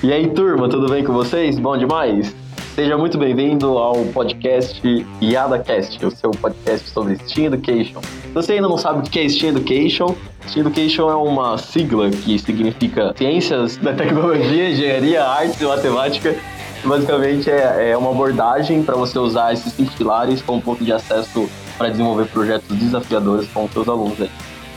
E 0.00 0.12
aí, 0.12 0.28
turma, 0.28 0.68
tudo 0.68 0.88
bem 0.88 1.02
com 1.02 1.12
vocês? 1.12 1.58
Bom 1.58 1.76
demais? 1.76 2.32
Seja 2.76 2.96
muito 2.96 3.18
bem-vindo 3.18 3.66
ao 3.78 4.04
podcast 4.04 4.80
IadaCast, 5.20 6.06
o 6.06 6.10
seu 6.12 6.30
podcast 6.30 6.88
sobre 6.90 7.16
Steam 7.16 7.46
Education. 7.46 8.00
Se 8.00 8.32
você 8.32 8.52
ainda 8.52 8.68
não 8.68 8.78
sabe 8.78 9.00
o 9.00 9.02
que 9.02 9.18
é 9.18 9.28
Steam 9.28 9.56
Education, 9.56 10.14
Steam 10.46 10.64
Education 10.64 11.10
é 11.10 11.16
uma 11.16 11.58
sigla 11.58 12.10
que 12.10 12.38
significa 12.38 13.12
Ciências 13.18 13.76
da 13.78 13.92
Tecnologia, 13.92 14.70
Engenharia, 14.70 15.24
Artes 15.24 15.60
e 15.60 15.64
Matemática. 15.64 16.36
Basicamente 16.84 17.50
é, 17.50 17.90
é 17.90 17.96
uma 17.96 18.12
abordagem 18.12 18.84
para 18.84 18.94
você 18.94 19.18
usar 19.18 19.52
esses 19.52 19.72
cinco 19.72 19.92
pilares 19.94 20.40
como 20.40 20.62
ponto 20.62 20.84
de 20.84 20.92
acesso 20.92 21.50
para 21.76 21.88
desenvolver 21.88 22.26
projetos 22.26 22.68
desafiadores 22.76 23.48
com 23.48 23.64
os 23.64 23.72
seus 23.72 23.88
alunos 23.88 24.20
aí. 24.22 24.30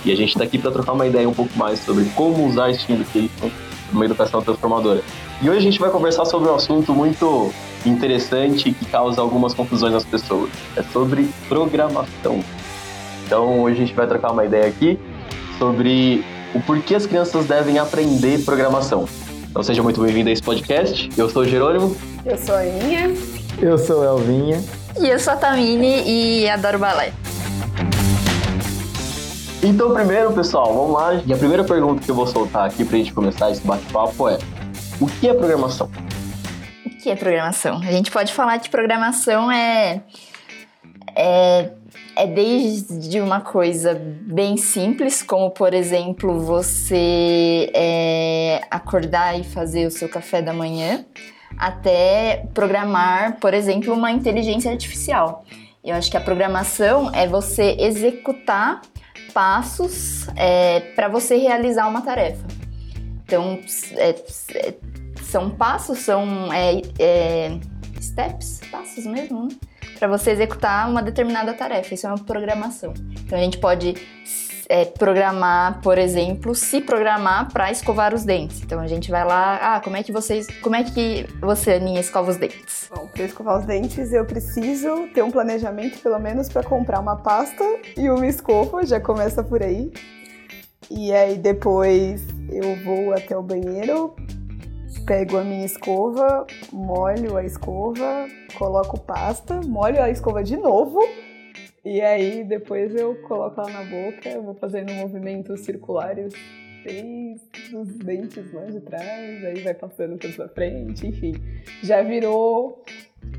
E 0.04 0.12
a 0.12 0.16
gente 0.16 0.30
está 0.30 0.44
aqui 0.44 0.58
para 0.58 0.72
trocar 0.72 0.94
uma 0.94 1.06
ideia 1.06 1.30
um 1.30 1.34
pouco 1.34 1.56
mais 1.56 1.78
sobre 1.78 2.06
como 2.16 2.44
usar 2.48 2.74
Steam 2.74 3.00
Education 3.00 3.52
numa 3.92 4.05
educação 4.05 4.42
transformadora. 4.42 5.02
E 5.42 5.50
hoje 5.50 5.60
a 5.60 5.62
gente 5.62 5.80
vai 5.80 5.89
conversar 5.89 6.26
sobre 6.26 6.50
um 6.50 6.55
assunto 6.55 6.94
muito 6.94 7.52
interessante 7.86 8.72
que 8.72 8.86
causa 8.86 9.22
algumas 9.22 9.54
confusões 9.54 9.94
nas 9.94 10.05
pessoas. 10.05 10.50
É 10.76 10.84
sobre 10.84 11.30
programação. 11.50 12.44
Então 13.26 13.62
hoje 13.62 13.77
a 13.77 13.86
gente 13.86 13.95
vai 13.95 14.08
trocar 14.08 14.31
uma 14.31 14.45
ideia 14.45 14.67
aqui 14.67 15.00
sobre 15.58 16.23
o 16.54 16.62
porquê 16.62 16.95
as 16.95 17.05
crianças 17.05 17.45
devem 17.45 17.80
aprender 17.80 18.44
programação. 18.44 19.08
Então 19.50 19.64
seja 19.64 19.81
muito 19.84 20.02
bem-vindo 20.02 20.30
a 20.30 20.34
esse 20.34 20.42
podcast. 20.42 21.09
Eu 21.17 21.30
sou 21.30 21.44
o 21.44 21.45
Jerônimo. 21.45 21.95
Eu 22.26 22.38
sou 22.38 22.55
a 22.55 22.59
Aninha. 22.59 23.14
Eu 23.62 23.78
sou 23.78 24.02
a 24.02 24.05
Elvinha. 24.05 24.64
E 25.00 25.08
eu 25.08 25.20
sou 25.20 25.34
a 25.34 25.36
Tamine 25.36 26.03
e 26.05 26.50
adoro 26.50 26.80
balé. 26.80 27.14
Então, 29.64 29.94
primeiro, 29.94 30.34
pessoal, 30.34 30.74
vamos 30.74 30.94
lá. 30.94 31.22
E 31.24 31.32
a 31.32 31.38
primeira 31.38 31.64
pergunta 31.64 32.04
que 32.04 32.10
eu 32.10 32.16
vou 32.16 32.26
soltar 32.26 32.66
aqui 32.66 32.84
pra 32.84 32.98
gente 32.98 33.14
começar 33.14 33.52
esse 33.52 33.62
bate-papo 33.62 34.28
é: 34.28 34.40
o 35.00 35.06
que 35.06 35.30
é 35.30 35.34
programação? 35.36 35.88
O 36.84 36.90
que 36.90 37.12
é 37.12 37.16
programação? 37.16 37.78
A 37.78 37.92
gente 37.92 38.10
pode 38.10 38.34
falar 38.34 38.58
que 38.58 38.72
programação 38.72 39.52
é, 39.52 40.02
é, 41.16 41.73
é 42.16 42.26
desde 42.26 43.22
uma 43.22 43.40
coisa 43.40 43.94
bem 43.94 44.58
simples, 44.58 45.22
como 45.22 45.52
por 45.52 45.75
exemplo 45.75 46.40
você 46.40 47.72
é, 47.75 48.62
acordar 48.72 49.40
e 49.40 49.44
fazer 49.44 49.86
o 49.86 49.92
seu 49.92 50.09
café 50.09 50.42
da 50.42 50.53
manhã, 50.53 51.06
até 51.56 52.48
programar, 52.52 53.38
por 53.40 53.53
exemplo, 53.53 53.94
uma 53.94 54.12
inteligência 54.12 54.72
artificial. 54.72 55.46
Eu 55.84 55.96
acho 55.96 56.09
que 56.09 56.18
a 56.18 56.22
programação 56.22 57.12
é 57.14 57.28
você 57.28 57.75
executar 57.80 58.81
passos 59.34 60.28
é, 60.36 60.80
para 60.96 61.08
você 61.08 61.38
realizar 61.38 61.88
uma 61.88 62.02
tarefa. 62.02 62.46
Então, 63.24 63.60
é, 63.96 64.10
é, 64.10 64.74
são 65.24 65.50
passos, 65.50 66.00
são 66.00 66.52
é, 66.52 66.82
é, 67.00 67.59
steps, 68.02 68.59
passos 68.70 69.06
mesmo, 69.06 69.48
né? 69.48 69.56
para 69.98 70.08
você 70.08 70.32
executar 70.32 70.90
uma 70.90 71.02
determinada 71.02 71.54
tarefa. 71.54 71.94
Isso 71.94 72.08
é 72.08 72.09
uma 72.09 72.18
programação. 72.18 72.94
Então, 73.26 73.38
a 73.38 73.42
gente 73.42 73.58
pode 73.58 73.96
é, 74.72 74.86
programar, 74.86 75.81
por 75.81 75.97
exemplo, 75.97 76.55
se 76.55 76.80
programar 76.80 77.52
para 77.52 77.69
escovar 77.69 78.14
os 78.14 78.23
dentes. 78.23 78.61
Então 78.64 78.80
a 78.80 78.88
gente 78.88 79.11
vai 79.11 79.25
lá, 79.25 79.75
ah, 79.75 79.81
como 79.81 79.97
é 79.97 80.03
que 80.03 80.13
vocês, 80.13 80.47
como 80.61 80.78
é 80.78 80.83
que 80.86 81.28
você, 81.41 81.73
Aninha, 81.73 82.00
escova 82.00 82.31
os 82.31 82.38
dentes? 82.38 82.89
Bom, 82.89 83.05
para 83.08 83.23
escovar 83.23 83.59
os 83.59 83.66
dentes 83.66 84.13
eu 84.13 84.23
preciso 84.23 85.09
ter 85.13 85.23
um 85.23 85.30
planejamento 85.30 86.00
pelo 86.00 86.17
menos 86.19 86.47
para 86.47 86.63
comprar 86.63 87.02
uma 87.02 87.17
pasta 87.17 87.61
e 87.97 88.09
uma 88.09 88.25
escova, 88.25 88.86
já 88.86 88.97
começa 88.97 89.44
por 89.44 89.61
aí. 89.61 89.91
E 90.89 91.11
aí 91.11 91.38
depois 91.38 92.25
eu 92.50 92.81
vou 92.85 93.13
até 93.13 93.38
o 93.38 93.44
banheiro, 93.44 94.16
pego 95.06 95.38
a 95.38 95.44
minha 95.44 95.66
escova, 95.66 96.47
molho 96.72 97.35
a 97.35 97.44
escova, 97.44 98.25
coloco 98.58 98.97
pasta, 98.97 99.59
molho 99.66 100.02
a 100.02 100.09
escova 100.09 100.41
de 100.41 100.56
novo 100.56 101.02
e 101.84 102.02
aí 102.02 102.44
depois 102.44 102.96
eu 102.96 103.16
coloco 103.24 103.59
ela 103.59 103.69
na 103.72 103.84
boca, 103.84 104.30
eu 104.30 104.44
vou 104.44 104.53
fazendo 104.53 104.92
movimentos 104.94 105.62
circulares 105.62 106.34
desde 106.84 107.75
os 107.75 107.88
dentes 107.97 108.52
lá 108.53 108.66
de 108.66 108.80
trás, 108.81 109.46
aí 109.46 109.62
vai 109.62 109.74
passando 109.74 110.18
para 110.18 110.47
frente, 110.50 111.08
enfim. 111.08 111.34
Já 111.84 112.02
virou 112.02 112.84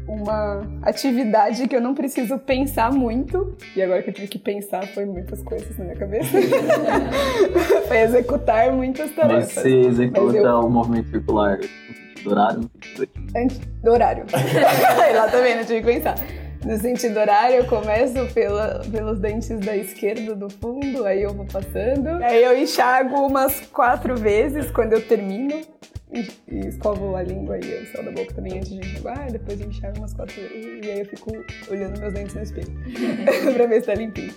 uma 0.06 0.62
atividade 0.82 1.66
que 1.66 1.74
eu 1.74 1.80
não 1.80 1.94
preciso 1.94 2.38
pensar 2.38 2.92
muito. 2.92 3.56
E 3.76 3.82
agora 3.82 4.02
que 4.02 4.10
eu 4.10 4.14
tive 4.14 4.28
que 4.28 4.38
pensar, 4.38 4.86
foi 4.88 5.04
muitas 5.04 5.42
coisas 5.42 5.76
na 5.76 5.84
minha 5.84 5.96
cabeça. 5.96 6.30
foi 7.86 7.98
executar 7.98 8.72
muitas 8.72 9.10
tarefas. 9.12 9.52
Você 9.52 9.80
executa 9.80 10.36
eu... 10.36 10.60
o 10.60 10.70
movimento 10.70 11.10
circular 11.10 11.58
no 11.58 11.64
sentido 11.64 12.30
horário? 12.30 12.70
Antes 13.36 13.58
do 13.58 13.90
horário. 13.90 14.24
lá 15.14 15.28
também, 15.28 15.56
não 15.56 15.64
tive 15.64 15.80
que 15.80 15.86
pensar 15.86 16.14
no 16.64 16.78
sentido 16.78 17.18
horário, 17.18 17.56
eu 17.56 17.64
começo 17.66 18.26
pela, 18.32 18.80
pelos 18.90 19.18
dentes 19.18 19.58
da 19.60 19.76
esquerda 19.76 20.34
do 20.34 20.48
fundo, 20.48 21.04
aí 21.04 21.22
eu 21.22 21.34
vou 21.34 21.46
passando. 21.46 22.08
Aí 22.22 22.42
eu 22.42 22.56
enxago 22.56 23.26
umas 23.26 23.60
quatro 23.66 24.16
vezes 24.16 24.70
quando 24.70 24.92
eu 24.92 25.06
termino. 25.06 25.60
E, 26.12 26.28
escovo 26.68 27.16
a 27.16 27.22
língua 27.22 27.56
e 27.56 27.84
o 27.84 27.86
céu 27.90 28.04
da 28.04 28.10
boca 28.10 28.34
também 28.34 28.58
antes 28.58 28.68
de 28.68 28.80
enxaguar, 28.80 29.32
depois 29.32 29.58
eu 29.58 29.66
enxago 29.66 29.96
umas 29.98 30.12
quatro 30.12 30.34
vezes. 30.34 30.84
E 30.84 30.90
aí 30.90 31.00
eu 31.00 31.06
fico 31.06 31.30
olhando 31.70 31.98
meus 31.98 32.12
dentes 32.12 32.34
no 32.34 32.42
espelho 32.42 32.72
pra 33.54 33.66
ver 33.66 33.80
se 33.80 33.86
tá 33.86 33.94
limpinho. 33.94 34.34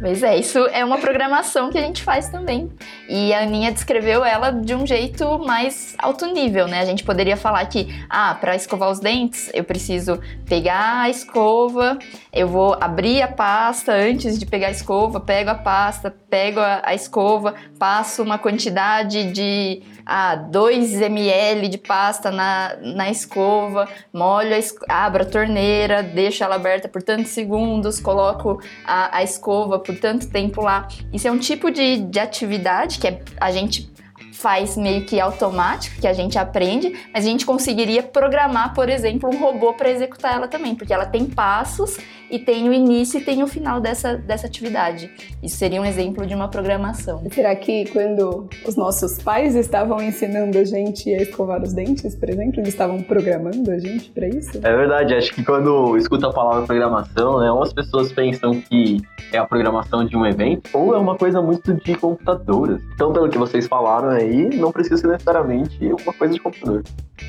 Mas 0.00 0.22
é, 0.22 0.36
isso 0.36 0.58
é 0.68 0.84
uma 0.84 0.98
programação 0.98 1.70
que 1.70 1.78
a 1.78 1.80
gente 1.80 2.02
faz 2.02 2.28
também. 2.28 2.70
E 3.08 3.32
a 3.32 3.42
Aninha 3.42 3.72
descreveu 3.72 4.24
ela 4.24 4.50
de 4.50 4.74
um 4.74 4.86
jeito 4.86 5.38
mais 5.38 5.94
alto 5.98 6.26
nível, 6.26 6.66
né? 6.66 6.80
A 6.80 6.84
gente 6.84 7.04
poderia 7.04 7.36
falar 7.36 7.64
que, 7.66 7.88
ah, 8.08 8.34
para 8.34 8.54
escovar 8.54 8.90
os 8.90 9.00
dentes, 9.00 9.50
eu 9.54 9.64
preciso 9.64 10.20
pegar 10.46 11.02
a 11.02 11.10
escova, 11.10 11.98
eu 12.32 12.48
vou 12.48 12.76
abrir 12.80 13.22
a 13.22 13.28
pasta 13.28 13.92
antes 13.92 14.38
de 14.38 14.46
pegar 14.46 14.68
a 14.68 14.72
escova, 14.72 15.20
pego 15.20 15.50
a 15.50 15.54
pasta, 15.54 16.14
pego 16.28 16.60
a, 16.60 16.82
a 16.84 16.94
escova, 16.94 17.54
passo 17.78 18.22
uma 18.22 18.38
quantidade 18.38 19.32
de 19.32 19.82
ah, 20.06 20.36
2 20.36 21.00
ml 21.00 21.68
de 21.68 21.78
pasta 21.78 22.30
na, 22.30 22.76
na 22.80 23.10
escova, 23.10 23.88
molho, 24.12 24.54
a, 24.88 25.04
abro 25.04 25.22
a 25.22 25.26
torneira, 25.26 26.02
deixo 26.02 26.44
ela 26.44 26.56
aberta 26.56 26.88
por 26.88 27.02
tantos 27.02 27.30
segundos, 27.30 28.00
coloco 28.00 28.60
a, 28.84 28.93
a 29.12 29.22
escova 29.22 29.78
por 29.78 29.96
tanto 29.98 30.28
tempo 30.28 30.60
lá. 30.60 30.88
Isso 31.12 31.26
é 31.26 31.30
um 31.30 31.38
tipo 31.38 31.70
de, 31.70 31.98
de 31.98 32.18
atividade 32.18 32.98
que 32.98 33.08
é, 33.08 33.20
a 33.40 33.50
gente 33.50 33.93
faz 34.34 34.76
meio 34.76 35.06
que 35.06 35.20
automático, 35.20 36.00
que 36.00 36.06
a 36.06 36.12
gente 36.12 36.38
aprende, 36.38 36.92
mas 37.12 37.24
a 37.24 37.28
gente 37.28 37.46
conseguiria 37.46 38.02
programar, 38.02 38.74
por 38.74 38.88
exemplo, 38.88 39.30
um 39.30 39.38
robô 39.38 39.72
para 39.72 39.90
executar 39.90 40.34
ela 40.34 40.48
também, 40.48 40.74
porque 40.74 40.92
ela 40.92 41.06
tem 41.06 41.24
passos 41.24 41.96
e 42.30 42.38
tem 42.38 42.68
o 42.68 42.72
início 42.72 43.20
e 43.20 43.24
tem 43.24 43.42
o 43.42 43.46
final 43.46 43.80
dessa, 43.80 44.16
dessa 44.16 44.46
atividade. 44.46 45.10
Isso 45.42 45.56
seria 45.56 45.80
um 45.80 45.84
exemplo 45.84 46.26
de 46.26 46.34
uma 46.34 46.48
programação. 46.48 47.22
Será 47.30 47.54
que 47.54 47.84
quando 47.92 48.48
os 48.66 48.76
nossos 48.76 49.22
pais 49.22 49.54
estavam 49.54 50.02
ensinando 50.02 50.58
a 50.58 50.64
gente 50.64 51.14
a 51.14 51.22
escovar 51.22 51.62
os 51.62 51.72
dentes, 51.72 52.14
por 52.16 52.28
exemplo, 52.28 52.60
eles 52.60 52.70
estavam 52.70 53.00
programando 53.02 53.70
a 53.70 53.78
gente 53.78 54.10
para 54.10 54.26
isso? 54.26 54.58
É 54.62 54.76
verdade, 54.76 55.14
acho 55.14 55.32
que 55.32 55.44
quando 55.44 55.96
escuta 55.96 56.28
a 56.28 56.32
palavra 56.32 56.66
programação, 56.66 57.38
né, 57.38 57.50
umas 57.52 57.72
pessoas 57.72 58.12
pensam 58.12 58.60
que 58.60 59.00
é 59.32 59.38
a 59.38 59.44
programação 59.44 60.04
de 60.04 60.16
um 60.16 60.26
evento 60.26 60.70
ou 60.72 60.94
é 60.94 60.98
uma 60.98 61.16
coisa 61.16 61.40
muito 61.40 61.72
de 61.74 61.94
computadoras. 61.94 62.80
Então, 62.94 63.12
pelo 63.12 63.28
que 63.28 63.38
vocês 63.38 63.66
falaram 63.66 64.10
aí, 64.24 64.56
não 64.56 64.72
precisa 64.72 64.96
ser 64.96 65.06
necessariamente 65.08 65.78
uma 65.86 66.12
coisa 66.12 66.34
de 66.34 66.40
computador. 66.40 66.82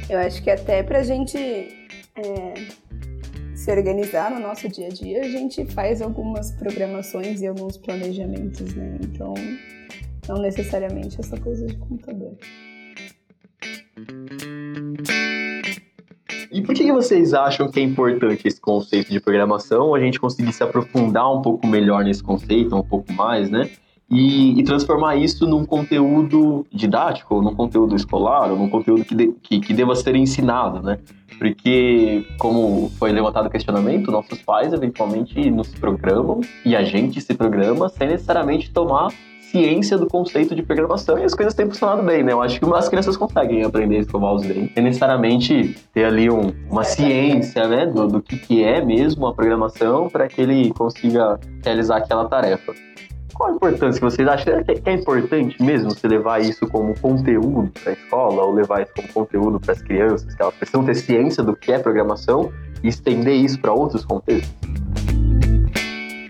Eu 0.09 0.19
acho 0.19 0.43
que 0.43 0.49
até 0.49 0.83
pra 0.83 1.03
gente 1.03 1.37
é 1.37 2.53
se 3.55 3.71
organizar 3.71 4.29
no 4.29 4.39
nosso 4.39 4.69
dia 4.69 4.87
a 4.87 4.89
dia, 4.89 5.21
a 5.21 5.29
gente 5.29 5.65
faz 5.65 6.01
algumas 6.01 6.51
programações 6.51 7.41
e 7.41 7.47
alguns 7.47 7.77
planejamentos, 7.77 8.75
né? 8.75 8.99
Então, 9.01 9.33
não 10.27 10.37
necessariamente 10.37 11.19
essa 11.19 11.39
coisa 11.39 11.65
de 11.65 11.75
computador. 11.77 12.37
E 16.51 16.61
por 16.61 16.75
que 16.75 16.91
vocês 16.91 17.33
acham 17.33 17.69
que 17.69 17.79
é 17.79 17.83
importante 17.83 18.47
esse 18.47 18.61
conceito 18.61 19.09
de 19.09 19.19
programação? 19.19 19.95
A 19.95 19.99
gente 19.99 20.19
conseguir 20.19 20.53
se 20.53 20.63
aprofundar 20.63 21.33
um 21.33 21.41
pouco 21.41 21.65
melhor 21.65 22.03
nesse 22.03 22.21
conceito, 22.21 22.75
um 22.75 22.83
pouco 22.83 23.11
mais, 23.13 23.49
né? 23.49 23.69
E, 24.09 24.59
e, 24.59 24.63
transformar 24.63 25.15
isso 25.15 25.47
num 25.47 25.65
conteúdo 25.65 26.65
didático, 26.71 27.41
num 27.41 27.55
conteúdo 27.55 27.95
escolar, 27.95 28.49
num 28.49 28.69
conteúdo 28.69 29.03
que, 29.03 29.15
de, 29.15 29.33
que, 29.41 29.59
que, 29.59 29.73
deva 29.73 29.95
ser 29.95 30.15
ensinado, 30.15 30.79
né? 30.79 30.99
Porque, 31.39 32.23
como 32.37 32.91
foi 32.99 33.11
levantado 33.11 33.47
o 33.47 33.49
questionamento, 33.49 34.11
nossos 34.11 34.39
pais 34.43 34.71
eventualmente 34.71 35.49
nos 35.49 35.69
programam 35.69 36.39
e 36.63 36.75
a 36.75 36.83
gente 36.83 37.19
se 37.19 37.33
programa 37.33 37.89
sem 37.89 38.07
necessariamente 38.07 38.71
tomar 38.71 39.09
ciência 39.55 39.97
do 39.97 40.07
conceito 40.07 40.53
de 40.53 40.61
programação 40.61 41.17
e 41.17 41.23
as 41.23 41.33
coisas 41.33 41.53
têm 41.53 41.65
funcionado 41.65 42.03
bem, 42.03 42.23
né? 42.23 42.33
Eu 42.33 42.41
acho 42.41 42.59
que 42.59 42.73
as 42.73 42.89
crianças 42.89 43.15
conseguem 43.15 43.63
aprender 43.63 43.97
a 43.97 43.99
escovar 43.99 44.33
os 44.33 44.41
dentes 44.41 44.73
sem 44.73 44.83
necessariamente 44.83 45.75
ter 45.93 46.03
ali 46.03 46.29
um, 46.29 46.51
uma 46.69 46.83
ciência, 46.83 47.67
né, 47.67 47.85
do, 47.85 48.07
do 48.07 48.21
que, 48.21 48.37
que 48.37 48.63
é 48.63 48.83
mesmo 48.83 49.25
a 49.27 49.33
programação 49.33 50.09
para 50.09 50.27
que 50.27 50.41
ele 50.41 50.71
consiga 50.71 51.39
realizar 51.63 51.97
aquela 51.97 52.25
tarefa. 52.25 52.73
Qual 53.35 53.49
a 53.49 53.55
importância 53.55 53.99
que 53.99 54.05
vocês 54.05 54.27
acham? 54.27 54.63
Que 54.63 54.89
é 54.89 54.93
importante 54.93 55.61
mesmo 55.61 55.91
você 55.91 56.07
levar 56.07 56.41
isso 56.41 56.65
como 56.67 56.97
conteúdo 56.99 57.69
para 57.83 57.91
a 57.91 57.93
escola 57.93 58.43
ou 58.43 58.53
levar 58.53 58.81
isso 58.81 58.93
como 58.95 59.07
conteúdo 59.09 59.59
para 59.59 59.73
as 59.73 59.81
crianças, 59.81 60.33
que 60.33 60.41
elas 60.41 60.55
precisam 60.55 60.83
ter 60.83 60.95
ciência 60.95 61.43
do 61.43 61.55
que 61.55 61.71
é 61.71 61.77
programação 61.77 62.51
e 62.81 62.87
estender 62.87 63.35
isso 63.35 63.59
para 63.59 63.73
outros 63.73 64.05
contextos? 64.05 64.55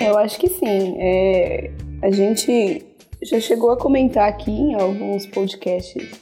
Eu 0.01 0.17
acho 0.17 0.39
que 0.39 0.49
sim. 0.49 0.95
É, 0.99 1.71
a 2.01 2.09
gente 2.09 2.83
já 3.23 3.39
chegou 3.39 3.71
a 3.71 3.77
comentar 3.77 4.27
aqui 4.27 4.51
em 4.51 4.73
alguns 4.73 5.27
podcasts 5.27 6.21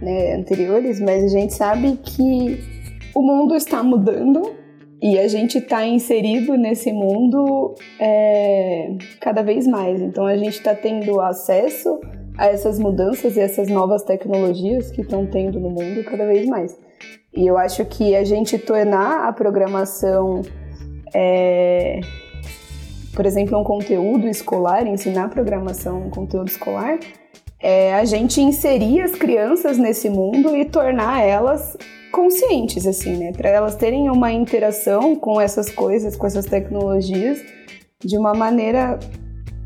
né, 0.00 0.34
anteriores, 0.34 1.00
mas 1.00 1.24
a 1.24 1.28
gente 1.28 1.54
sabe 1.54 1.98
que 2.02 2.60
o 3.14 3.22
mundo 3.22 3.54
está 3.54 3.82
mudando 3.82 4.61
e 5.02 5.18
a 5.18 5.26
gente 5.26 5.58
está 5.58 5.84
inserido 5.84 6.56
nesse 6.56 6.92
mundo 6.92 7.74
é, 7.98 8.92
cada 9.20 9.42
vez 9.42 9.66
mais. 9.66 10.00
Então 10.00 10.24
a 10.24 10.36
gente 10.36 10.58
está 10.58 10.76
tendo 10.76 11.20
acesso 11.20 12.00
a 12.38 12.46
essas 12.46 12.78
mudanças 12.78 13.36
e 13.36 13.40
essas 13.40 13.68
novas 13.68 14.04
tecnologias 14.04 14.92
que 14.92 15.00
estão 15.00 15.26
tendo 15.26 15.58
no 15.58 15.70
mundo 15.70 16.04
cada 16.04 16.24
vez 16.24 16.46
mais. 16.46 16.78
E 17.34 17.44
eu 17.44 17.58
acho 17.58 17.84
que 17.84 18.14
a 18.14 18.22
gente 18.22 18.56
tornar 18.58 19.26
a 19.26 19.32
programação, 19.32 20.42
é, 21.12 21.98
por 23.12 23.26
exemplo, 23.26 23.58
um 23.58 23.64
conteúdo 23.64 24.28
escolar, 24.28 24.86
ensinar 24.86 25.30
programação 25.30 26.06
um 26.06 26.10
conteúdo 26.10 26.46
escolar, 26.46 27.00
é 27.58 27.92
a 27.94 28.04
gente 28.04 28.40
inserir 28.40 29.00
as 29.00 29.12
crianças 29.12 29.78
nesse 29.78 30.08
mundo 30.08 30.56
e 30.56 30.64
tornar 30.64 31.22
elas 31.22 31.76
conscientes, 32.12 32.86
assim, 32.86 33.16
né? 33.16 33.32
Para 33.32 33.48
elas 33.48 33.74
terem 33.74 34.10
uma 34.10 34.30
interação 34.30 35.16
com 35.16 35.40
essas 35.40 35.70
coisas, 35.70 36.14
com 36.14 36.26
essas 36.26 36.44
tecnologias, 36.44 37.40
de 38.04 38.16
uma 38.18 38.34
maneira 38.34 38.98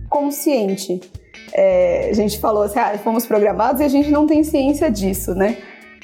consciente. 0.09 1.01
É, 1.53 2.09
a 2.11 2.15
gente 2.15 2.39
falou 2.39 2.63
assim, 2.63 2.79
ah, 2.79 2.97
fomos 2.99 3.27
programados 3.27 3.81
e 3.81 3.85
a 3.85 3.89
gente 3.89 4.11
não 4.11 4.27
tem 4.27 4.45
ciência 4.45 4.91
disso, 4.91 5.35
né? 5.35 5.59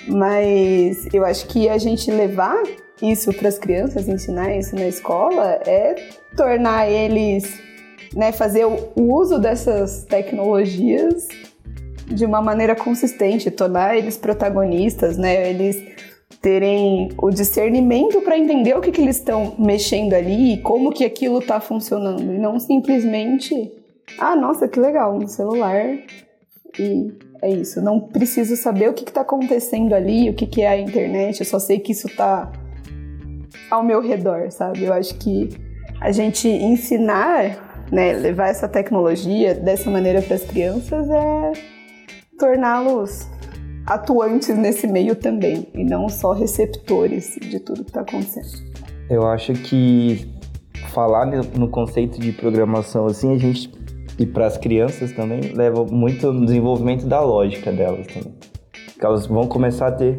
Mas 0.08 1.06
eu 1.12 1.24
acho 1.24 1.46
que 1.46 1.68
a 1.68 1.78
gente 1.78 2.10
levar 2.10 2.60
isso 3.00 3.32
para 3.32 3.48
as 3.48 3.58
crianças, 3.58 4.08
ensinar 4.08 4.56
isso 4.56 4.74
na 4.74 4.86
escola, 4.86 5.60
é 5.66 5.94
tornar 6.36 6.88
eles, 6.88 7.60
né, 8.14 8.32
fazer 8.32 8.64
o 8.64 8.92
uso 8.96 9.38
dessas 9.38 10.04
tecnologias 10.04 11.28
de 12.06 12.24
uma 12.24 12.42
maneira 12.42 12.74
consistente, 12.74 13.50
tornar 13.50 13.96
eles 13.96 14.16
protagonistas, 14.16 15.16
né? 15.16 15.50
Eles 15.50 15.82
terem 16.42 17.08
o 17.16 17.30
discernimento 17.30 18.20
para 18.20 18.36
entender 18.36 18.76
o 18.76 18.80
que, 18.80 18.90
que 18.90 19.00
eles 19.00 19.16
estão 19.16 19.54
mexendo 19.56 20.12
ali 20.12 20.54
e 20.54 20.60
como 20.60 20.92
que 20.92 21.04
aquilo 21.04 21.38
está 21.38 21.60
funcionando. 21.60 22.34
E 22.34 22.38
não 22.38 22.58
simplesmente, 22.58 23.72
ah, 24.18 24.34
nossa, 24.34 24.66
que 24.66 24.80
legal, 24.80 25.16
um 25.16 25.28
celular. 25.28 25.96
E 26.76 27.12
é 27.40 27.48
isso. 27.48 27.80
Não 27.80 28.00
preciso 28.00 28.56
saber 28.56 28.90
o 28.90 28.92
que 28.92 29.04
está 29.04 29.20
acontecendo 29.20 29.94
ali, 29.94 30.28
o 30.28 30.34
que, 30.34 30.44
que 30.46 30.62
é 30.62 30.68
a 30.68 30.76
internet, 30.76 31.38
eu 31.38 31.46
só 31.46 31.60
sei 31.60 31.78
que 31.78 31.92
isso 31.92 32.08
está 32.08 32.50
ao 33.70 33.84
meu 33.84 34.00
redor, 34.00 34.50
sabe? 34.50 34.82
Eu 34.82 34.92
acho 34.92 35.14
que 35.18 35.48
a 36.00 36.10
gente 36.10 36.48
ensinar, 36.48 37.86
né, 37.92 38.14
levar 38.14 38.48
essa 38.48 38.68
tecnologia 38.68 39.54
dessa 39.54 39.88
maneira 39.88 40.20
para 40.20 40.34
as 40.34 40.42
crianças 40.42 41.08
é 41.08 41.52
torná-los 42.36 43.28
atuantes 43.86 44.56
nesse 44.56 44.86
meio 44.86 45.14
também, 45.14 45.68
e 45.74 45.84
não 45.84 46.08
só 46.08 46.32
receptores 46.32 47.36
de 47.40 47.58
tudo 47.60 47.84
que 47.84 47.90
está 47.90 48.00
acontecendo. 48.00 48.72
Eu 49.10 49.26
acho 49.26 49.52
que 49.54 50.30
falar 50.88 51.26
no 51.26 51.68
conceito 51.68 52.20
de 52.20 52.32
programação 52.32 53.06
assim, 53.06 53.32
a 53.34 53.38
gente 53.38 53.70
e 54.18 54.26
para 54.26 54.46
as 54.46 54.58
crianças 54.58 55.12
também 55.12 55.40
leva 55.54 55.84
muito 55.84 56.32
no 56.32 56.44
desenvolvimento 56.44 57.06
da 57.06 57.20
lógica 57.20 57.72
delas 57.72 58.06
também. 58.06 58.34
Que 58.98 59.04
elas 59.04 59.26
vão 59.26 59.46
começar 59.46 59.88
a 59.88 59.92
ter 59.92 60.18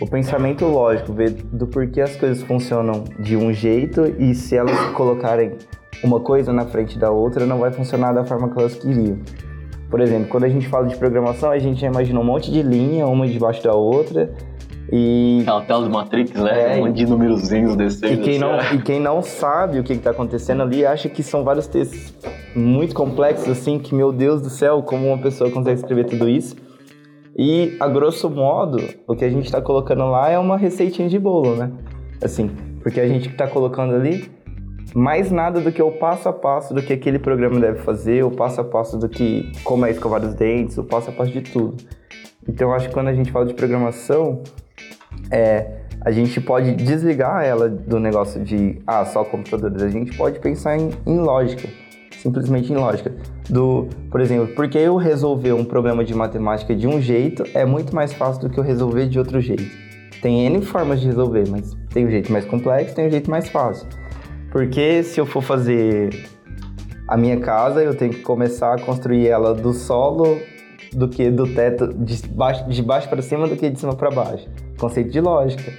o 0.00 0.06
pensamento 0.06 0.64
lógico, 0.66 1.12
ver 1.12 1.30
do 1.30 1.66
porquê 1.66 2.00
as 2.00 2.16
coisas 2.16 2.42
funcionam 2.42 3.04
de 3.18 3.36
um 3.36 3.52
jeito 3.52 4.04
e 4.18 4.34
se 4.34 4.56
elas 4.56 4.78
colocarem 4.92 5.52
uma 6.02 6.20
coisa 6.20 6.52
na 6.52 6.66
frente 6.66 6.98
da 6.98 7.10
outra, 7.10 7.46
não 7.46 7.58
vai 7.58 7.70
funcionar 7.70 8.12
da 8.12 8.24
forma 8.24 8.50
que 8.50 8.58
elas 8.58 8.74
queriam. 8.74 9.18
Por 9.90 10.00
exemplo, 10.00 10.28
quando 10.28 10.44
a 10.44 10.48
gente 10.48 10.68
fala 10.68 10.86
de 10.86 10.96
programação, 10.96 11.50
a 11.50 11.58
gente 11.58 11.80
já 11.80 11.88
imagina 11.88 12.20
um 12.20 12.24
monte 12.24 12.50
de 12.50 12.62
linha, 12.62 13.06
uma 13.06 13.26
debaixo 13.26 13.62
da 13.62 13.74
outra. 13.74 14.32
E... 14.92 15.40
Aquela 15.42 15.62
tela 15.62 15.84
do 15.84 15.90
Matrix, 15.90 16.32
né? 16.32 16.76
É, 16.76 16.80
um 16.80 16.86
monte 16.86 16.96
de 16.96 17.06
númerozinhos 17.06 17.76
descendo. 17.76 18.14
E 18.14 18.16
quem, 18.18 18.36
assim, 18.36 18.38
não, 18.38 18.54
é. 18.54 18.74
e 18.74 18.82
quem 18.82 19.00
não 19.00 19.20
sabe 19.20 19.80
o 19.80 19.84
que 19.84 19.92
está 19.92 20.10
acontecendo 20.10 20.62
ali 20.62 20.86
acha 20.86 21.08
que 21.08 21.22
são 21.22 21.42
vários 21.42 21.66
textos 21.66 22.14
muito 22.54 22.94
complexos, 22.94 23.48
assim, 23.48 23.78
que, 23.78 23.94
meu 23.94 24.12
Deus 24.12 24.40
do 24.40 24.48
céu, 24.48 24.82
como 24.82 25.08
uma 25.08 25.18
pessoa 25.18 25.50
consegue 25.50 25.80
escrever 25.80 26.04
tudo 26.04 26.28
isso. 26.28 26.56
E, 27.36 27.76
a 27.80 27.88
grosso 27.88 28.30
modo, 28.30 28.78
o 29.06 29.16
que 29.16 29.24
a 29.24 29.30
gente 29.30 29.46
está 29.46 29.60
colocando 29.60 30.04
lá 30.10 30.28
é 30.28 30.38
uma 30.38 30.56
receitinha 30.56 31.08
de 31.08 31.18
bolo, 31.18 31.56
né? 31.56 31.70
Assim, 32.22 32.50
porque 32.82 33.00
a 33.00 33.08
gente 33.08 33.28
está 33.28 33.46
colocando 33.46 33.94
ali 33.94 34.30
mais 34.94 35.30
nada 35.30 35.60
do 35.60 35.70
que 35.70 35.82
o 35.82 35.92
passo 35.92 36.28
a 36.28 36.32
passo 36.32 36.74
do 36.74 36.82
que 36.82 36.92
aquele 36.92 37.18
programa 37.18 37.60
deve 37.60 37.78
fazer, 37.80 38.24
o 38.24 38.30
passo 38.30 38.60
a 38.60 38.64
passo 38.64 38.98
do 38.98 39.08
que 39.08 39.50
como 39.62 39.86
é 39.86 39.90
escovar 39.90 40.22
os 40.24 40.34
dentes, 40.34 40.76
o 40.78 40.84
passo 40.84 41.10
a 41.10 41.12
passo 41.12 41.30
de 41.30 41.40
tudo. 41.40 41.76
Então 42.48 42.72
acho 42.72 42.88
que 42.88 42.94
quando 42.94 43.08
a 43.08 43.14
gente 43.14 43.30
fala 43.30 43.46
de 43.46 43.54
programação, 43.54 44.42
é, 45.30 45.80
a 46.00 46.10
gente 46.10 46.40
pode 46.40 46.74
desligar 46.74 47.44
ela 47.44 47.68
do 47.68 48.00
negócio 48.00 48.42
de 48.42 48.80
ah, 48.86 49.04
só 49.04 49.24
computadores, 49.24 49.82
a 49.82 49.88
gente 49.88 50.16
pode 50.16 50.38
pensar 50.40 50.76
em, 50.76 50.90
em 51.06 51.18
lógica, 51.18 51.68
simplesmente 52.10 52.72
em 52.72 52.76
lógica. 52.76 53.14
Do, 53.48 53.88
por 54.10 54.20
exemplo, 54.20 54.54
porque 54.54 54.78
eu 54.78 54.96
resolver 54.96 55.52
um 55.52 55.64
problema 55.64 56.04
de 56.04 56.14
matemática 56.14 56.74
de 56.74 56.86
um 56.86 57.00
jeito 57.00 57.44
é 57.54 57.64
muito 57.64 57.94
mais 57.94 58.12
fácil 58.12 58.42
do 58.42 58.50
que 58.50 58.58
eu 58.58 58.64
resolver 58.64 59.06
de 59.06 59.18
outro 59.18 59.40
jeito. 59.40 59.70
Tem 60.22 60.46
N 60.46 60.62
formas 60.62 61.00
de 61.00 61.06
resolver, 61.06 61.48
mas 61.48 61.76
tem 61.92 62.06
um 62.06 62.10
jeito 62.10 62.30
mais 62.32 62.44
complexo, 62.44 62.94
tem 62.94 63.06
um 63.06 63.10
jeito 63.10 63.30
mais 63.30 63.48
fácil. 63.48 63.86
Porque 64.50 65.02
se 65.02 65.20
eu 65.20 65.26
for 65.26 65.42
fazer 65.42 66.28
a 67.06 67.16
minha 67.16 67.38
casa, 67.40 67.82
eu 67.82 67.94
tenho 67.94 68.12
que 68.12 68.20
começar 68.20 68.74
a 68.74 68.80
construir 68.80 69.28
ela 69.28 69.54
do 69.54 69.72
solo 69.72 70.38
do 70.92 71.08
que 71.08 71.30
do 71.30 71.46
teto, 71.54 71.92
de 71.94 72.26
baixo, 72.28 72.68
de 72.68 72.82
baixo 72.82 73.08
para 73.08 73.22
cima 73.22 73.46
do 73.46 73.56
que 73.56 73.70
de 73.70 73.78
cima 73.78 73.94
para 73.94 74.10
baixo. 74.10 74.48
Conceito 74.78 75.10
de 75.10 75.20
lógica. 75.20 75.72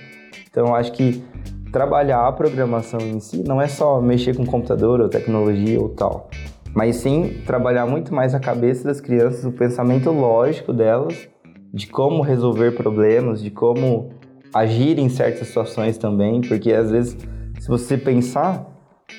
Então, 0.50 0.76
acho 0.76 0.92
que 0.94 1.24
trabalhar 1.72 2.28
a 2.28 2.32
programação 2.32 3.00
em 3.00 3.20
si 3.20 3.44
não 3.44 3.62
é 3.62 3.68
só 3.68 4.02
mexer 4.02 4.36
com 4.36 4.46
computador 4.46 5.00
ou 5.00 5.10
tecnologia 5.10 5.80
ou 5.80 5.90
tal, 5.90 6.30
mas 6.76 6.98
sim 6.98 7.42
trabalhar 7.46 7.86
muito 7.86 8.14
mais 8.14 8.36
a 8.36 8.40
cabeça 8.40 8.86
das 8.86 9.00
crianças, 9.00 9.46
o 9.46 9.52
pensamento 9.52 10.12
lógico 10.12 10.74
delas, 10.74 11.30
de 11.74 11.88
como 11.88 12.22
resolver 12.22 12.72
problemas, 12.72 13.42
de 13.42 13.50
como 13.50 14.10
agir 14.54 15.00
em 15.00 15.08
certas 15.08 15.48
situações 15.48 15.98
também, 15.98 16.42
porque 16.42 16.74
às 16.74 16.92
vezes 16.92 17.18
se 17.62 17.68
você 17.68 17.96
pensar, 17.96 18.66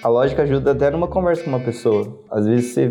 a 0.03 0.09
lógica 0.09 0.43
ajuda 0.43 0.73
até 0.73 0.91
numa 0.91 1.07
conversa 1.07 1.45
com 1.45 1.51
uma 1.51 1.61
pessoa. 1.61 2.19
Às 2.29 2.45
vezes 2.45 2.75
você 2.75 2.89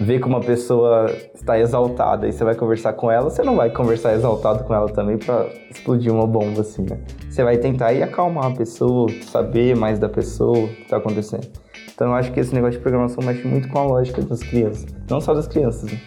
vê 0.00 0.18
que 0.18 0.26
uma 0.26 0.40
pessoa 0.40 1.06
está 1.32 1.56
exaltada 1.60 2.26
e 2.26 2.32
você 2.32 2.42
vai 2.42 2.56
conversar 2.56 2.94
com 2.94 3.08
ela, 3.08 3.30
você 3.30 3.44
não 3.44 3.54
vai 3.54 3.70
conversar 3.70 4.14
exaltado 4.14 4.64
com 4.64 4.74
ela 4.74 4.88
também 4.88 5.16
para 5.16 5.46
explodir 5.70 6.12
uma 6.12 6.26
bomba 6.26 6.62
assim, 6.62 6.82
né? 6.82 6.98
Você 7.30 7.44
vai 7.44 7.56
tentar 7.58 7.92
ir 7.92 8.02
acalmar 8.02 8.46
a 8.46 8.50
pessoa, 8.50 9.08
saber 9.22 9.76
mais 9.76 10.00
da 10.00 10.08
pessoa, 10.08 10.58
o 10.58 10.68
que 10.70 10.82
está 10.82 10.96
acontecendo. 10.96 11.46
Então 11.94 12.08
eu 12.08 12.14
acho 12.14 12.32
que 12.32 12.40
esse 12.40 12.52
negócio 12.52 12.78
de 12.78 12.82
programação 12.82 13.22
mexe 13.24 13.46
muito 13.46 13.68
com 13.68 13.78
a 13.78 13.84
lógica 13.84 14.20
das 14.22 14.40
crianças. 14.40 14.86
Não 15.08 15.20
só 15.20 15.34
das 15.34 15.46
crianças, 15.46 15.92
né? 15.92 16.00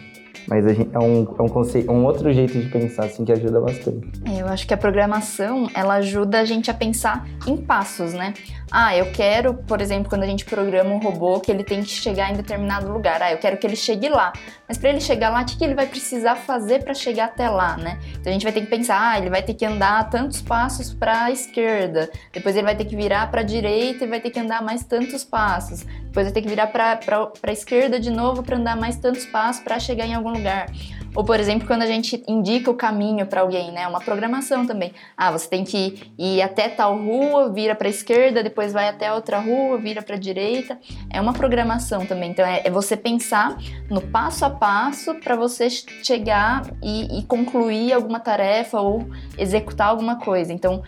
Mas 0.49 0.65
gente, 0.65 0.89
é, 0.91 0.99
um, 0.99 1.35
é 1.37 1.41
um, 1.43 1.47
conceito, 1.47 1.91
um 1.91 2.03
outro 2.05 2.33
jeito 2.33 2.59
de 2.59 2.67
pensar, 2.69 3.05
assim, 3.05 3.23
que 3.23 3.31
ajuda 3.31 3.61
bastante. 3.61 4.09
É, 4.25 4.41
eu 4.41 4.47
acho 4.47 4.67
que 4.67 4.73
a 4.73 4.77
programação, 4.77 5.69
ela 5.75 5.95
ajuda 5.95 6.39
a 6.39 6.45
gente 6.45 6.71
a 6.71 6.73
pensar 6.73 7.27
em 7.47 7.55
passos, 7.55 8.13
né? 8.13 8.33
Ah, 8.71 8.95
eu 8.95 9.11
quero, 9.11 9.55
por 9.55 9.81
exemplo, 9.81 10.09
quando 10.09 10.23
a 10.23 10.27
gente 10.27 10.45
programa 10.45 10.91
um 10.91 10.99
robô, 10.99 11.39
que 11.39 11.51
ele 11.51 11.63
tem 11.63 11.81
que 11.81 11.89
chegar 11.89 12.31
em 12.31 12.35
determinado 12.35 12.91
lugar. 12.91 13.21
Ah, 13.21 13.31
eu 13.31 13.37
quero 13.37 13.57
que 13.57 13.65
ele 13.65 13.75
chegue 13.75 14.09
lá. 14.09 14.31
Mas 14.67 14.77
para 14.77 14.89
ele 14.89 15.01
chegar 15.01 15.29
lá, 15.29 15.41
o 15.41 15.45
que, 15.45 15.57
que 15.57 15.63
ele 15.63 15.73
vai 15.73 15.87
precisar 15.87 16.35
fazer 16.35 16.83
para 16.83 16.93
chegar 16.93 17.25
até 17.25 17.49
lá, 17.49 17.75
né? 17.77 17.97
Então 18.11 18.29
a 18.29 18.33
gente 18.33 18.43
vai 18.43 18.51
ter 18.51 18.61
que 18.61 18.67
pensar, 18.67 19.11
ah, 19.11 19.17
ele 19.17 19.29
vai 19.29 19.41
ter 19.41 19.55
que 19.55 19.65
andar 19.65 20.07
tantos 20.09 20.41
passos 20.41 20.93
para 20.93 21.25
a 21.25 21.31
esquerda. 21.31 22.09
Depois 22.31 22.55
ele 22.55 22.65
vai 22.65 22.75
ter 22.75 22.85
que 22.85 22.95
virar 22.95 23.31
para 23.31 23.41
a 23.41 23.43
direita 23.43 24.03
e 24.03 24.07
vai 24.07 24.19
ter 24.19 24.29
que 24.29 24.39
andar 24.39 24.61
mais 24.61 24.83
tantos 24.83 25.23
passos. 25.23 25.83
Depois 26.03 26.27
vai 26.27 26.33
ter 26.33 26.41
que 26.41 26.49
virar 26.49 26.67
para 26.67 26.99
a 27.41 27.51
esquerda 27.51 27.99
de 27.99 28.11
novo 28.11 28.43
para 28.43 28.55
andar 28.55 28.75
mais 28.75 28.97
tantos 28.97 29.25
passos 29.25 29.63
para 29.63 29.79
chegar 29.79 30.05
em 30.05 30.13
algum 30.13 30.29
lugar. 30.31 30.67
Ou, 31.15 31.23
por 31.23 31.39
exemplo, 31.39 31.67
quando 31.67 31.81
a 31.81 31.85
gente 31.85 32.23
indica 32.27 32.69
o 32.69 32.73
caminho 32.73 33.25
para 33.25 33.41
alguém, 33.41 33.71
né? 33.71 33.87
Uma 33.87 33.99
programação 33.99 34.65
também. 34.65 34.93
Ah, 35.17 35.31
você 35.31 35.47
tem 35.47 35.63
que 35.63 36.11
ir 36.17 36.41
até 36.41 36.69
tal 36.69 36.97
rua, 36.97 37.51
vira 37.51 37.75
para 37.75 37.89
esquerda, 37.89 38.43
depois 38.43 38.71
vai 38.71 38.87
até 38.87 39.11
outra 39.11 39.39
rua, 39.39 39.77
vira 39.77 40.01
para 40.01 40.15
direita. 40.15 40.79
É 41.09 41.19
uma 41.19 41.33
programação 41.33 42.05
também. 42.05 42.31
Então, 42.31 42.45
é, 42.45 42.61
é, 42.63 42.69
você 42.69 42.95
pensar 42.95 43.57
no 43.89 44.01
passo 44.01 44.45
a 44.45 44.49
passo 44.49 45.15
para 45.15 45.35
você 45.35 45.69
chegar 45.69 46.63
e, 46.81 47.19
e 47.19 47.23
concluir 47.23 47.93
alguma 47.93 48.19
tarefa 48.19 48.79
ou 48.79 49.09
executar 49.37 49.87
alguma 49.87 50.17
coisa. 50.17 50.53
Então, 50.53 50.83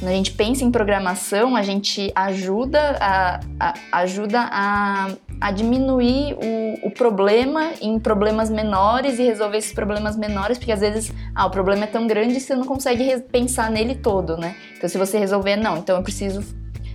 quando 0.00 0.12
a 0.12 0.14
gente 0.14 0.32
pensa 0.32 0.64
em 0.64 0.70
programação, 0.70 1.54
a 1.54 1.62
gente 1.62 2.10
ajuda 2.14 2.96
a, 2.98 3.40
a, 3.60 3.74
ajuda 4.00 4.48
a 4.50 5.10
a 5.40 5.50
diminuir 5.50 6.34
o, 6.34 6.88
o, 6.88 6.90
problema 6.90 7.72
em 7.80 7.98
problemas 7.98 8.50
menores 8.50 9.18
e 9.18 9.22
resolver 9.22 9.56
esses 9.56 9.72
problemas 9.72 10.16
menores, 10.16 10.58
porque 10.58 10.72
às 10.72 10.80
vezes 10.80 11.12
ah, 11.34 11.46
o 11.46 11.50
problema 11.50 11.84
é 11.84 11.86
tão 11.86 12.06
grande 12.06 12.34
que 12.34 12.40
você 12.40 12.54
não 12.54 12.66
consegue 12.66 13.20
pensar 13.22 13.70
nele 13.70 13.94
todo, 13.94 14.36
né? 14.36 14.54
Então, 14.76 14.88
se 14.88 14.98
você 14.98 15.18
resolver, 15.18 15.56
não, 15.56 15.78
então 15.78 15.96
eu 15.96 16.02
preciso 16.02 16.42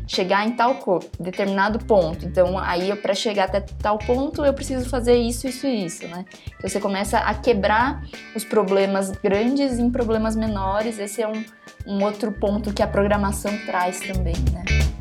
chegar 0.08 0.48
em 0.48 0.52
tal 0.52 0.80
determinado 1.20 1.80
ponto. 1.80 2.26
Então, 2.26 2.58
aí 2.60 2.96
para 2.96 3.14
chegar 3.14 3.46
até 3.46 3.62
tal 3.62 3.98
ponto, 3.98 4.46
eu 4.46 4.54
preciso 4.54 4.88
fazer 4.88 5.16
isso, 5.16 5.48
isso 5.48 5.66
e 5.66 5.86
isso, 5.86 6.08
né? 6.08 6.26
Então, 6.58 6.70
você 6.70 6.80
começa 6.80 7.18
a 7.18 7.34
quebrar 7.34 8.04
os 8.36 8.44
problemas 8.44 9.12
grandes 9.12 9.80
em 9.80 9.90
problemas 9.90 10.36
menores. 10.36 11.00
Esse 11.00 11.22
é 11.22 11.28
um, 11.28 11.44
um 11.88 12.04
outro 12.04 12.32
ponto 12.32 12.74
que 12.74 12.84
a 12.84 12.88
programação 12.88 13.52
traz 13.66 14.00
também, 14.00 14.36
né? 14.54 14.95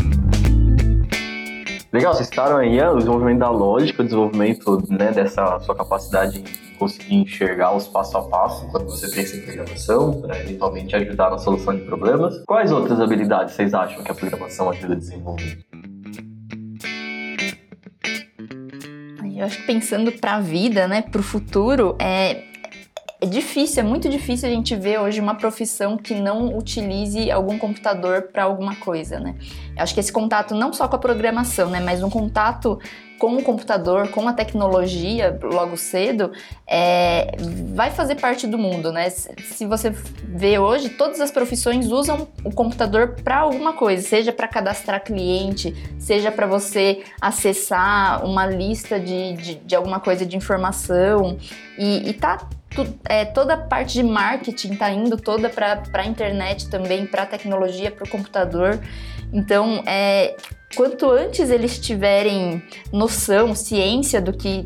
Legal, 1.95 2.13
vocês 2.13 2.27
citaram 2.27 2.57
aí 2.57 2.83
o 2.83 2.97
desenvolvimento 2.97 3.39
da 3.39 3.51
lógica, 3.51 4.03
o 4.03 4.05
desenvolvimento 4.05 4.83
né, 4.91 5.13
dessa 5.13 5.61
sua 5.61 5.77
capacidade 5.77 6.43
de 6.43 6.75
conseguir 6.77 7.15
enxergar 7.15 7.73
os 7.77 7.87
passo 7.87 8.19
a 8.19 8.23
passo 8.23 8.69
quando 8.73 8.87
você 8.87 9.09
pensa 9.15 9.37
em 9.37 9.43
programação, 9.43 10.21
para 10.21 10.41
eventualmente 10.41 10.97
ajudar 10.97 11.31
na 11.31 11.39
solução 11.39 11.73
de 11.73 11.83
problemas. 11.83 12.43
Quais 12.49 12.73
outras 12.73 13.01
habilidades 13.01 13.55
vocês 13.55 13.73
acham 13.73 14.03
que 14.03 14.11
a 14.11 14.15
programação 14.15 14.71
ajuda 14.71 14.95
a 14.95 14.97
desenvolver? 14.97 15.65
Eu 19.37 19.45
acho 19.45 19.59
que 19.59 19.67
pensando 19.67 20.11
para 20.11 20.35
a 20.35 20.41
vida, 20.41 20.89
né, 20.89 21.01
para 21.01 21.21
o 21.21 21.25
futuro, 21.25 21.95
é, 22.01 22.43
é 23.25 23.27
difícil, 23.27 23.81
é 23.81 23.83
muito 23.83 24.07
difícil 24.07 24.47
a 24.47 24.53
gente 24.53 24.77
ver 24.77 25.01
hoje 25.01 25.19
uma 25.19 25.35
profissão 25.35 25.97
que 25.97 26.15
não 26.15 26.59
utilize 26.59 27.31
algum 27.31 27.59
computador 27.59 28.29
para 28.31 28.45
alguma 28.45 28.77
coisa, 28.77 29.19
né? 29.19 29.35
Eu 29.75 29.83
acho 29.83 29.95
que 29.95 30.01
esse 30.01 30.13
contato 30.13 30.55
não 30.55 30.75
só 30.75 30.87
com 30.87 30.97
a 30.97 30.99
programação, 30.99 31.71
né, 31.71 31.81
mas 31.81 32.03
um 32.03 32.11
contato 32.11 32.79
com 33.19 33.37
o 33.37 33.43
computador, 33.43 34.09
com 34.09 34.29
a 34.29 34.33
tecnologia 34.35 35.39
logo 35.43 35.75
cedo, 35.77 36.33
é, 36.67 37.35
vai 37.75 37.91
fazer 37.91 38.17
parte 38.17 38.47
do 38.47 38.59
mundo, 38.59 38.93
né? 38.93 39.09
Se 39.09 39.65
você 39.65 39.91
vê 39.91 40.59
hoje, 40.59 40.91
todas 40.91 41.19
as 41.19 41.31
profissões 41.31 41.91
usam 41.91 42.29
o 42.45 42.53
computador 42.53 43.17
para 43.25 43.39
alguma 43.39 43.73
coisa, 43.73 44.07
seja 44.07 44.33
para 44.33 44.47
cadastrar 44.47 45.03
cliente, 45.03 45.75
seja 45.99 46.31
para 46.31 46.47
você 46.47 47.03
acessar 47.19 48.23
uma 48.27 48.47
lista 48.47 49.01
de, 49.01 49.33
de, 49.33 49.55
de, 49.55 49.75
alguma 49.75 49.99
coisa 50.01 50.27
de 50.27 50.37
informação 50.37 51.39
e, 51.79 52.11
e 52.11 52.13
tá 52.13 52.47
é, 53.09 53.25
toda 53.25 53.55
a 53.55 53.57
parte 53.57 53.95
de 53.95 54.03
marketing 54.03 54.73
está 54.73 54.91
indo 54.91 55.17
toda 55.17 55.49
para 55.49 55.83
a 55.93 56.07
internet 56.07 56.69
também, 56.69 57.07
para 57.07 57.23
a 57.23 57.27
tecnologia, 57.27 57.91
para 57.91 58.05
o 58.05 58.09
computador. 58.09 58.81
Então, 59.33 59.83
é, 59.87 60.37
quanto 60.77 61.11
antes 61.11 61.51
eles 61.51 61.79
tiverem 61.79 62.63
noção, 62.93 63.55
ciência 63.55 64.21
do 64.21 64.33
que 64.33 64.65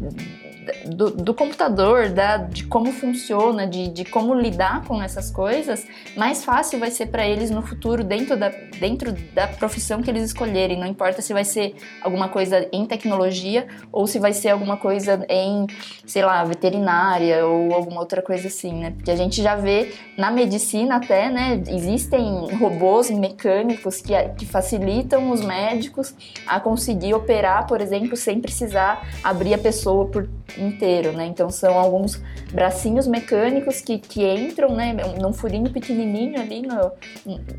do, 0.87 1.11
do 1.11 1.35
computador, 1.35 2.09
da, 2.11 2.37
de 2.39 2.65
como 2.65 2.93
funciona, 2.93 3.67
de, 3.67 3.89
de 3.89 4.05
como 4.05 4.35
lidar 4.35 4.85
com 4.85 5.03
essas 5.03 5.31
coisas, 5.31 5.87
mais 6.17 6.45
fácil 6.45 6.79
vai 6.79 6.91
ser 6.91 7.07
para 7.07 7.27
eles 7.27 7.51
no 7.51 7.63
futuro 7.63 8.05
dentro 8.05 8.37
da, 8.37 8.49
dentro 8.79 9.13
da 9.35 9.47
profissão 9.47 10.03
que 10.03 10.11
eles 10.11 10.25
escolherem. 10.25 10.79
Não 10.79 10.87
importa 10.87 11.23
se 11.23 11.33
vai 11.33 11.45
ser 11.45 11.75
alguma 12.03 12.29
coisa 12.29 12.69
em 12.73 12.87
tecnologia 12.87 13.67
ou 13.93 14.07
se 14.07 14.19
vai 14.19 14.33
ser 14.33 14.51
alguma 14.51 14.77
coisa 14.77 15.25
em, 15.29 15.67
sei 16.07 16.25
lá, 16.25 16.45
veterinária 16.45 17.47
ou 17.47 17.75
alguma 17.75 18.01
outra 18.01 18.23
coisa 18.23 18.49
assim, 18.49 18.73
né? 18.73 18.91
Porque 18.93 19.11
a 19.11 19.17
gente 19.17 19.43
já 19.43 19.57
vê 19.57 19.93
na 20.17 20.31
medicina 20.31 20.97
até, 20.97 21.31
né? 21.31 21.63
Existem 21.69 22.57
robôs 22.57 23.11
mecânicos 23.11 24.01
que, 24.01 24.13
que 24.37 24.47
facilitam 24.47 25.31
os 25.31 25.45
médicos 25.45 26.15
a 26.47 26.61
conseguir 26.61 27.15
operar, 27.15 27.67
por 27.67 27.81
exemplo, 27.81 28.17
sem 28.17 28.41
precisar 28.41 29.07
abrir 29.23 29.55
a 29.55 29.59
pessoa 29.59 30.07
por 30.07 30.29
inteiro, 30.59 31.13
né? 31.13 31.27
Então 31.27 31.51
são 31.51 31.79
alguns 31.79 32.23
bracinhos 32.53 33.07
mecânicos 33.07 33.81
que, 33.81 33.99
que 33.99 34.27
entram, 34.27 34.75
né, 34.75 34.97
num 35.21 35.33
furinho 35.33 35.71
pequenininho 35.71 36.41
ali, 36.41 36.63
no, 36.63 36.93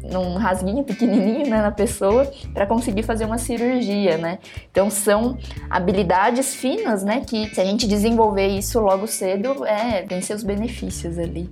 num 0.04 0.36
rasguinho 0.36 0.84
pequenininho 0.84 1.50
né, 1.50 1.62
na 1.62 1.72
pessoa 1.72 2.30
para 2.54 2.66
conseguir 2.66 3.04
fazer 3.04 3.26
uma 3.26 3.38
cirurgia, 3.38 4.18
né? 4.18 4.40
Então 4.72 4.90
são 4.90 5.38
habilidades 5.70 6.56
finas, 6.56 7.04
né, 7.04 7.22
que 7.26 7.54
se 7.54 7.62
a 7.62 7.66
gente 7.66 7.88
desenvolver 7.88 8.48
isso 8.48 8.80
logo 8.80 9.08
cedo, 9.08 9.66
é, 9.66 10.04
tem 10.04 10.22
seus 10.22 10.44
benefícios 10.44 11.18
ali. 11.18 11.50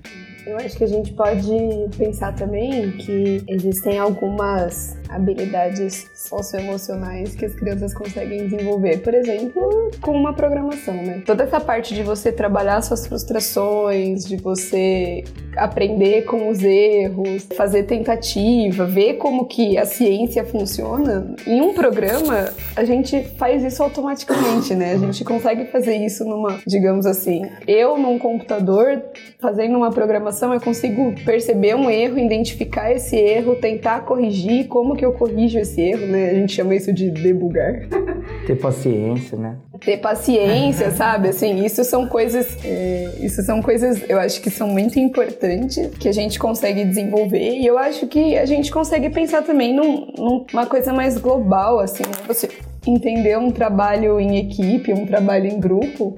Eu 0.47 0.55
acho 0.55 0.77
que 0.77 0.83
a 0.85 0.87
gente 0.87 1.11
pode 1.11 1.51
pensar 1.97 2.33
também 2.33 2.91
que 2.93 3.43
existem 3.49 3.99
algumas 3.99 4.97
habilidades 5.09 6.09
socioemocionais 6.15 7.35
que 7.35 7.45
as 7.45 7.53
crianças 7.53 7.93
conseguem 7.93 8.47
desenvolver, 8.47 8.99
por 8.99 9.13
exemplo, 9.13 9.91
com 10.01 10.11
uma 10.11 10.33
programação, 10.33 10.93
né? 10.93 11.21
Toda 11.25 11.43
essa 11.43 11.59
parte 11.59 11.93
de 11.93 12.01
você 12.01 12.31
trabalhar 12.31 12.81
suas 12.81 13.05
frustrações, 13.05 14.25
de 14.25 14.37
você 14.37 15.25
aprender 15.57 16.23
com 16.23 16.49
os 16.49 16.63
erros, 16.63 17.47
fazer 17.55 17.83
tentativa, 17.83 18.85
ver 18.85 19.15
como 19.15 19.45
que 19.45 19.77
a 19.77 19.85
ciência 19.85 20.45
funciona, 20.45 21.35
em 21.45 21.59
um 21.61 21.73
programa 21.73 22.49
a 22.75 22.83
gente 22.83 23.23
faz 23.37 23.63
isso 23.63 23.81
automaticamente, 23.81 24.75
né? 24.75 24.93
A 24.93 24.97
gente 24.97 25.23
consegue 25.23 25.65
fazer 25.65 25.95
isso 25.95 26.23
numa, 26.23 26.59
digamos 26.65 27.05
assim, 27.05 27.41
eu 27.67 27.97
num 27.97 28.19
computador 28.19 29.03
fazendo 29.39 29.77
uma 29.77 29.91
programação, 29.91 30.36
eu 30.45 30.61
consigo 30.61 31.13
perceber 31.25 31.75
um 31.75 31.89
erro, 31.89 32.17
identificar 32.17 32.91
esse 32.91 33.15
erro, 33.15 33.55
tentar 33.55 34.01
corrigir 34.01 34.67
como 34.67 34.95
que 34.95 35.05
eu 35.05 35.13
corrijo 35.13 35.57
esse 35.59 35.81
erro, 35.81 36.07
né? 36.07 36.29
A 36.29 36.33
gente 36.33 36.53
chama 36.53 36.75
isso 36.75 36.93
de 36.93 37.09
debugar. 37.09 37.87
Ter 38.45 38.55
paciência, 38.55 39.37
né? 39.37 39.57
Ter 39.79 39.97
paciência, 39.97 40.91
sabe? 40.95 41.29
Assim, 41.29 41.63
isso 41.63 41.83
são 41.83 42.07
coisas, 42.07 42.57
é, 42.63 43.15
isso 43.19 43.41
são 43.43 43.61
coisas, 43.61 44.03
eu 44.09 44.19
acho 44.19 44.41
que 44.41 44.49
são 44.49 44.67
muito 44.67 44.99
importantes 44.99 45.89
que 45.97 46.07
a 46.07 46.13
gente 46.13 46.37
consegue 46.37 46.83
desenvolver 46.83 47.57
e 47.57 47.65
eu 47.65 47.77
acho 47.77 48.07
que 48.07 48.37
a 48.37 48.45
gente 48.45 48.71
consegue 48.71 49.09
pensar 49.09 49.43
também 49.43 49.73
num, 49.73 50.13
numa 50.17 50.65
coisa 50.65 50.93
mais 50.93 51.17
global, 51.17 51.79
assim, 51.79 52.03
né? 52.03 52.23
você 52.27 52.49
entender 52.85 53.37
um 53.37 53.51
trabalho 53.51 54.19
em 54.19 54.37
equipe, 54.37 54.93
um 54.93 55.05
trabalho 55.05 55.47
em 55.47 55.59
grupo 55.59 56.17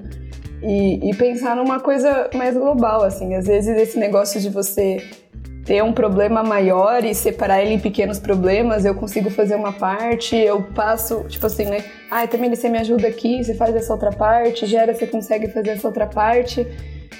e, 0.62 1.10
e 1.10 1.14
pensar 1.14 1.56
numa 1.56 1.80
coisa 1.80 2.30
mais 2.34 2.56
global, 2.56 3.02
assim. 3.02 3.34
Às 3.34 3.46
vezes 3.46 3.76
esse 3.76 3.98
negócio 3.98 4.40
de 4.40 4.48
você 4.50 4.98
ter 5.64 5.82
um 5.82 5.92
problema 5.92 6.42
maior 6.42 7.04
e 7.04 7.14
separar 7.14 7.62
ele 7.62 7.74
em 7.74 7.78
pequenos 7.78 8.18
problemas, 8.18 8.84
eu 8.84 8.94
consigo 8.94 9.30
fazer 9.30 9.54
uma 9.54 9.72
parte, 9.72 10.34
eu 10.36 10.62
passo, 10.74 11.24
tipo 11.28 11.46
assim, 11.46 11.66
né? 11.66 11.84
Ah, 12.10 12.26
também 12.26 12.50
você 12.50 12.68
me 12.68 12.78
ajuda 12.78 13.06
aqui, 13.06 13.42
você 13.42 13.54
faz 13.54 13.74
essa 13.76 13.92
outra 13.92 14.10
parte, 14.10 14.66
gera, 14.66 14.94
você 14.94 15.06
consegue 15.06 15.48
fazer 15.48 15.70
essa 15.70 15.86
outra 15.86 16.06
parte. 16.06 16.66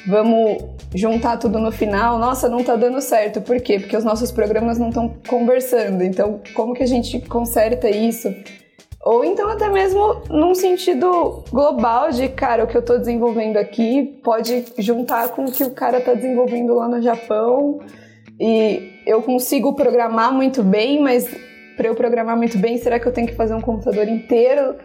Vamos 0.07 0.65
juntar 0.95 1.37
tudo 1.37 1.59
no 1.59 1.71
final. 1.71 2.19
Nossa, 2.19 2.49
não 2.49 2.65
tá 2.65 2.75
dando 2.75 3.01
certo. 3.01 3.41
Por 3.41 3.61
quê? 3.61 3.79
Porque 3.79 3.97
os 3.97 4.05
nossos 4.05 4.33
programas 4.33 4.79
não 4.79 4.89
estão 4.89 5.15
conversando. 5.29 6.03
Então, 6.03 6.41
como 6.55 6.75
que 6.75 6.83
a 6.83 6.87
gente 6.87 7.21
conserta 7.21 7.89
isso? 7.91 8.35
Ou 9.03 9.25
então 9.25 9.49
até 9.49 9.69
mesmo 9.69 10.23
num 10.29 10.55
sentido 10.55 11.43
global 11.51 12.11
de, 12.11 12.29
cara, 12.29 12.65
o 12.65 12.67
que 12.67 12.77
eu 12.77 12.81
estou 12.81 12.99
desenvolvendo 12.99 13.57
aqui 13.57 14.21
pode 14.23 14.67
juntar 14.79 15.31
com 15.31 15.47
o 15.47 15.53
que 15.53 15.65
o 15.65 15.71
cara 15.71 15.99
está 15.99 16.13
desenvolvendo 16.13 16.75
lá 16.75 16.87
no 16.87 17.01
Japão. 17.01 17.81
E 18.39 19.01
eu 19.07 19.23
consigo 19.23 19.75
programar 19.75 20.33
muito 20.33 20.63
bem, 20.63 21.01
mas 21.01 21.29
para 21.77 21.89
eu 21.89 21.95
programar 21.95 22.37
muito 22.37 22.59
bem, 22.59 22.77
será 22.77 23.01
que 23.01 23.07
eu 23.07 23.13
tenho 23.13 23.27
que 23.27 23.35
fazer 23.35 23.55
um 23.55 23.61
computador 23.61 24.07
inteiro? 24.07 24.77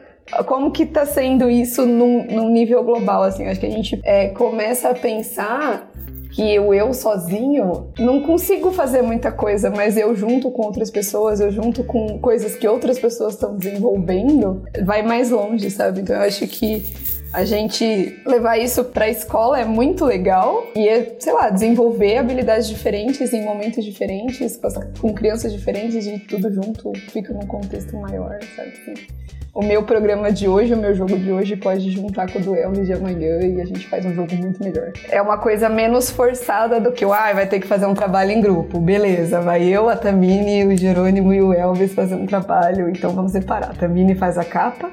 Como 0.46 0.72
que 0.72 0.84
está 0.84 1.06
sendo 1.06 1.50
isso 1.50 1.86
num, 1.86 2.26
num, 2.26 2.50
nível 2.50 2.84
global? 2.84 3.24
Assim, 3.24 3.48
acho 3.48 3.60
que 3.60 3.66
a 3.66 3.72
gente 3.72 4.00
é, 4.04 4.30
começa 4.30 4.90
a 4.90 4.94
pensar 4.94 5.92
que 6.36 6.54
eu, 6.54 6.74
eu 6.74 6.94
sozinho 6.94 7.94
não 7.98 8.22
consigo 8.22 8.70
fazer 8.74 9.02
muita 9.02 9.32
coisa, 9.32 9.70
mas 9.70 9.96
eu 9.96 10.14
junto 10.14 10.52
com 10.52 10.64
outras 10.64 10.92
pessoas, 10.92 11.40
eu 11.40 11.50
junto 11.50 11.82
com 11.82 12.20
coisas 12.20 12.56
que 12.56 12.68
outras 12.68 13.00
pessoas 13.00 13.36
estão 13.36 13.56
desenvolvendo, 13.56 14.62
vai 14.84 15.02
mais 15.02 15.32
longe, 15.32 15.72
sabe? 15.72 16.02
Então 16.02 16.14
eu 16.14 16.24
acho 16.24 16.46
que 16.46 16.94
a 17.32 17.46
gente 17.46 18.22
levar 18.26 18.58
isso 18.58 18.84
para 18.84 19.06
a 19.06 19.10
escola 19.10 19.62
é 19.62 19.66
muito 19.66 20.04
legal 20.04 20.68
e 20.76 20.86
é, 20.88 21.16
sei 21.20 21.32
lá, 21.32 21.50
desenvolver 21.50 22.18
habilidades 22.18 22.68
diferentes 22.68 23.32
em 23.32 23.42
momentos 23.42 23.86
diferentes, 23.86 24.60
com 25.00 25.14
crianças 25.14 25.54
diferentes 25.54 26.06
e 26.06 26.20
tudo 26.20 26.54
junto 26.54 26.92
fica 27.12 27.34
num 27.34 27.48
contexto 27.48 27.96
maior, 27.96 28.38
sabe? 28.58 29.08
O 29.56 29.64
meu 29.64 29.84
programa 29.84 30.34
de 30.34 30.50
hoje, 30.50 30.74
o 30.74 30.78
meu 30.78 30.94
jogo 30.94 31.18
de 31.18 31.32
hoje 31.32 31.56
pode 31.56 31.90
juntar 31.90 32.30
com 32.30 32.40
o 32.40 32.42
do 32.42 32.54
Elvis 32.54 32.88
de 32.88 32.92
amanhã 32.92 33.40
e 33.40 33.62
a 33.62 33.66
gente 33.66 33.88
faz 33.88 34.06
um 34.06 34.14
jogo 34.14 34.36
muito 34.36 34.62
melhor. 34.62 34.92
É 35.10 35.22
uma 35.22 35.38
coisa 35.38 35.70
menos 35.70 36.10
forçada 36.10 36.78
do 36.78 36.92
que 36.92 37.06
o 37.06 37.14
ah, 37.14 37.32
vai 37.32 37.48
ter 37.48 37.62
que 37.62 37.66
fazer 37.66 37.86
um 37.86 37.94
trabalho 37.94 38.32
em 38.32 38.42
grupo. 38.42 38.82
Beleza, 38.82 39.40
vai 39.40 39.64
eu, 39.64 39.88
a 39.88 39.96
Tamine, 39.96 40.66
o 40.66 40.78
Jerônimo 40.78 41.34
e 41.34 41.42
o 41.42 41.54
Elvis 41.54 41.94
fazer 41.94 42.16
um 42.16 42.26
trabalho, 42.26 42.90
então 42.90 43.12
vamos 43.12 43.32
separar. 43.32 43.72
A 43.72 43.74
Tamine 43.74 44.14
faz 44.14 44.38
a 44.38 44.44
capa, 44.44 44.92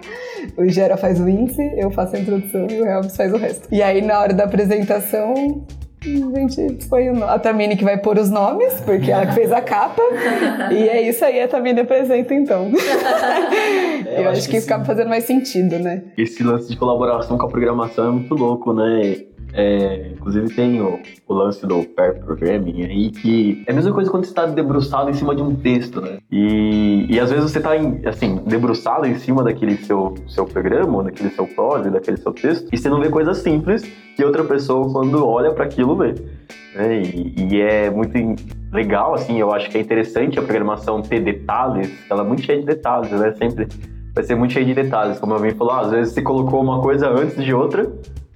o 0.56 0.64
Gera 0.68 0.96
faz 0.96 1.18
o 1.18 1.28
índice, 1.28 1.60
eu 1.76 1.90
faço 1.90 2.14
a 2.14 2.20
introdução 2.20 2.68
e 2.70 2.82
o 2.82 2.86
Elvis 2.86 3.16
faz 3.16 3.32
o 3.32 3.38
resto. 3.38 3.66
E 3.72 3.82
aí 3.82 4.00
na 4.00 4.20
hora 4.20 4.32
da 4.32 4.44
apresentação, 4.44 5.66
A 6.04 6.38
gente 6.38 6.84
foi 6.86 7.08
o... 7.10 7.24
a 7.24 7.38
Tamine 7.38 7.76
que 7.76 7.84
vai 7.84 7.96
pôr 7.96 8.18
os 8.18 8.30
nomes, 8.30 8.74
porque 8.84 9.10
ela 9.10 9.26
que 9.26 9.34
fez 9.34 9.52
a 9.52 9.60
capa. 9.60 10.02
e 10.72 10.88
é 10.88 11.08
isso 11.08 11.24
aí, 11.24 11.40
a 11.40 11.48
Tamine 11.48 11.80
apresenta 11.80 12.34
então. 12.34 12.70
Eu, 14.04 14.24
Eu 14.24 14.30
acho, 14.30 14.40
acho 14.40 14.48
que, 14.50 14.58
que 14.58 14.64
acaba 14.64 14.84
fazendo 14.84 15.08
mais 15.08 15.24
sentido, 15.24 15.78
né? 15.78 16.02
Esse 16.18 16.42
lance 16.42 16.68
de 16.68 16.76
colaboração 16.76 17.38
com 17.38 17.46
a 17.46 17.48
programação 17.48 18.08
é 18.08 18.10
muito 18.10 18.34
louco, 18.34 18.72
né? 18.74 19.24
É, 19.54 20.08
inclusive 20.12 20.54
tem 20.54 20.80
o, 20.80 20.98
o, 21.28 21.34
lance 21.34 21.66
do 21.66 21.84
pair 21.84 22.18
programming 22.20 22.84
aí, 22.84 23.10
que 23.10 23.62
é 23.66 23.72
a 23.72 23.74
mesma 23.74 23.92
coisa 23.92 24.10
quando 24.10 24.24
você 24.24 24.30
está 24.30 24.46
debruçado 24.46 25.10
em 25.10 25.12
cima 25.12 25.34
de 25.34 25.42
um 25.42 25.54
texto, 25.54 26.00
né? 26.00 26.18
E, 26.30 27.06
e 27.10 27.20
às 27.20 27.30
vezes 27.30 27.50
você 27.50 27.58
está 27.58 27.72
assim, 28.08 28.36
debruçado 28.46 29.06
em 29.06 29.16
cima 29.18 29.44
daquele 29.44 29.76
seu, 29.76 30.14
seu 30.26 30.46
programa, 30.46 31.04
daquele 31.04 31.28
seu 31.30 31.46
código, 31.46 31.90
daquele 31.90 32.16
seu 32.16 32.32
texto, 32.32 32.68
e 32.72 32.78
você 32.78 32.88
não 32.88 33.00
vê 33.00 33.10
coisas 33.10 33.38
simples 33.38 33.82
que 34.16 34.24
outra 34.24 34.42
pessoa, 34.42 34.90
quando 34.90 35.26
olha 35.26 35.52
para 35.52 35.64
aquilo, 35.64 35.96
vê. 35.96 36.14
Né? 36.74 37.02
E, 37.02 37.54
e, 37.54 37.60
é 37.60 37.90
muito 37.90 38.16
legal, 38.72 39.12
assim, 39.12 39.38
eu 39.38 39.52
acho 39.52 39.68
que 39.68 39.76
é 39.76 39.80
interessante 39.82 40.38
a 40.38 40.42
programação 40.42 41.02
ter 41.02 41.20
detalhes, 41.20 41.92
ela 42.08 42.22
é 42.22 42.26
muito 42.26 42.42
cheia 42.42 42.58
de 42.58 42.64
detalhes, 42.64 43.10
né? 43.10 43.34
Sempre 43.34 43.68
vai 44.14 44.24
ser 44.24 44.34
muito 44.34 44.52
cheia 44.52 44.64
de 44.64 44.74
detalhes, 44.74 45.18
como 45.18 45.34
alguém 45.34 45.52
falou, 45.52 45.72
ah, 45.72 45.80
às 45.80 45.90
vezes 45.90 46.14
você 46.14 46.22
colocou 46.22 46.60
uma 46.60 46.80
coisa 46.80 47.08
antes 47.08 47.42
de 47.42 47.54
outra, 47.54 47.90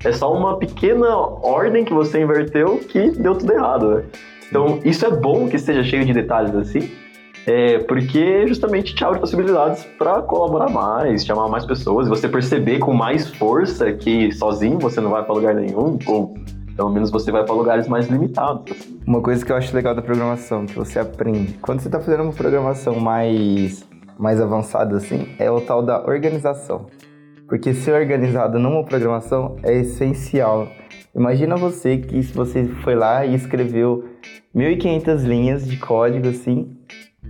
é 0.05 0.13
só 0.13 0.33
uma 0.33 0.59
pequena 0.59 1.17
ordem 1.17 1.85
que 1.85 1.93
você 1.93 2.21
inverteu 2.21 2.79
que 2.79 3.11
deu 3.11 3.35
tudo 3.35 3.53
errado, 3.53 3.97
né? 3.97 4.03
Então, 4.49 4.79
isso 4.85 5.05
é 5.05 5.11
bom 5.11 5.49
que 5.49 5.57
esteja 5.57 5.83
cheio 5.83 6.05
de 6.05 6.13
detalhes 6.13 6.55
assim, 6.55 6.91
é, 7.47 7.79
porque 7.79 8.47
justamente 8.47 8.95
te 8.95 9.05
abre 9.05 9.21
possibilidades 9.21 9.85
para 9.99 10.23
colaborar 10.23 10.69
mais, 10.69 11.25
chamar 11.25 11.49
mais 11.49 11.65
pessoas, 11.65 12.09
você 12.09 12.29
perceber 12.29 12.79
com 12.79 12.93
mais 12.93 13.29
força 13.31 13.93
que 13.93 14.33
sozinho 14.33 14.79
você 14.79 15.01
não 15.01 15.11
vai 15.11 15.25
para 15.25 15.35
lugar 15.35 15.55
nenhum, 15.55 15.99
ou 16.07 16.35
pelo 16.77 16.91
menos 16.91 17.11
você 17.11 17.33
vai 17.33 17.45
para 17.45 17.55
lugares 17.55 17.89
mais 17.89 18.09
limitados. 18.09 18.71
Assim. 18.71 19.01
Uma 19.07 19.21
coisa 19.21 19.45
que 19.45 19.51
eu 19.51 19.57
acho 19.57 19.75
legal 19.75 19.95
da 19.95 20.03
programação, 20.03 20.67
que 20.67 20.75
você 20.75 20.99
aprende, 20.99 21.55
quando 21.63 21.81
você 21.81 21.89
está 21.89 22.01
fazendo 22.01 22.25
uma 22.25 22.33
programação 22.33 23.01
mais, 23.01 23.85
mais 24.19 24.41
avançada 24.41 24.97
assim, 24.97 25.35
é 25.39 25.51
o 25.51 25.61
tal 25.61 25.83
da 25.83 26.05
organização. 26.07 26.87
Porque 27.49 27.73
ser 27.75 27.93
organizado 27.93 28.59
numa 28.59 28.85
programação 28.85 29.57
é 29.63 29.75
essencial. 29.75 30.69
Imagina 31.15 31.57
você 31.57 31.99
que 31.99 32.23
se 32.23 32.33
você 32.33 32.65
foi 32.83 32.95
lá 32.95 33.25
e 33.25 33.35
escreveu 33.35 34.05
1500 34.55 35.23
linhas 35.23 35.67
de 35.67 35.77
código 35.77 36.29
assim, 36.29 36.77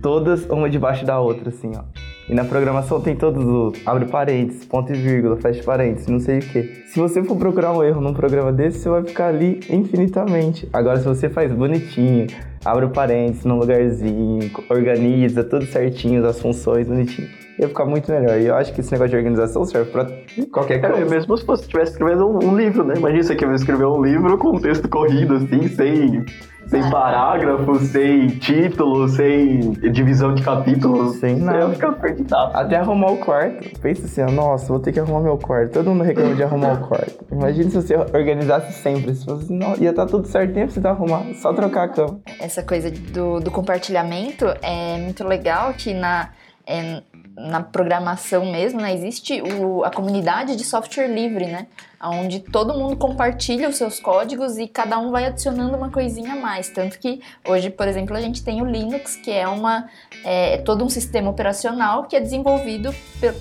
todas 0.01 0.45
uma 0.49 0.69
debaixo 0.69 1.05
da 1.05 1.19
outra 1.19 1.49
assim, 1.49 1.71
ó. 1.75 2.06
E 2.29 2.33
na 2.33 2.43
programação 2.43 2.99
tem 2.99 3.15
todos 3.15 3.45
os 3.45 3.87
abre 3.87 4.05
parênteses, 4.05 4.65
ponto 4.65 4.91
e 4.91 4.95
vírgula, 4.95 5.37
fecha 5.37 5.63
parênteses, 5.63 6.07
não 6.07 6.19
sei 6.19 6.39
o 6.39 6.41
que. 6.41 6.83
Se 6.87 6.99
você 6.99 7.23
for 7.23 7.37
procurar 7.37 7.71
um 7.71 7.83
erro 7.83 8.01
num 8.01 8.13
programa 8.13 8.51
desse, 8.51 8.79
você 8.79 8.89
vai 8.89 9.03
ficar 9.03 9.27
ali 9.27 9.61
infinitamente. 9.69 10.67
Agora, 10.73 10.99
se 10.99 11.05
você 11.05 11.29
faz 11.29 11.53
bonitinho, 11.53 12.27
abre 12.65 12.87
parênteses 12.87 13.45
num 13.45 13.57
lugarzinho, 13.57 14.51
organiza 14.69 15.43
tudo 15.43 15.65
certinho, 15.65 16.25
as 16.25 16.39
funções 16.39 16.87
bonitinho 16.87 17.29
ia 17.59 17.67
ficar 17.67 17.85
muito 17.85 18.11
melhor. 18.11 18.39
E 18.39 18.45
eu 18.45 18.55
acho 18.55 18.73
que 18.73 18.81
esse 18.81 18.91
negócio 18.91 19.11
de 19.11 19.17
organização 19.17 19.65
serve 19.65 19.91
pra 19.91 20.05
qualquer 20.51 20.79
coisa. 20.79 20.97
É, 20.97 21.09
mesmo 21.09 21.37
se 21.37 21.45
você 21.45 21.63
estivesse 21.63 21.93
escrevendo 21.93 22.27
um, 22.27 22.51
um, 22.51 22.55
livro, 22.55 22.83
né? 22.83 22.93
Imagina 22.97 23.23
você 23.23 23.35
quer 23.35 23.53
escrever 23.53 23.85
um 23.85 24.03
livro 24.03 24.37
com 24.37 24.55
um 24.55 24.59
texto 24.59 24.87
corrido, 24.87 25.35
assim, 25.35 25.67
sem, 25.69 26.23
sem 26.69 26.89
parágrafo, 26.89 27.79
sem 27.79 28.27
título, 28.27 29.07
sem 29.07 29.71
divisão 29.91 30.35
de 30.35 30.43
capítulos. 30.43 31.17
Sem 31.17 31.37
nada. 31.37 31.67
Perdido. 31.99 32.35
Até 32.35 32.77
arrumar 32.77 33.11
o 33.11 33.17
quarto. 33.17 33.79
Pensa 33.79 34.05
assim, 34.05 34.35
nossa, 34.35 34.67
vou 34.67 34.79
ter 34.79 34.91
que 34.91 34.99
arrumar 34.99 35.21
meu 35.21 35.37
quarto. 35.37 35.73
Todo 35.73 35.89
mundo 35.89 36.03
reclama 36.03 36.35
de 36.35 36.43
arrumar 36.43 36.73
o 36.73 36.87
quarto. 36.87 37.25
Imagina 37.31 37.69
se 37.69 37.75
você 37.75 37.95
organizasse 37.95 38.73
sempre. 38.73 39.15
Se 39.15 39.25
fosse, 39.25 39.51
não, 39.51 39.75
ia 39.77 39.89
estar 39.89 40.05
tá 40.05 40.11
tudo 40.11 40.27
certo, 40.27 40.53
nem 40.53 40.65
precisar 40.65 40.91
arrumar, 40.91 41.23
só 41.35 41.53
trocar 41.53 41.83
a 41.83 41.87
cama. 41.89 42.19
Essa 42.39 42.63
coisa 42.63 42.91
do, 42.91 43.39
do 43.39 43.51
compartilhamento 43.51 44.45
é 44.61 44.97
muito 44.97 45.23
legal 45.23 45.73
que 45.73 45.93
na. 45.93 46.29
É, 46.65 47.01
na 47.37 47.61
programação 47.61 48.51
mesmo, 48.51 48.81
né, 48.81 48.93
existe 48.93 49.41
o, 49.41 49.83
a 49.83 49.91
comunidade 49.91 50.55
de 50.55 50.63
software 50.63 51.07
livre, 51.07 51.45
né? 51.45 51.67
Onde 52.01 52.39
todo 52.39 52.73
mundo 52.73 52.95
compartilha 52.95 53.67
os 53.67 53.75
seus 53.75 53.99
códigos 53.99 54.57
e 54.57 54.67
cada 54.67 54.99
um 54.99 55.11
vai 55.11 55.25
adicionando 55.25 55.75
uma 55.75 55.89
coisinha 55.89 56.33
a 56.33 56.35
mais. 56.35 56.69
Tanto 56.69 56.99
que 56.99 57.21
hoje, 57.47 57.69
por 57.69 57.87
exemplo, 57.87 58.15
a 58.15 58.21
gente 58.21 58.43
tem 58.43 58.61
o 58.61 58.65
Linux, 58.65 59.15
que 59.15 59.31
é, 59.31 59.47
uma, 59.47 59.89
é, 60.23 60.57
todo 60.57 60.83
um 60.83 60.89
sistema 60.89 61.29
operacional 61.29 62.03
que 62.03 62.15
é 62.15 62.19
desenvolvido 62.19 62.93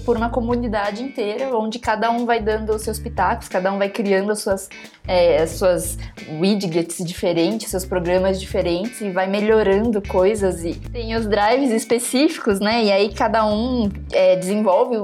por 0.04 0.16
uma 0.16 0.30
comunidade 0.30 1.02
inteira, 1.02 1.56
onde 1.56 1.78
cada 1.78 2.10
um 2.10 2.24
vai 2.24 2.40
dando 2.40 2.74
os 2.74 2.82
seus 2.82 2.98
pitacos, 2.98 3.48
cada 3.48 3.72
um 3.72 3.78
vai 3.78 3.88
criando 3.90 4.32
as 4.32 4.40
suas, 4.40 4.68
é, 5.06 5.42
as 5.42 5.50
suas 5.50 5.98
widgets 6.40 7.04
diferentes, 7.04 7.70
seus 7.70 7.84
programas 7.84 8.40
diferentes 8.40 9.00
e 9.00 9.10
vai 9.10 9.26
melhorando 9.26 10.00
coisas. 10.00 10.64
E 10.64 10.74
tem 10.74 11.14
os 11.14 11.26
drives 11.26 11.70
específicos, 11.70 12.58
né? 12.58 12.84
E 12.84 12.92
aí 12.92 13.12
cada 13.12 13.46
um 13.46 13.90
é, 14.12 14.36
desenvolve 14.36 14.96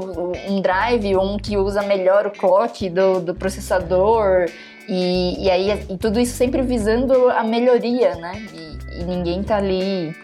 um 0.49 0.61
drive, 0.61 1.17
um 1.17 1.37
que 1.37 1.57
usa 1.57 1.83
melhor 1.83 2.27
o 2.27 2.31
clock 2.31 2.89
do, 2.89 3.21
do 3.21 3.35
processador, 3.43 4.47
e, 4.89 5.45
e 5.45 5.51
aí 5.51 5.87
e 5.91 5.99
tudo 5.99 6.21
isso 6.21 6.37
sempre 6.37 6.63
visando 6.63 7.29
a 7.31 7.43
melhoria, 7.43 8.15
né? 8.15 8.47
E, 8.53 9.01
e 9.01 9.05
ninguém 9.05 9.43
tá 9.43 9.57
ali 9.57 10.15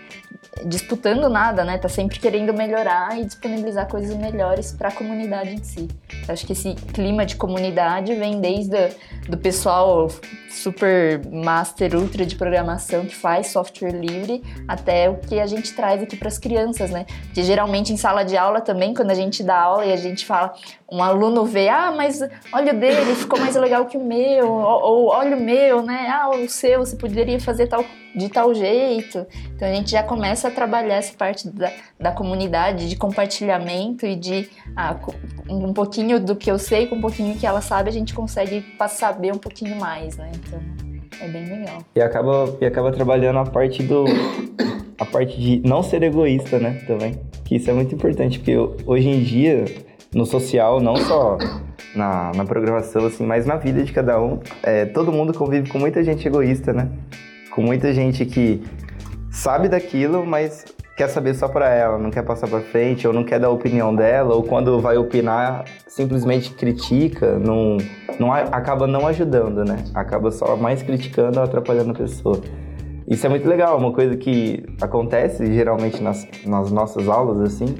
disputando 0.64 1.28
nada, 1.28 1.64
né? 1.64 1.78
Tá 1.78 1.88
sempre 1.88 2.18
querendo 2.18 2.52
melhorar 2.52 3.18
e 3.18 3.24
disponibilizar 3.24 3.88
coisas 3.88 4.16
melhores 4.16 4.72
para 4.72 4.88
a 4.88 4.92
comunidade 4.92 5.50
em 5.54 5.62
si. 5.62 5.88
Eu 6.26 6.32
acho 6.32 6.46
que 6.46 6.52
esse 6.52 6.74
clima 6.92 7.24
de 7.24 7.36
comunidade 7.36 8.14
vem 8.14 8.40
desde 8.40 8.88
do 9.28 9.36
pessoal 9.36 10.08
super 10.50 11.20
master 11.30 11.94
ultra 11.94 12.24
de 12.26 12.34
programação 12.34 13.04
que 13.04 13.14
faz 13.14 13.48
software 13.48 13.92
livre 13.92 14.42
até 14.66 15.08
o 15.08 15.16
que 15.16 15.38
a 15.38 15.46
gente 15.46 15.74
traz 15.74 16.02
aqui 16.02 16.16
para 16.16 16.28
as 16.28 16.38
crianças, 16.38 16.90
né? 16.90 17.06
Que 17.32 17.42
geralmente 17.42 17.92
em 17.92 17.96
sala 17.96 18.24
de 18.24 18.36
aula 18.36 18.60
também, 18.60 18.94
quando 18.94 19.10
a 19.10 19.14
gente 19.14 19.42
dá 19.42 19.56
aula 19.56 19.86
e 19.86 19.92
a 19.92 19.96
gente 19.96 20.26
fala, 20.26 20.54
um 20.90 21.02
aluno 21.02 21.44
vê, 21.44 21.68
ah, 21.68 21.92
mas 21.94 22.20
olha 22.52 22.72
o 22.72 22.78
dele, 22.78 23.14
ficou 23.14 23.38
mais 23.38 23.54
legal 23.56 23.84
que 23.84 23.98
o 23.98 24.02
meu, 24.02 24.50
ou, 24.50 24.82
ou 24.82 25.06
olha 25.08 25.36
o 25.36 25.40
meu, 25.40 25.82
né? 25.82 26.08
Ah, 26.10 26.30
o 26.30 26.48
seu, 26.48 26.80
você 26.80 26.96
poderia 26.96 27.38
fazer 27.38 27.66
tal 27.66 27.84
de 28.14 28.28
tal 28.28 28.54
jeito. 28.54 29.26
Então 29.54 29.68
a 29.68 29.72
gente 29.72 29.90
já 29.90 30.02
começa 30.02 30.48
a 30.48 30.50
trabalhar 30.50 30.96
essa 30.96 31.14
parte 31.14 31.48
da, 31.48 31.70
da 32.00 32.10
comunidade, 32.10 32.88
de 32.88 32.96
compartilhamento 32.96 34.06
e 34.06 34.16
de 34.16 34.48
ah, 34.74 34.96
um 35.48 35.74
pouquinho 35.74 36.18
do 36.18 36.34
que 36.34 36.50
eu 36.50 36.58
sei 36.58 36.86
com 36.86 36.96
um 36.96 37.00
pouquinho 37.00 37.36
que 37.36 37.46
ela 37.46 37.60
sabe, 37.60 37.90
a 37.90 37.92
gente 37.92 38.14
consegue 38.14 38.64
saber 38.88 39.32
um 39.32 39.38
pouquinho 39.38 39.76
mais, 39.76 40.16
né? 40.16 40.30
Então 40.34 40.60
é 41.20 41.28
bem 41.28 41.44
legal. 41.44 41.82
E 41.94 42.00
acaba, 42.00 42.56
e 42.60 42.64
acaba 42.64 42.92
trabalhando 42.92 43.38
a 43.38 43.44
parte 43.44 43.82
do. 43.82 44.04
a 44.98 45.04
parte 45.04 45.38
de 45.38 45.60
não 45.68 45.82
ser 45.82 46.02
egoísta, 46.02 46.58
né? 46.58 46.82
Também. 46.86 47.20
Que 47.44 47.56
isso 47.56 47.70
é 47.70 47.72
muito 47.72 47.94
importante, 47.94 48.38
porque 48.38 48.56
hoje 48.86 49.08
em 49.08 49.22
dia, 49.22 49.64
no 50.14 50.24
social, 50.24 50.80
não 50.80 50.96
só 50.96 51.38
na, 51.94 52.32
na 52.34 52.44
programação, 52.44 53.06
assim, 53.06 53.26
mas 53.26 53.46
na 53.46 53.56
vida 53.56 53.82
de 53.82 53.92
cada 53.92 54.20
um, 54.20 54.40
é, 54.62 54.86
todo 54.86 55.12
mundo 55.12 55.32
convive 55.32 55.68
com 55.70 55.78
muita 55.78 56.02
gente 56.02 56.26
egoísta, 56.26 56.72
né? 56.72 56.88
com 57.58 57.62
muita 57.62 57.92
gente 57.92 58.24
que 58.24 58.62
sabe 59.32 59.68
daquilo, 59.68 60.24
mas 60.24 60.64
quer 60.96 61.08
saber 61.08 61.34
só 61.34 61.48
para 61.48 61.68
ela, 61.68 61.98
não 61.98 62.08
quer 62.08 62.22
passar 62.22 62.46
para 62.46 62.60
frente, 62.60 63.04
ou 63.04 63.12
não 63.12 63.24
quer 63.24 63.40
dar 63.40 63.48
a 63.48 63.50
opinião 63.50 63.92
dela, 63.92 64.32
ou 64.32 64.44
quando 64.44 64.80
vai 64.80 64.96
opinar, 64.96 65.64
simplesmente 65.88 66.52
critica, 66.52 67.36
não, 67.36 67.76
não 68.18 68.32
acaba 68.32 68.86
não 68.86 69.08
ajudando, 69.08 69.64
né? 69.64 69.84
Acaba 69.92 70.30
só 70.30 70.56
mais 70.56 70.80
criticando 70.80 71.38
ou 71.38 71.44
atrapalhando 71.44 71.90
a 71.90 71.94
pessoa. 71.94 72.40
Isso 73.08 73.26
é 73.26 73.28
muito 73.28 73.48
legal, 73.48 73.76
uma 73.76 73.92
coisa 73.92 74.16
que 74.16 74.64
acontece 74.80 75.52
geralmente 75.52 76.00
nas, 76.00 76.28
nas 76.46 76.70
nossas 76.70 77.08
aulas, 77.08 77.40
assim, 77.40 77.74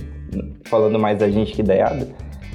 falando 0.64 0.98
mais 0.98 1.18
da 1.18 1.28
gente 1.28 1.52
que 1.52 1.62
da 1.62 1.74
EADA, 1.74 2.08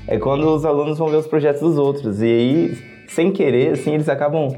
é 0.07 0.17
quando 0.17 0.47
os 0.47 0.65
alunos 0.65 0.97
vão 0.97 1.07
ver 1.07 1.17
os 1.17 1.27
projetos 1.27 1.61
dos 1.61 1.77
outros. 1.77 2.21
E 2.21 2.25
aí, 2.25 2.77
sem 3.07 3.31
querer, 3.31 3.73
assim, 3.73 3.93
eles 3.93 4.09
acabam 4.09 4.49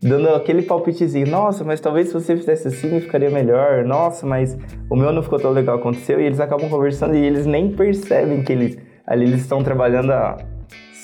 dando 0.00 0.28
aquele 0.28 0.62
palpitezinho, 0.62 1.28
nossa, 1.28 1.64
mas 1.64 1.80
talvez 1.80 2.08
se 2.08 2.14
você 2.14 2.36
fizesse 2.36 2.68
assim 2.68 3.00
ficaria 3.00 3.30
melhor, 3.30 3.84
nossa, 3.84 4.24
mas 4.24 4.56
o 4.88 4.94
meu 4.94 5.12
não 5.12 5.22
ficou 5.22 5.40
tão 5.40 5.50
legal, 5.50 5.76
aconteceu, 5.76 6.20
e 6.20 6.24
eles 6.24 6.38
acabam 6.38 6.70
conversando 6.70 7.16
e 7.16 7.24
eles 7.24 7.46
nem 7.46 7.72
percebem 7.72 8.44
que 8.44 8.52
eles 8.52 8.78
ali 9.06 9.24
eles 9.24 9.40
estão 9.40 9.62
trabalhando 9.62 10.12
a 10.12 10.36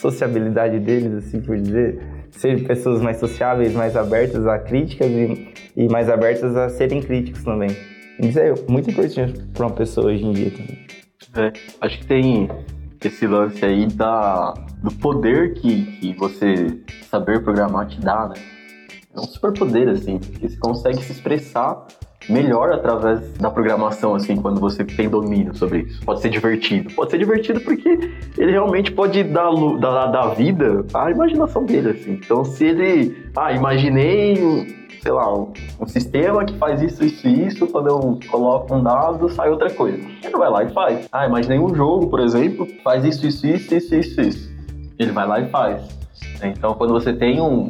sociabilidade 0.01 0.79
deles, 0.79 1.13
assim 1.15 1.41
por 1.41 1.57
dizer, 1.57 1.99
ser 2.31 2.65
pessoas 2.67 3.01
mais 3.01 3.17
sociáveis, 3.17 3.73
mais 3.73 3.97
abertas 3.97 4.47
a 4.47 4.59
críticas 4.59 5.11
e, 5.11 5.49
e 5.77 5.89
mais 5.89 6.09
abertas 6.09 6.55
a 6.57 6.69
serem 6.69 7.01
críticos 7.01 7.43
também. 7.43 7.71
Isso 8.21 8.39
é 8.39 8.55
muito 8.69 8.91
importante 8.91 9.41
para 9.53 9.67
uma 9.67 9.75
pessoa 9.75 10.09
hoje 10.09 10.25
em 10.25 10.33
dia 10.33 10.51
também. 10.51 11.04
É, 11.37 11.53
acho 11.81 11.99
que 11.99 12.07
tem 12.07 12.49
esse 13.03 13.27
lance 13.27 13.65
aí 13.65 13.87
da, 13.87 14.55
do 14.83 14.91
poder 14.93 15.55
que, 15.55 15.85
que 15.99 16.13
você 16.15 16.81
saber 17.11 17.43
programar 17.43 17.89
te 17.89 18.01
dá, 18.01 18.29
né? 18.29 18.37
É 19.15 19.21
um 19.21 19.25
superpoder, 19.25 19.89
assim, 19.89 20.19
porque 20.19 20.49
você 20.49 20.57
consegue 20.57 21.03
se 21.03 21.13
expressar 21.13 21.87
melhor 22.29 22.73
através 22.73 23.33
da 23.35 23.51
programação, 23.51 24.15
assim, 24.15 24.37
quando 24.37 24.61
você 24.61 24.85
tem 24.85 25.09
domínio 25.09 25.55
sobre 25.55 25.81
isso. 25.81 26.05
Pode 26.05 26.21
ser 26.21 26.31
divertido. 26.31 26.93
Pode 26.95 27.11
ser 27.11 27.19
divertido 27.19 27.61
porque 27.61 28.11
ele 28.39 28.53
realmente 28.53 28.93
pode 28.93 29.23
dar, 29.25 29.51
dar, 29.81 30.07
dar 30.07 30.29
vida 30.35 30.85
à 30.95 31.11
imaginação 31.11 31.65
dele, 31.65 31.91
assim. 31.91 32.13
Então, 32.13 32.45
se 32.45 32.65
ele. 32.65 33.25
Ah, 33.37 33.53
imaginei 33.53 34.85
sei 35.05 35.13
lá, 35.13 35.31
um, 35.39 35.53
um, 35.79 35.87
sistema 35.87 36.47
que 36.47 36.57
faz 36.57 36.81
isso, 36.81 37.05
isso 37.05 37.29
e 37.29 37.47
isso, 37.47 37.67
quando 37.67 37.89
eu 37.89 38.19
coloco 38.31 38.75
um 38.75 38.83
dado, 38.83 39.29
sai 39.29 39.51
outra 39.51 39.69
coisa. 39.71 39.99
Ele 39.99 40.37
vai 40.37 40.49
lá 40.49 40.65
e 40.65 40.71
faz. 40.71 41.07
Ah, 41.13 41.27
imaginei 41.27 41.59
um 41.59 41.75
jogo, 41.75 42.07
por 42.07 42.21
exemplo, 42.21 42.67
faz 42.83 43.05
isso, 43.05 43.27
isso, 43.27 43.47
isso, 43.47 43.75
isso, 43.75 43.95
isso, 43.95 44.21
isso. 44.23 44.53
Ele 44.99 45.13
vai 45.13 45.27
lá 45.27 45.41
e 45.41 45.49
faz. 45.51 45.83
Então, 46.43 46.73
quando 46.75 46.95
você 46.95 47.13
tem 47.13 47.39
um 47.39 47.69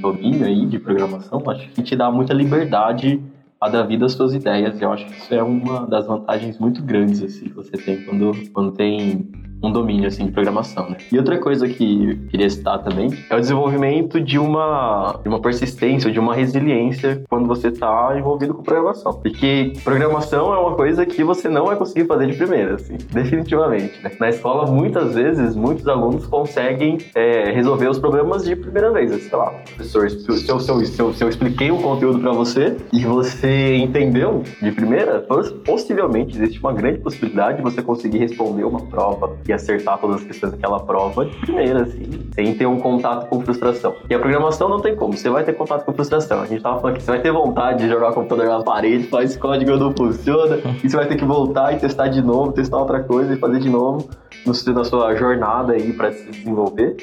domínio 0.00 0.46
aí 0.46 0.64
de 0.64 0.78
programação, 0.78 1.42
acho 1.48 1.68
que 1.68 1.82
te 1.82 1.94
dá 1.94 2.10
muita 2.10 2.32
liberdade 2.32 3.20
a 3.60 3.68
dar 3.68 3.82
vida 3.82 4.06
às 4.06 4.12
suas 4.12 4.34
ideias. 4.34 4.80
Eu 4.80 4.92
acho 4.92 5.06
que 5.06 5.12
isso 5.12 5.34
é 5.34 5.42
uma 5.42 5.86
das 5.86 6.06
vantagens 6.06 6.58
muito 6.58 6.82
grandes 6.82 7.22
assim, 7.22 7.44
que 7.44 7.54
você 7.54 7.72
tem 7.72 8.04
quando, 8.04 8.32
quando 8.52 8.72
tem 8.72 9.30
um 9.62 9.72
domínio 9.72 10.08
assim 10.08 10.26
de 10.26 10.32
programação, 10.32 10.90
né? 10.90 10.96
E 11.12 11.18
outra 11.18 11.38
coisa 11.38 11.68
que 11.68 12.10
eu 12.10 12.30
queria 12.30 12.48
citar 12.48 12.82
também 12.82 13.10
é 13.28 13.36
o 13.36 13.40
desenvolvimento 13.40 14.20
de 14.20 14.38
uma 14.38 15.18
de 15.22 15.28
uma 15.28 15.40
persistência, 15.40 16.10
de 16.10 16.18
uma 16.18 16.34
resiliência 16.34 17.22
quando 17.28 17.46
você 17.46 17.68
está 17.68 18.16
envolvido 18.18 18.54
com 18.54 18.62
programação, 18.62 19.12
porque 19.12 19.72
programação 19.84 20.54
é 20.54 20.58
uma 20.58 20.74
coisa 20.74 21.04
que 21.04 21.22
você 21.22 21.48
não 21.48 21.66
vai 21.66 21.76
conseguir 21.76 22.06
fazer 22.06 22.26
de 22.26 22.36
primeira, 22.36 22.74
assim, 22.74 22.96
definitivamente. 23.12 24.02
Né? 24.02 24.10
Na 24.18 24.28
escola 24.28 24.70
muitas 24.70 25.14
vezes 25.14 25.54
muitos 25.54 25.86
alunos 25.86 26.26
conseguem 26.26 26.98
é, 27.14 27.50
resolver 27.52 27.88
os 27.88 27.98
problemas 27.98 28.44
de 28.44 28.56
primeira 28.56 28.90
vez, 28.92 29.10
sei 29.10 29.38
lá, 29.38 29.50
professor, 29.50 30.10
se 30.10 30.28
eu, 30.28 30.36
se 30.36 30.50
eu, 30.50 30.60
se 30.60 31.00
eu, 31.00 31.12
se 31.12 31.24
eu 31.24 31.28
expliquei 31.28 31.70
um 31.70 31.82
conteúdo 31.82 32.18
para 32.18 32.32
você 32.32 32.76
e 32.92 33.04
você 33.04 33.76
entendeu 33.76 34.42
de 34.60 34.72
primeira, 34.72 35.20
possivelmente 35.64 36.36
existe 36.36 36.58
uma 36.60 36.72
grande 36.72 36.98
possibilidade 36.98 37.58
de 37.58 37.62
você 37.62 37.82
conseguir 37.82 38.18
responder 38.18 38.64
uma 38.64 38.80
prova 38.86 39.36
acertar 39.52 39.98
todas 39.98 40.16
as 40.16 40.22
questões 40.24 40.52
daquela 40.52 40.80
prova 40.80 41.24
de 41.24 41.36
primeira, 41.36 41.82
assim, 41.82 42.28
sem 42.34 42.54
ter 42.54 42.66
um 42.66 42.78
contato 42.78 43.28
com 43.28 43.40
frustração. 43.40 43.94
E 44.08 44.14
a 44.14 44.18
programação 44.18 44.68
não 44.68 44.80
tem 44.80 44.94
como, 44.94 45.16
você 45.16 45.28
vai 45.28 45.44
ter 45.44 45.52
contato 45.54 45.84
com 45.84 45.92
frustração. 45.92 46.40
A 46.42 46.46
gente 46.46 46.62
tava 46.62 46.80
falando 46.80 46.96
que 46.96 47.02
você 47.02 47.10
vai 47.10 47.20
ter 47.20 47.32
vontade 47.32 47.80
de 47.80 47.88
jogar 47.88 48.10
o 48.10 48.14
computador 48.14 48.46
na 48.46 48.62
parede, 48.62 49.04
falar 49.04 49.24
esse 49.24 49.38
código 49.38 49.76
não 49.76 49.92
funciona, 49.92 50.58
e 50.82 50.88
você 50.88 50.96
vai 50.96 51.06
ter 51.06 51.16
que 51.16 51.24
voltar 51.24 51.72
e 51.72 51.78
testar 51.78 52.08
de 52.08 52.22
novo, 52.22 52.52
testar 52.52 52.78
outra 52.78 53.00
coisa 53.02 53.34
e 53.34 53.36
fazer 53.36 53.60
de 53.60 53.70
novo 53.70 54.08
no, 54.46 54.74
na 54.74 54.84
sua 54.84 55.14
jornada 55.14 55.72
aí 55.72 55.92
para 55.92 56.12
se 56.12 56.30
desenvolver 56.30 56.96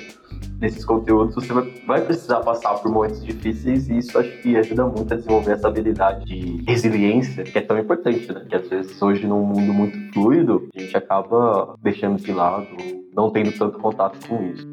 nesses 0.60 0.84
conteúdos, 0.84 1.36
você 1.36 1.54
vai 1.86 2.02
precisar 2.02 2.39
passar 2.41 2.76
por 2.76 2.91
momentos 2.91 3.23
difíceis 3.23 3.88
e 3.89 3.97
isso 3.97 4.17
acho 4.17 4.41
que 4.41 4.58
ajuda 4.58 4.86
muito 4.86 5.13
a 5.13 5.17
desenvolver 5.17 5.52
essa 5.54 5.67
habilidade 5.67 6.26
de 6.26 6.63
resiliência, 6.67 7.43
que 7.43 7.58
é 7.58 7.62
tão 7.62 7.78
importante, 7.78 8.32
né? 8.32 8.45
Que 8.50 8.56
às 8.56 8.67
vezes 8.67 9.02
hoje 9.02 9.28
num 9.28 9.43
mundo 9.43 9.73
muito 9.73 10.13
fluido, 10.13 10.67
a 10.76 10.80
gente 10.80 10.97
acaba 10.97 11.76
deixando 11.82 12.21
de 12.21 12.32
lado, 12.32 12.67
não 13.15 13.30
tendo 13.30 13.52
tanto 13.52 13.78
contato 13.80 14.17
com 14.28 14.43
isso. 14.43 14.67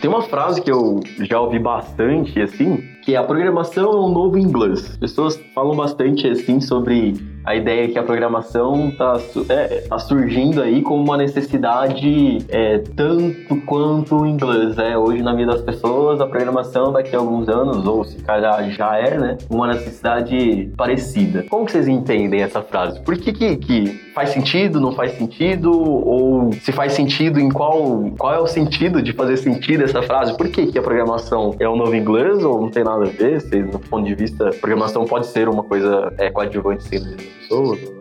Tem 0.00 0.10
uma 0.10 0.20
frase 0.20 0.60
que 0.60 0.70
eu 0.70 1.00
já 1.20 1.40
ouvi 1.40 1.58
bastante, 1.58 2.38
assim, 2.38 2.76
que 3.02 3.14
é 3.14 3.16
a 3.16 3.24
programação 3.24 3.90
é 3.90 3.96
um 3.96 4.12
novo 4.12 4.36
inglês. 4.36 4.84
As 4.90 4.96
pessoas 4.98 5.40
falam 5.54 5.74
bastante, 5.74 6.28
assim, 6.28 6.60
sobre 6.60 7.14
a 7.44 7.54
ideia 7.54 7.84
é 7.84 7.88
que 7.88 7.98
a 7.98 8.02
programação 8.02 8.88
está 8.88 9.20
é, 9.50 9.80
tá 9.82 9.98
surgindo 9.98 10.62
aí 10.62 10.80
como 10.80 11.02
uma 11.02 11.16
necessidade 11.16 12.38
é, 12.48 12.78
tanto 12.96 13.56
quanto 13.66 14.22
o 14.22 14.26
inglês. 14.26 14.78
É. 14.78 14.96
Hoje, 14.96 15.22
na 15.22 15.34
vida 15.34 15.52
das 15.52 15.60
pessoas, 15.60 16.20
a 16.20 16.26
programação 16.26 16.92
daqui 16.92 17.14
a 17.14 17.18
alguns 17.18 17.48
anos, 17.48 17.86
ou 17.86 18.02
se 18.04 18.22
calhar 18.22 18.70
já 18.70 18.96
é, 18.96 19.18
né, 19.18 19.38
uma 19.50 19.66
necessidade 19.66 20.72
parecida. 20.76 21.44
Como 21.50 21.66
que 21.66 21.72
vocês 21.72 21.86
entendem 21.86 22.40
essa 22.40 22.62
frase? 22.62 23.00
Por 23.02 23.16
que, 23.16 23.32
que, 23.32 23.56
que 23.56 24.12
faz 24.14 24.30
sentido, 24.30 24.80
não 24.80 24.92
faz 24.92 25.12
sentido? 25.12 25.70
Ou 25.70 26.50
se 26.52 26.72
faz 26.72 26.94
sentido, 26.94 27.38
em 27.38 27.50
qual, 27.50 28.10
qual 28.16 28.34
é 28.34 28.38
o 28.38 28.46
sentido 28.46 29.02
de 29.02 29.12
fazer 29.12 29.36
sentido 29.36 29.84
essa 29.84 30.02
frase? 30.02 30.34
Por 30.36 30.48
que, 30.48 30.66
que 30.66 30.78
a 30.78 30.82
programação 30.82 31.54
é 31.58 31.68
um 31.68 31.76
novo 31.76 31.94
inglês 31.94 32.42
ou 32.42 32.60
não 32.60 32.70
tem 32.70 32.84
nada 32.84 33.04
a 33.04 33.08
ver? 33.08 33.40
Se, 33.42 33.62
no 33.62 33.78
ponto 33.78 34.06
de 34.06 34.14
vista, 34.14 34.50
programação 34.60 35.04
pode 35.04 35.26
ser 35.26 35.48
uma 35.48 35.62
coisa 35.62 36.12
é, 36.18 36.30
coadjuvante 36.30 36.84
sendo 36.84 37.33
pessoas? 37.34 37.93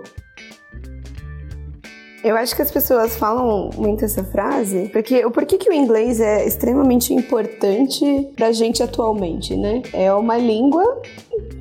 Eu 2.23 2.37
acho 2.37 2.55
que 2.55 2.61
as 2.61 2.71
pessoas 2.71 3.15
falam 3.15 3.69
muito 3.77 4.05
essa 4.05 4.23
frase 4.23 4.89
porque 4.93 5.25
o 5.25 5.31
porquê 5.31 5.57
que 5.57 5.69
o 5.69 5.73
inglês 5.73 6.21
é 6.21 6.45
extremamente 6.47 7.13
importante 7.13 8.29
pra 8.35 8.51
gente 8.51 8.81
atualmente, 8.81 9.57
né? 9.57 9.81
É 9.91 10.13
uma 10.13 10.37
língua 10.37 11.01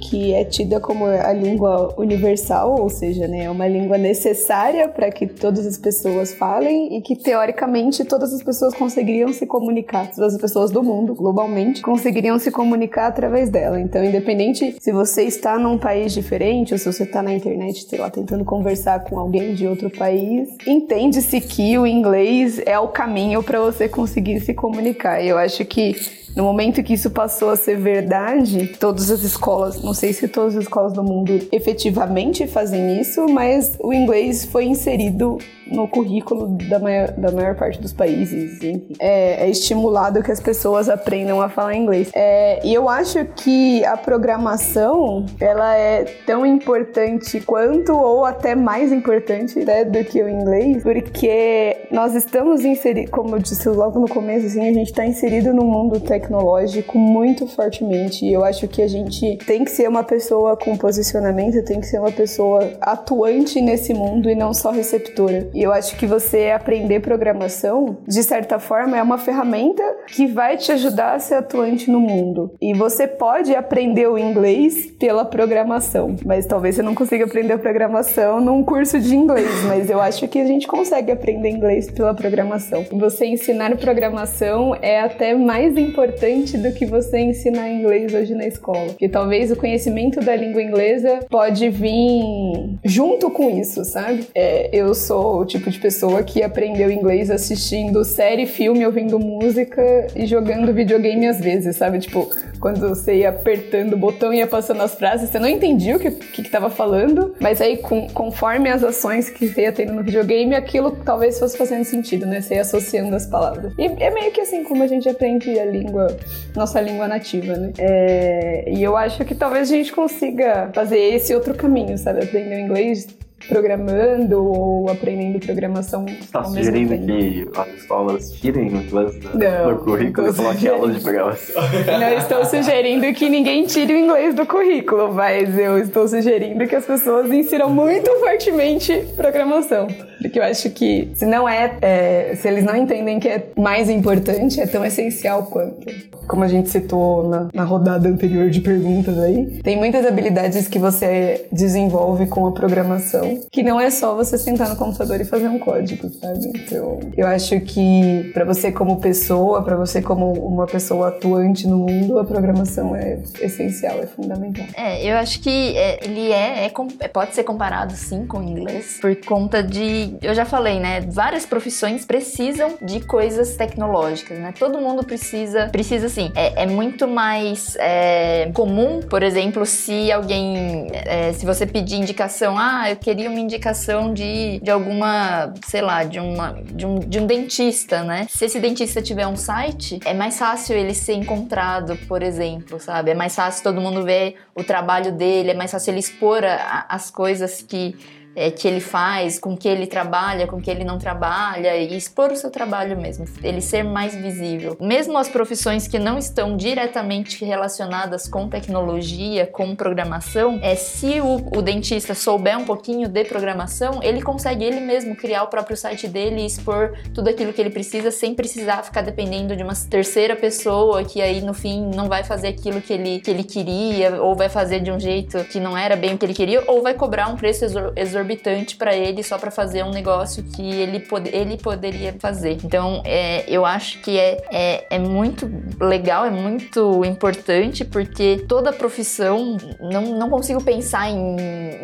que 0.03 0.33
é 0.35 0.45
tida 0.45 0.81
como 0.81 1.07
a 1.07 1.33
língua 1.33 1.95
universal, 1.97 2.81
ou 2.81 2.91
seja, 2.91 3.29
né, 3.29 3.45
é 3.45 3.51
uma 3.51 3.67
língua 3.69 3.97
necessária 3.97 4.89
para 4.89 5.11
que 5.11 5.27
todas 5.27 5.67
as 5.67 5.79
pessoas 5.79 6.35
falem 6.35 6.97
e 6.97 7.01
que 7.01 7.17
teoricamente 7.17 8.05
todas 8.05 8.33
as 8.35 8.43
pessoas 8.43 8.75
conseguiriam 8.75 9.33
se 9.33 9.47
comunicar, 9.47 10.11
todas 10.11 10.35
as 10.35 10.41
pessoas 10.41 10.71
do 10.71 10.83
mundo, 10.83 11.15
globalmente, 11.15 11.83
conseguiriam 11.83 12.39
se 12.39 12.51
comunicar 12.51 13.07
através 13.07 13.49
dela. 13.49 13.81
Então, 13.81 14.05
independente 14.05 14.77
se 14.81 14.93
você 14.93 15.23
está 15.23 15.59
num 15.59 15.79
país 15.79 16.13
diferente 16.13 16.73
ou 16.73 16.79
se 16.79 16.93
você 16.93 17.05
está 17.05 17.23
na 17.23 17.33
internet, 17.33 17.89
sei 17.89 17.99
lá, 17.99 18.11
tentando 18.11 18.45
conversar 18.45 19.05
com 19.05 19.19
alguém 19.19 19.55
de 19.55 19.67
outro 19.67 19.89
país, 19.89 20.49
entende-se 20.67 21.41
que 21.41 21.79
o 21.79 21.87
inglês 21.87 22.61
é 22.65 22.79
o 22.79 22.89
caminho 22.89 23.43
para 23.43 23.61
você 23.61 23.89
conseguir 23.89 24.41
se 24.41 24.55
comunicar. 24.55 25.23
E 25.23 25.29
eu 25.29 25.39
acho 25.39 25.65
que 25.65 25.95
no 26.35 26.45
momento 26.45 26.83
que 26.83 26.95
isso 26.95 27.11
passou 27.11 27.51
a 27.51 27.57
ser 27.57 27.77
verdade, 27.77 28.69
todas 28.81 29.11
as 29.11 29.23
escolas, 29.23 29.83
não 29.83 29.93
sei 29.93 30.13
se 30.15 30.27
todas 30.29 30.57
as 30.57 30.63
escolas 30.63 30.93
do 30.95 31.03
mundo 31.03 31.47
efetivamente 31.53 32.47
fazem 32.47 33.01
isso, 33.01 33.27
mas 33.29 33.77
o 33.79 33.93
inglês 33.93 34.45
foi 34.47 34.65
inserido 34.65 35.39
no 35.73 35.89
currículo 35.89 36.57
da 36.69 36.79
maior, 36.79 37.11
da 37.13 37.33
maior 37.33 37.55
parte 37.55 37.81
dos 37.81 37.93
países. 37.93 38.57
Enfim, 38.57 38.87
é, 38.99 39.45
é, 39.45 39.51
estimulado 39.51 40.23
que 40.23 40.31
as 40.31 40.41
pessoas 40.41 40.89
aprendam 40.89 41.41
a 41.41 41.49
falar 41.49 41.75
inglês. 41.75 42.11
É, 42.15 42.65
e 42.65 42.73
eu 42.73 42.89
acho 42.89 43.25
que 43.37 43.85
a 43.85 43.97
programação 43.97 45.27
ela 45.41 45.75
é 45.77 46.05
tão 46.27 46.45
importante 46.45 47.41
quanto 47.41 47.93
ou 47.93 48.25
até 48.25 48.55
mais 48.55 48.93
importante 48.93 49.65
né, 49.65 49.85
do 49.85 50.05
que 50.05 50.23
o 50.23 50.29
inglês, 50.29 50.83
porque 50.83 51.77
nós 51.91 52.15
estamos 52.15 52.65
inseridos, 52.65 53.11
como 53.11 53.37
eu 53.37 53.39
disse 53.39 53.69
logo 53.69 53.99
no 53.99 54.09
começo, 54.09 54.47
assim, 54.47 54.69
a 54.69 54.73
gente 54.73 54.89
está 54.89 55.05
inserido 55.07 55.53
no 55.53 55.65
mundo 55.65 56.01
tecnológico 56.01 56.99
muito 56.99 57.47
fortemente. 57.47 58.25
E 58.25 58.33
eu 58.33 58.45
acho 58.45 58.69
que 58.69 58.83
a 58.83 58.89
gente 58.89 59.37
tem 59.47 59.65
que 59.65 59.71
ser 59.71 59.89
uma 59.89 60.03
pessoa 60.03 60.57
com 60.57 60.77
posicionamento, 60.77 61.65
tem 61.65 61.81
que 61.81 61.87
ser 61.87 61.99
uma 61.99 62.13
pessoa 62.13 62.73
atuante 62.81 63.61
nesse 63.61 63.95
mundo 63.95 64.29
e 64.29 64.35
não 64.35 64.53
só 64.53 64.71
receptora. 64.71 65.49
E 65.55 65.62
eu 65.63 65.73
acho 65.73 65.97
que 65.97 66.07
você 66.07 66.51
aprender 66.51 67.01
programação, 67.01 67.99
de 68.07 68.23
certa 68.23 68.59
forma, 68.59 68.97
é 68.97 69.03
uma 69.03 69.19
ferramenta 69.19 69.83
que 70.09 70.27
vai 70.27 70.57
te 70.57 70.73
ajudar 70.73 71.15
a 71.15 71.19
ser 71.19 71.35
atuante 71.35 71.91
no 71.91 72.01
mundo. 72.01 72.55
E 72.61 72.73
você 72.75 73.07
pode 73.07 73.55
aprender 73.55 74.09
o 74.09 74.19
inglês 74.19 74.91
pela 74.99 75.25
programação, 75.25 76.17
mas 76.25 76.47
talvez 76.47 76.77
você 76.77 76.83
não 76.83 76.95
consiga 76.95 77.25
aprender 77.25 77.59
programação 77.59 78.41
num 78.41 78.63
curso 78.63 78.99
de 79.01 79.15
inglês, 79.15 79.65
mas 79.67 79.91
eu 79.91 80.01
acho 80.01 80.27
que 80.29 80.41
a 80.41 80.47
gente 80.47 80.67
consegue 80.67 81.13
aprender 81.13 81.51
inglês 81.51 81.91
pela 81.91 82.15
programação. 82.15 82.85
Você 82.93 83.27
ensinar 83.27 83.77
programação 83.77 84.77
é 84.81 85.01
até 85.01 85.35
mais 85.35 85.77
importante 85.77 86.57
do 86.57 86.73
que 86.73 86.87
você 86.87 87.19
ensinar 87.19 87.71
inglês 87.71 88.13
hoje 88.15 88.35
na 88.35 88.47
escola, 88.47 88.87
porque 88.87 89.09
talvez 89.09 89.51
o 89.51 89.57
conhecimento 89.57 90.21
da 90.21 90.35
língua 90.35 90.63
inglesa 90.63 91.21
pode 91.31 91.69
vir 91.69 92.79
junto 92.85 93.31
com 93.31 93.51
isso, 93.51 93.85
sabe? 93.85 94.27
É, 94.35 94.71
eu 94.73 94.95
sou 94.95 95.42
o 95.43 95.47
tipo 95.47 95.71
de 95.71 95.79
pessoa 95.79 96.23
que 96.23 96.43
aprendeu 96.43 96.91
inglês 96.91 97.31
assistindo 97.31 98.05
série, 98.05 98.47
filme, 98.47 98.87
ouvindo 98.87 99.19
música 99.19 100.07
e 100.15 100.27
jogando 100.27 100.73
videogame 100.73 101.27
às 101.27 101.41
vezes, 101.41 101.77
sabe? 101.77 101.99
Tipo, 101.99 102.31
quando 102.61 102.89
você 102.89 103.17
ia 103.17 103.31
apertando 103.31 103.95
o 103.95 103.97
botão 103.97 104.33
e 104.33 104.39
ia 104.39 104.47
passando 104.47 104.83
as 104.83 104.95
frases, 104.95 105.29
você 105.29 105.39
não 105.39 105.49
entendia 105.49 105.97
o 105.97 105.99
que, 105.99 106.11
que, 106.11 106.43
que 106.43 106.49
tava 106.49 106.71
falando, 106.71 107.35
mas 107.41 107.61
aí 107.61 107.77
com, 107.77 108.07
conforme 108.09 108.71
as 108.71 108.85
ações 108.85 109.29
que 109.29 109.49
você 109.49 109.63
ia 109.63 109.73
tendo 109.73 109.93
no 109.93 110.03
videogame, 110.03 110.55
aquilo 110.55 110.93
talvez 111.05 111.39
fosse 111.39 111.59
fazendo 111.59 111.85
sentido, 111.85 112.25
né? 112.25 112.41
Você 112.41 112.55
ia 112.55 112.61
associando 112.61 113.15
as 113.17 113.27
palavras. 113.27 113.73
E 113.77 113.87
é 113.87 114.11
meio 114.11 114.31
que 114.31 114.41
assim 114.41 114.63
como 114.63 114.83
a 114.83 114.87
gente 114.87 115.09
aprende 115.09 115.59
a 115.59 115.65
língua, 115.65 116.17
nossa 116.55 116.81
língua 116.81 117.09
nativa, 117.09 117.55
né? 117.55 117.73
É, 117.79 118.65
e 118.69 118.83
eu 118.83 118.97
acho 118.97 119.25
que 119.25 119.35
talvez 119.35 119.71
a 119.71 119.75
gente 119.75 119.93
consiga 119.93 120.71
fazer 120.73 120.99
esse 120.99 121.35
outro 121.35 121.55
caminho, 121.55 121.99
sabe? 121.99 122.23
Aprender 122.23 122.57
o 122.57 122.61
inglês 122.61 123.07
programando 123.49 124.45
ou 124.45 124.91
aprendendo 124.91 125.39
programação. 125.45 126.05
Está 126.07 126.45
sugerindo 126.45 126.97
que 126.99 127.49
as 127.57 127.69
escolas 127.75 128.31
tirem 128.33 128.69
o 128.69 128.77
inglês 128.83 129.19
do, 129.19 129.79
currículo 129.85 130.29
e 130.29 130.35
coloquem 130.35 130.69
aulas 130.69 130.97
de 130.97 131.03
programação? 131.03 131.63
Não 132.01 132.13
estou 132.19 132.45
sugerindo 132.45 133.13
que 133.13 133.29
ninguém 133.29 133.65
tire 133.67 133.95
o 133.95 133.97
inglês 133.97 134.35
do 134.35 134.47
currículo, 134.47 135.13
mas 135.13 135.59
eu 135.59 135.79
estou 135.79 136.07
sugerindo 136.09 136.67
que 136.67 136.75
as 136.75 136.85
pessoas 136.85 137.31
insiram 137.31 137.71
muito 137.71 138.11
fortemente 138.21 139.07
programação. 139.17 139.89
Porque 140.23 140.39
eu 140.39 140.45
acho 140.45 140.71
que 140.71 141.11
se 141.15 141.27
não 141.27 141.49
é, 141.49 141.77
é 141.83 142.37
se 142.37 142.49
eles 142.49 142.65
não 142.65 142.77
entendem 142.77 143.19
que 143.19 143.29
é 143.29 143.47
mais 143.57 143.91
importante, 143.91 144.61
é 144.61 144.67
tão 144.67 144.85
essencial 144.85 145.45
quanto. 145.45 145.87
como 146.27 146.45
a 146.45 146.49
gente 146.49 146.71
citou 146.71 147.29
na, 147.29 147.49
na 147.53 147.65
rodada 147.65 148.09
anterior 148.09 148.49
de 148.49 148.61
perguntas 148.61 149.19
aí, 149.19 149.61
tem 149.63 149.77
muitas 149.77 150.07
habilidades 150.07 150.69
que 150.69 150.79
você 150.79 151.47
desenvolve 151.53 152.27
com 152.27 152.47
a 152.47 152.53
programação, 152.53 153.41
que 153.51 153.63
não 153.63 153.81
é 153.81 153.91
só 153.91 154.15
você 154.15 154.39
sentar 154.39 154.69
no 154.69 154.77
computador 154.77 155.21
e 155.21 155.25
fazer 155.25 155.49
um 155.49 155.59
código, 155.59 156.09
sabe? 156.11 156.53
Então, 156.55 157.01
eu 157.17 157.27
acho 157.27 157.61
que 157.61 158.31
para 158.33 158.45
você 158.45 158.73
como 158.73 159.01
pessoa, 159.01 159.63
para 159.63 159.77
você 159.77 160.01
como 160.01 160.33
uma 160.33 160.67
pessoa 160.67 161.09
atuante 161.09 161.67
no 161.67 161.79
mundo, 161.79 162.19
a 162.19 162.25
programação 162.25 162.95
é 162.97 163.19
essencial, 163.41 163.99
é 164.01 164.07
fundamental. 164.07 164.65
É, 164.77 165.05
eu 165.05 165.17
acho 165.17 165.41
que 165.41 165.77
é, 165.77 166.05
ele 166.05 166.31
é, 166.31 166.67
é, 166.67 166.73
é, 167.01 167.09
pode 167.09 167.35
ser 167.35 167.45
comparado 167.45 167.93
sim 167.93 168.27
com 168.27 168.39
o 168.39 168.43
inglês, 168.43 168.99
por 169.01 169.15
conta 169.25 169.63
de, 169.63 170.12
eu 170.21 170.35
já 170.35 170.45
falei, 170.45 170.81
né? 170.81 171.01
Várias 171.01 171.47
profissões 171.47 172.05
precisam 172.05 172.77
de 172.83 173.01
coisas 173.01 173.57
tecnológicas, 173.57 174.39
né? 174.39 174.53
Todo 174.59 174.81
mundo 174.81 175.05
precisa, 175.05 175.69
precisa 175.69 176.09
sim. 176.09 176.33
É, 176.35 176.63
é 176.63 176.67
muito 176.67 177.07
mais 177.09 177.77
é, 177.79 178.51
comum, 178.55 179.01
por 179.01 179.23
exemplo, 179.23 179.65
se 179.65 180.11
alguém, 180.11 180.89
é, 180.93 181.33
se 181.33 181.47
você 181.47 181.67
pedir 181.67 181.97
indicação, 181.97 182.57
ah, 182.59 182.91
eu 182.91 182.97
queria 182.97 183.31
uma 183.31 183.41
indicação 183.41 184.13
de, 184.13 184.61
de 184.61 184.71
alguma, 184.71 185.53
sei 185.67 185.81
lá, 185.81 186.05
de, 186.05 186.19
uma, 186.19 186.53
de, 186.63 186.87
um, 186.87 186.99
de 186.99 187.19
um 187.19 187.27
dentista, 187.27 188.03
né? 188.03 188.27
Se 188.29 188.45
esse 188.45 188.59
dentista 188.59 189.01
tiver 189.01 189.27
um 189.27 189.37
site, 189.37 190.01
é 190.05 190.15
mais 190.15 190.39
fácil 190.39 190.77
ele 190.77 190.95
ser 190.95 191.15
encontrado, 191.15 191.97
por 192.09 192.23
exemplo, 192.23 192.81
sabe? 192.81 193.11
É 193.11 193.15
mais 193.15 193.35
fácil 193.35 193.63
todo 193.63 193.81
mundo 193.81 194.03
ver 194.03 194.37
o 194.55 194.65
trabalho 194.65 195.13
dele, 195.13 195.51
é 195.51 195.55
mais 195.55 195.71
fácil 195.71 195.93
ele 195.93 196.01
expor 196.01 196.45
a, 196.45 196.87
as 196.89 197.11
coisas 197.11 197.63
que 197.63 197.97
é, 198.35 198.51
que 198.51 198.67
ele 198.67 198.81
faz, 198.81 199.39
com 199.39 199.57
que 199.57 199.69
ele 199.69 199.87
trabalha, 199.87 200.47
com 200.47 200.61
que 200.61 200.71
ele 200.71 200.85
não 200.85 200.99
trabalha 200.99 201.77
e 201.77 201.97
expor 201.97 202.33
o 202.33 202.37
seu 202.37 202.51
trabalho 202.51 202.97
mesmo, 202.97 203.25
ele 203.43 203.61
ser 203.61 203.83
mais 203.83 204.15
visível. 204.15 204.77
Mesmo 204.81 205.17
as 205.19 205.29
profissões 205.29 205.87
que 205.87 205.99
não 205.99 206.19
estão 206.19 206.57
diretamente 206.57 207.45
relacionadas 207.45 208.29
com 208.29 208.49
tecnologia, 208.49 209.47
com 209.47 209.75
programação, 209.75 210.59
é 210.63 210.75
se 210.75 211.21
o, 211.21 211.59
o 211.59 211.63
dentista 211.63 212.15
souber 212.15 212.59
um 212.59 212.65
pouquinho 212.65 213.09
de 213.09 213.25
programação, 213.25 214.03
ele 214.03 214.23
consegue 214.23 214.65
ele 214.65 214.81
mesmo 214.81 215.15
criar 215.15 215.45
o 215.45 215.49
próprio 215.49 215.77
site 215.77 216.09
dele 216.09 216.43
e 216.43 216.47
expor 216.47 216.95
tudo 217.15 217.29
aquilo 217.29 217.53
que 217.53 217.61
ele 217.61 217.71
precisa 217.71 218.11
sem 218.11 218.35
precisar 218.35 218.83
ficar 218.83 219.03
dependendo 219.03 219.55
de 219.57 219.63
uma 219.63 219.75
terceira 219.75 220.37
pessoa 220.37 221.05
que 221.05 221.21
aí 221.21 221.41
no 221.41 221.55
fim 221.55 221.91
não 221.95 222.09
vai 222.09 222.25
fazer 222.25 222.49
aquilo 222.49 222.81
que 222.81 222.93
ele, 222.93 223.21
que 223.21 223.31
ele 223.31 223.45
queria 223.45 224.23
ou 224.23 224.35
vai 224.35 224.49
fazer 224.49 224.81
de 224.81 224.91
um 224.91 224.99
jeito 224.99 225.45
que 225.45 225.61
não 225.61 225.77
era 225.77 225.97
bem 225.97 226.15
o 226.15 226.19
que 226.19 226.25
ele 226.25 226.35
queria 226.35 226.63
ou 226.67 226.83
vai 226.83 226.95
cobrar 226.95 227.29
um 227.29 227.37
preço 227.37 227.65
exorbitante 227.97 228.22
exorbitante 228.23 228.77
para 228.77 228.97
ele 228.97 229.23
só 229.23 229.37
para 229.37 229.51
fazer 229.51 229.85
um 229.85 229.91
negócio 229.91 230.43
que 230.43 230.63
ele, 230.63 231.01
pod 231.01 231.29
ele 231.33 231.57
poderia 231.57 232.15
fazer. 232.19 232.59
Então, 232.65 233.03
é, 233.05 233.45
eu 233.49 233.67
acho 233.67 234.01
que 234.01 234.19
é, 234.19 234.45
é, 234.51 234.97
é 234.97 234.99
muito 234.99 235.51
legal, 235.81 236.25
é 236.25 236.31
muito 236.31 237.05
importante, 237.05 237.85
porque 237.85 238.45
toda 238.49 238.73
profissão, 238.73 239.57
não, 239.81 240.03
não 240.19 240.31
consigo 240.31 240.63
pensar 240.63 241.11
em, 241.11 241.37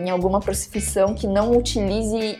em 0.05 0.11
alguma 0.11 0.41
profissão 0.41 1.15
que 1.15 1.27
não 1.27 1.57
utilize 1.57 2.39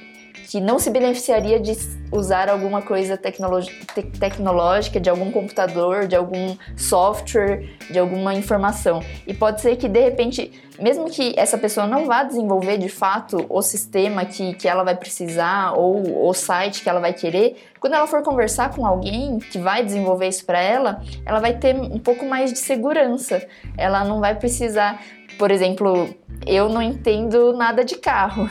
que 0.49 0.63
não 0.63 0.79
se 0.79 0.91
beneficiaria 0.91 1.61
de 1.61 1.77
usar 2.11 2.49
alguma 2.49 2.81
coisa 2.81 3.19
te 3.19 4.03
tecnológica, 4.19 4.99
de 4.99 5.11
algum 5.11 5.31
computador, 5.31 6.07
de 6.07 6.17
algum 6.17 6.57
software, 6.75 7.69
de 7.91 7.99
alguma 7.99 8.33
informação. 8.33 9.03
E 9.27 9.35
pode 9.35 9.61
ser 9.61 9.77
que 9.77 9.87
de 9.87 10.01
repente, 10.01 10.51
mesmo 10.81 11.11
que 11.11 11.35
essa 11.37 11.59
pessoa 11.59 11.87
não 11.87 12.07
vá 12.07 12.23
desenvolver 12.23 12.79
de 12.79 12.89
fato 12.89 13.45
o 13.51 13.61
sistema 13.61 14.25
que, 14.25 14.55
que 14.55 14.67
ela 14.67 14.83
vai 14.83 14.97
precisar 14.97 15.75
ou 15.77 16.27
o 16.27 16.33
site 16.33 16.83
que 16.83 16.89
ela 16.89 17.01
vai 17.01 17.13
querer, 17.13 17.69
quando 17.79 17.93
ela 17.93 18.07
for 18.07 18.23
conversar 18.23 18.75
com 18.75 18.87
alguém 18.87 19.39
que 19.39 19.59
vai 19.59 19.85
desenvolver 19.85 20.29
isso 20.29 20.47
para 20.47 20.61
ela, 20.61 21.03
ela 21.27 21.41
vai 21.41 21.59
ter 21.59 21.77
um 21.77 21.99
pouco 21.99 22.25
mais 22.25 22.55
de 22.55 22.59
segurança. 22.59 23.47
Ela 23.77 24.03
não 24.03 24.19
vai 24.19 24.35
precisar 24.35 24.99
por 25.39 25.51
exemplo, 25.51 26.09
eu 26.47 26.69
não 26.69 26.83
entendo 26.83 27.53
nada 27.53 27.85
de 27.85 27.97
carro. 27.97 28.51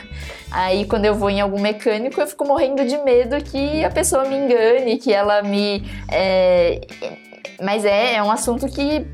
Aí 0.51 0.85
quando 0.85 1.05
eu 1.05 1.13
vou 1.13 1.29
em 1.29 1.41
algum 1.41 1.59
mecânico, 1.59 2.19
eu 2.19 2.27
fico 2.27 2.45
morrendo 2.45 2.85
de 2.85 2.97
medo 2.99 3.35
que 3.43 3.83
a 3.83 3.89
pessoa 3.89 4.25
me 4.25 4.35
engane, 4.35 4.97
que 4.97 5.13
ela 5.13 5.41
me. 5.41 5.83
É... 6.09 6.81
Mas 7.61 7.85
é, 7.85 8.15
é 8.15 8.23
um 8.23 8.31
assunto 8.31 8.67
que 8.67 9.05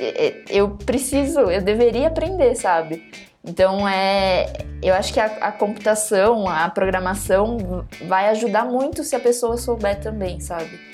é, 0.00 0.42
eu 0.48 0.70
preciso, 0.70 1.40
eu 1.40 1.62
deveria 1.62 2.08
aprender, 2.08 2.54
sabe? 2.54 3.02
Então 3.44 3.88
é, 3.88 4.52
eu 4.82 4.94
acho 4.94 5.12
que 5.12 5.20
a, 5.20 5.26
a, 5.26 5.52
computação, 5.52 6.48
a 6.48 6.68
programação 6.70 7.84
vai 8.06 8.28
ajudar 8.30 8.64
muito 8.64 9.02
se 9.02 9.16
a 9.16 9.20
pessoa 9.20 9.56
souber 9.56 10.00
também, 10.00 10.40
sabe? 10.40 10.91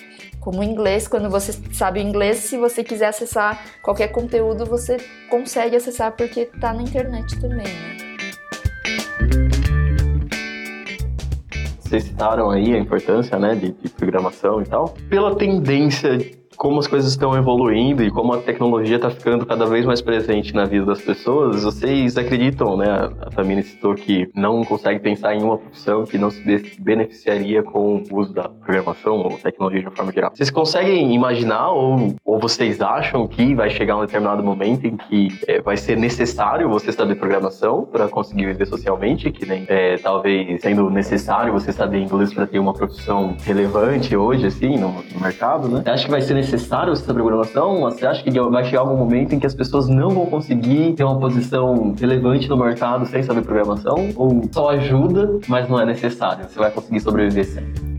Como 0.48 0.62
inglês, 0.62 1.06
quando 1.06 1.28
você 1.28 1.52
sabe 1.74 2.00
inglês, 2.00 2.38
se 2.38 2.56
você 2.56 2.82
quiser 2.82 3.08
acessar 3.08 3.62
qualquer 3.82 4.08
conteúdo, 4.08 4.64
você 4.64 4.96
consegue 5.28 5.76
acessar 5.76 6.12
porque 6.12 6.46
tá 6.46 6.72
na 6.72 6.80
internet 6.80 7.38
também, 7.38 7.66
né? 7.66 7.96
Vocês 11.78 12.04
citaram 12.04 12.48
aí 12.48 12.74
a 12.74 12.78
importância 12.78 13.38
né, 13.38 13.54
de, 13.54 13.72
de 13.72 13.90
programação 13.90 14.62
e 14.62 14.64
tal. 14.64 14.94
Pela 15.10 15.36
tendência 15.36 16.16
como 16.58 16.80
as 16.80 16.88
coisas 16.88 17.12
estão 17.12 17.36
evoluindo 17.36 18.02
e 18.02 18.10
como 18.10 18.34
a 18.34 18.38
tecnologia 18.38 18.96
está 18.96 19.08
ficando 19.08 19.46
cada 19.46 19.64
vez 19.64 19.86
mais 19.86 20.02
presente 20.02 20.52
na 20.52 20.64
vida 20.64 20.84
das 20.84 21.00
pessoas, 21.00 21.62
vocês 21.62 22.18
acreditam, 22.18 22.76
né? 22.76 22.86
A 23.20 23.30
Tamina 23.30 23.62
citou 23.62 23.94
que 23.94 24.28
não 24.34 24.64
consegue 24.64 24.98
pensar 24.98 25.36
em 25.36 25.42
uma 25.42 25.56
profissão 25.56 26.04
que 26.04 26.18
não 26.18 26.30
se 26.30 26.42
beneficiaria 26.80 27.62
com 27.62 28.02
o 28.10 28.18
uso 28.18 28.34
da 28.34 28.48
programação 28.48 29.18
ou 29.18 29.38
tecnologia 29.38 29.80
de 29.80 29.86
uma 29.86 29.94
forma 29.94 30.12
geral. 30.12 30.32
Vocês 30.34 30.50
conseguem 30.50 31.14
imaginar 31.14 31.70
ou, 31.70 32.16
ou 32.24 32.40
vocês 32.40 32.82
acham 32.82 33.28
que 33.28 33.54
vai 33.54 33.70
chegar 33.70 33.96
um 33.96 34.00
determinado 34.00 34.42
momento 34.42 34.84
em 34.84 34.96
que 34.96 35.28
é, 35.46 35.62
vai 35.62 35.76
ser 35.76 35.96
necessário 35.96 36.68
você 36.68 36.90
saber 36.90 37.14
programação 37.14 37.84
para 37.84 38.08
conseguir 38.08 38.46
viver 38.46 38.66
socialmente, 38.66 39.30
que 39.30 39.46
nem 39.46 39.64
é, 39.68 39.96
talvez 39.96 40.60
sendo 40.60 40.90
necessário 40.90 41.52
você 41.52 41.72
saber 41.72 42.00
inglês 42.00 42.34
para 42.34 42.48
ter 42.48 42.58
uma 42.58 42.74
profissão 42.74 43.36
relevante 43.44 44.16
hoje, 44.16 44.46
assim, 44.46 44.76
no, 44.76 44.88
no 44.88 45.20
mercado, 45.20 45.68
né? 45.68 45.84
Acha 45.86 46.04
que 46.04 46.10
vai 46.10 46.20
ser 46.20 46.34
necessário 46.34 46.47
necessário 46.50 46.94
essa 46.94 47.12
programação? 47.12 47.80
Você 47.80 48.06
acha 48.06 48.22
que 48.22 48.30
vai 48.30 48.64
chegar 48.64 48.80
algum 48.80 48.96
momento 48.96 49.34
em 49.34 49.38
que 49.38 49.46
as 49.46 49.54
pessoas 49.54 49.86
não 49.86 50.08
vão 50.08 50.24
conseguir 50.24 50.94
ter 50.94 51.04
uma 51.04 51.20
posição 51.20 51.94
relevante 52.00 52.48
no 52.48 52.56
mercado 52.56 53.04
sem 53.04 53.22
saber 53.22 53.42
programação? 53.42 54.08
Ou 54.16 54.48
só 54.50 54.70
ajuda, 54.70 55.38
mas 55.46 55.68
não 55.68 55.78
é 55.78 55.84
necessário? 55.84 56.48
Você 56.48 56.58
vai 56.58 56.70
conseguir 56.70 57.00
sobreviver 57.00 57.44
sempre? 57.44 57.98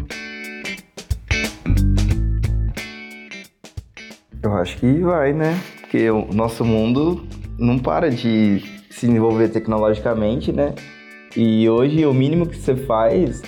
Eu 4.42 4.54
acho 4.56 4.78
que 4.78 5.00
vai, 5.00 5.32
né? 5.32 5.56
Porque 5.82 6.10
o 6.10 6.34
nosso 6.34 6.66
mundo 6.66 7.22
não 7.60 7.78
para 7.78 8.10
de 8.10 8.64
se 8.90 9.06
desenvolver 9.06 9.50
tecnologicamente, 9.50 10.52
né? 10.52 10.74
E 11.38 11.70
hoje 11.70 12.04
o 12.04 12.14
mínimo 12.16 12.48
que 12.48 12.58
você 12.58 12.76
faz 12.76 13.44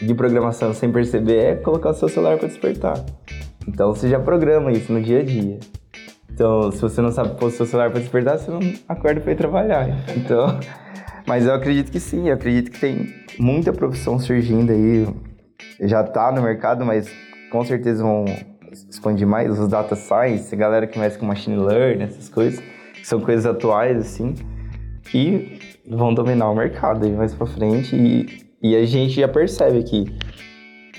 de 0.00 0.14
programação 0.14 0.72
sem 0.72 0.92
perceber 0.92 1.36
é 1.36 1.54
colocar 1.56 1.90
o 1.90 1.94
seu 1.94 2.08
celular 2.08 2.38
para 2.38 2.46
despertar. 2.46 3.04
Então 3.66 3.94
você 3.94 4.08
já 4.08 4.20
programa 4.20 4.72
isso 4.72 4.92
no 4.92 5.02
dia 5.02 5.20
a 5.20 5.24
dia. 5.24 5.58
Então, 6.30 6.70
se 6.70 6.82
você 6.82 7.00
não 7.00 7.10
sabe 7.10 7.38
pôr 7.38 7.46
o 7.46 7.50
seu 7.50 7.64
celular 7.64 7.90
para 7.90 8.00
despertar, 8.00 8.38
você 8.38 8.50
não 8.50 8.60
acorda 8.86 9.22
para 9.22 9.32
ir 9.32 9.36
trabalhar. 9.36 9.88
Então, 10.14 10.60
mas 11.26 11.46
eu 11.46 11.54
acredito 11.54 11.90
que 11.90 11.98
sim, 11.98 12.28
eu 12.28 12.34
acredito 12.34 12.70
que 12.70 12.78
tem 12.78 13.14
muita 13.38 13.72
profissão 13.72 14.18
surgindo 14.18 14.70
aí. 14.70 15.06
Já 15.80 16.04
tá 16.04 16.30
no 16.30 16.42
mercado, 16.42 16.84
mas 16.84 17.10
com 17.50 17.64
certeza 17.64 18.02
vão 18.02 18.26
expandir 18.90 19.26
mais 19.26 19.58
os 19.58 19.68
data 19.68 19.96
science, 19.96 20.54
a 20.54 20.58
galera 20.58 20.86
que 20.86 20.98
mexe 20.98 21.16
com 21.16 21.24
machine 21.24 21.56
learning, 21.56 22.04
essas 22.04 22.28
coisas, 22.28 22.60
que 22.92 23.06
são 23.06 23.20
coisas 23.20 23.46
atuais 23.46 23.96
assim, 23.96 24.34
que 25.04 25.58
vão 25.88 26.12
dominar 26.12 26.50
o 26.50 26.54
mercado 26.54 27.06
aí 27.06 27.12
mais 27.12 27.34
para 27.34 27.46
frente 27.46 27.96
e, 27.96 28.46
e 28.62 28.76
a 28.76 28.84
gente 28.84 29.14
já 29.14 29.28
percebe 29.28 29.82
que 29.82 30.04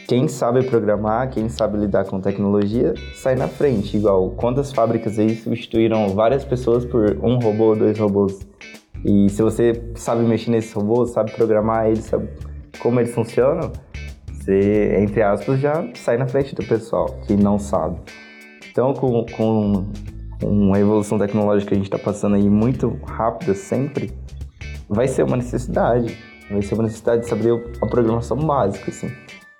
quem 0.07 0.29
sabe 0.29 0.63
programar, 0.63 1.29
quem 1.29 1.49
sabe 1.49 1.77
lidar 1.77 2.05
com 2.05 2.21
tecnologia, 2.21 2.93
sai 3.13 3.35
na 3.35 3.49
frente. 3.49 3.97
Igual 3.97 4.29
quantas 4.31 4.71
fábricas 4.71 5.19
aí 5.19 5.35
substituíram 5.35 6.07
várias 6.15 6.45
pessoas 6.45 6.85
por 6.85 7.17
um 7.21 7.37
robô, 7.37 7.75
dois 7.75 7.99
robôs. 7.99 8.39
E 9.03 9.29
se 9.29 9.41
você 9.41 9.91
sabe 9.95 10.23
mexer 10.23 10.49
nesses 10.49 10.71
robôs, 10.71 11.09
sabe 11.09 11.33
programar 11.33 11.87
eles, 11.87 12.05
sabe 12.05 12.29
como 12.79 13.01
eles 13.01 13.13
funcionam, 13.13 13.69
você, 14.31 14.97
entre 15.01 15.21
aspas, 15.21 15.59
já 15.59 15.85
sai 15.93 16.17
na 16.17 16.25
frente 16.25 16.55
do 16.55 16.65
pessoal 16.65 17.07
que 17.27 17.35
não 17.35 17.59
sabe. 17.59 17.99
Então, 18.71 18.93
com, 18.93 19.25
com, 19.35 19.87
com 20.41 20.73
a 20.73 20.79
evolução 20.79 21.17
tecnológica 21.17 21.69
que 21.69 21.73
a 21.73 21.77
gente 21.77 21.93
está 21.93 21.99
passando 21.99 22.37
aí 22.37 22.49
muito 22.49 22.97
rápida 23.05 23.53
sempre, 23.53 24.13
vai 24.87 25.07
ser 25.07 25.23
uma 25.23 25.35
necessidade. 25.35 26.17
Vai 26.49 26.61
ser 26.61 26.75
uma 26.75 26.83
necessidade 26.83 27.23
de 27.23 27.27
saber 27.27 27.61
a 27.81 27.87
programação 27.87 28.37
básica, 28.37 28.89
assim 28.89 29.11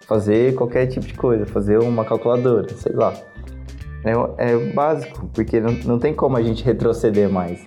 fazer 0.08 0.56
qualquer 0.56 0.88
tipo 0.88 1.06
de 1.06 1.14
coisa, 1.14 1.46
fazer 1.46 1.80
uma 1.80 2.06
calculadora, 2.06 2.70
sei 2.70 2.94
lá. 2.94 3.14
É, 4.04 4.52
é 4.52 4.74
básico, 4.74 5.28
porque 5.34 5.60
não, 5.60 5.74
não 5.86 6.00
tem 6.00 6.14
como 6.14 6.38
a 6.38 6.42
gente 6.42 6.64
retroceder 6.64 7.30
mais. 7.30 7.64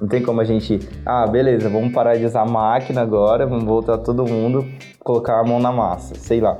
Não 0.00 0.08
tem 0.08 0.20
como 0.22 0.40
a 0.40 0.44
gente, 0.44 0.80
ah, 1.06 1.26
beleza, 1.26 1.70
vamos 1.70 1.92
parar 1.92 2.16
de 2.16 2.24
usar 2.24 2.42
a 2.42 2.46
máquina 2.46 3.00
agora, 3.00 3.46
vamos 3.46 3.64
voltar 3.64 3.98
todo 3.98 4.26
mundo, 4.26 4.66
colocar 4.98 5.40
a 5.40 5.44
mão 5.44 5.58
na 5.60 5.72
massa, 5.72 6.14
sei 6.16 6.40
lá. 6.40 6.58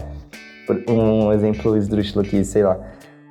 Um 0.88 1.32
exemplo 1.32 1.76
esdrúxulo 1.76 2.24
aqui, 2.24 2.44
sei 2.44 2.62
lá. 2.62 2.78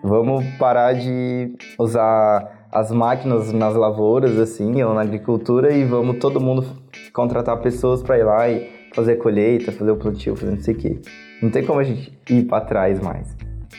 Vamos 0.04 0.46
parar 0.60 0.94
de 0.94 1.56
usar 1.80 2.68
as 2.72 2.92
máquinas 2.92 3.52
nas 3.52 3.74
lavouras, 3.74 4.38
assim, 4.38 4.84
ou 4.84 4.94
na 4.94 5.02
agricultura, 5.02 5.74
e 5.74 5.84
vamos 5.86 6.20
todo 6.20 6.40
mundo 6.40 6.66
contratar 7.14 7.58
pessoas 7.62 8.04
para 8.04 8.20
ir 8.20 8.24
lá 8.24 8.50
e 8.50 8.70
fazer 8.94 9.16
colheita, 9.16 9.72
fazer 9.72 9.92
o 9.92 9.96
plantio, 9.96 10.36
fazer 10.36 10.52
não 10.52 10.62
sei 10.62 10.74
o 10.74 10.78
quê. 10.78 11.00
Não 11.42 11.50
tem 11.50 11.66
como 11.66 11.80
a 11.80 11.84
gente 11.84 12.18
ir 12.30 12.46
para 12.46 12.66
trás 12.66 13.00
mais. 13.00 13.36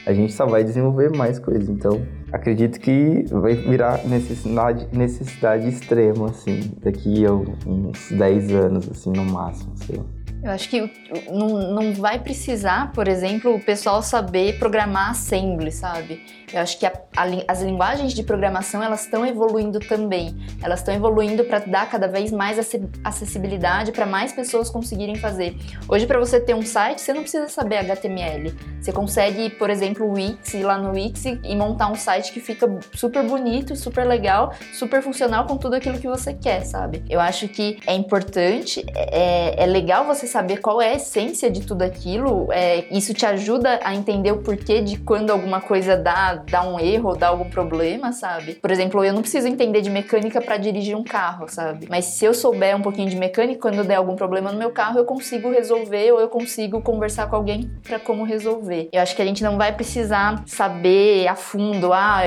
A 0.07 0.13
gente 0.13 0.33
só 0.33 0.47
vai 0.47 0.63
desenvolver 0.63 1.17
mais 1.17 1.39
coisas. 1.39 1.69
Então, 1.69 2.01
acredito 2.33 2.79
que 2.79 3.25
vai 3.31 3.55
virar 3.55 4.05
necessidade, 4.07 4.89
necessidade 4.93 5.69
extrema, 5.69 6.27
assim, 6.27 6.73
daqui 6.83 7.25
a 7.25 7.33
uns 7.33 8.11
10 8.11 8.53
anos, 8.53 8.91
assim, 8.91 9.11
no 9.11 9.25
máximo, 9.25 9.73
sei 9.77 9.97
lá. 9.97 10.05
Eu 10.47 10.53
acho 10.53 10.69
que 10.69 10.81
não, 11.29 11.49
não 11.73 11.93
vai 11.93 12.21
precisar, 12.21 12.93
por 12.93 13.09
exemplo, 13.09 13.53
o 13.53 13.61
pessoal 13.61 14.01
saber 14.01 14.61
programar 14.61 15.11
assembly, 15.11 15.73
sabe? 15.73 16.25
Eu 16.53 16.61
acho 16.61 16.79
que 16.79 16.87
a, 16.87 16.93
a, 17.17 17.25
as 17.49 17.63
linguagens 17.63 18.15
de 18.15 18.23
programação 18.23 18.81
elas 18.81 19.03
estão 19.03 19.27
evoluindo 19.27 19.81
também. 19.81 20.37
Elas 20.63 20.79
estão 20.79 20.95
evoluindo 20.95 21.43
para 21.43 21.59
dar 21.59 21.91
cada 21.91 22.07
vez 22.07 22.31
mais 22.31 22.61
acessibilidade 23.03 23.91
para 23.91 24.07
mais 24.07 24.33
pessoas 24.33 24.71
conseguirem 24.71 25.17
fazer. 25.17 25.57
Hoje, 25.89 26.07
para 26.07 26.21
você 26.21 26.39
ter 26.39 26.55
um 26.55 26.63
site, 26.63 27.01
você 27.01 27.13
não 27.13 27.23
precisa 27.23 27.49
saber 27.49 27.79
HTML. 27.79 28.55
Você 28.81 28.93
consegue, 28.93 29.51
por 29.51 29.69
exemplo, 29.69 30.07
o 30.07 30.13
Wix, 30.13 30.55
ir 30.55 30.63
lá 30.63 30.79
no 30.79 30.93
Wix 30.93 31.25
e 31.25 31.57
montar 31.57 31.91
um 31.91 31.97
site 31.97 32.31
que 32.31 32.39
fica 32.39 32.73
super 32.95 33.25
bonito, 33.25 33.75
super 33.75 34.07
legal, 34.07 34.55
super 34.73 35.03
funcional 35.03 35.45
com 35.45 35.57
tudo 35.57 35.75
aquilo 35.75 35.99
que 35.99 36.07
você 36.07 36.33
quer, 36.33 36.65
sabe? 36.65 37.03
Eu 37.11 37.19
acho 37.19 37.49
que 37.49 37.81
é 37.85 37.95
importante, 37.95 38.87
é, 38.95 39.65
é 39.65 39.67
legal 39.67 40.05
você 40.07 40.25
saber 40.25 40.36
qual 40.61 40.81
é 40.81 40.91
a 40.91 40.95
essência 40.95 41.51
de 41.51 41.63
tudo 41.63 41.83
aquilo. 41.83 42.49
É, 42.53 42.85
isso 42.91 43.13
te 43.15 43.27
ajuda 43.27 43.81
a 43.83 43.95
entender 43.95 44.33
o 44.33 44.39
porquê 44.39 44.81
de 44.81 44.99
quando 44.99 45.31
alguma 45.31 45.61
coisa 45.61 45.97
dá, 45.97 46.35
dá 46.35 46.63
um 46.63 46.79
erro 46.79 47.17
dá 47.17 47.29
algum 47.29 47.49
problema, 47.49 48.13
sabe? 48.13 48.55
Por 48.55 48.71
exemplo, 48.71 49.05
eu 49.05 49.13
não 49.13 49.23
preciso 49.23 49.49
entender 49.49 49.81
de 49.81 49.91
mecânica 49.91 50.41
para 50.41 50.57
dirigir 50.57 50.97
um 50.97 51.05
carro, 51.05 51.47
sabe? 51.49 51.87
Mas 51.89 52.05
se 52.05 52.25
eu 52.25 52.35
souber 52.35 52.77
um 52.77 52.83
pouquinho 52.83 53.09
de 53.09 53.17
mecânica, 53.17 53.61
quando 53.61 53.85
der 53.85 53.97
algum 53.97 54.17
problema 54.17 54.53
no 54.53 54.59
meu 54.59 54.71
carro, 54.71 54.99
eu 54.99 55.05
consigo 55.05 55.51
resolver 55.51 56.13
ou 56.13 56.21
eu 56.21 56.29
consigo 56.29 56.81
conversar 56.81 57.29
com 57.29 57.37
alguém 57.37 57.71
para 57.83 57.99
como 57.99 58.25
resolver. 58.25 58.89
Eu 58.93 59.01
acho 59.01 59.15
que 59.15 59.23
a 59.23 59.25
gente 59.25 59.43
não 59.43 59.57
vai 59.57 59.73
precisar 59.73 60.43
saber 60.47 61.27
a 61.29 61.35
fundo, 61.35 61.93
ah, 61.93 62.23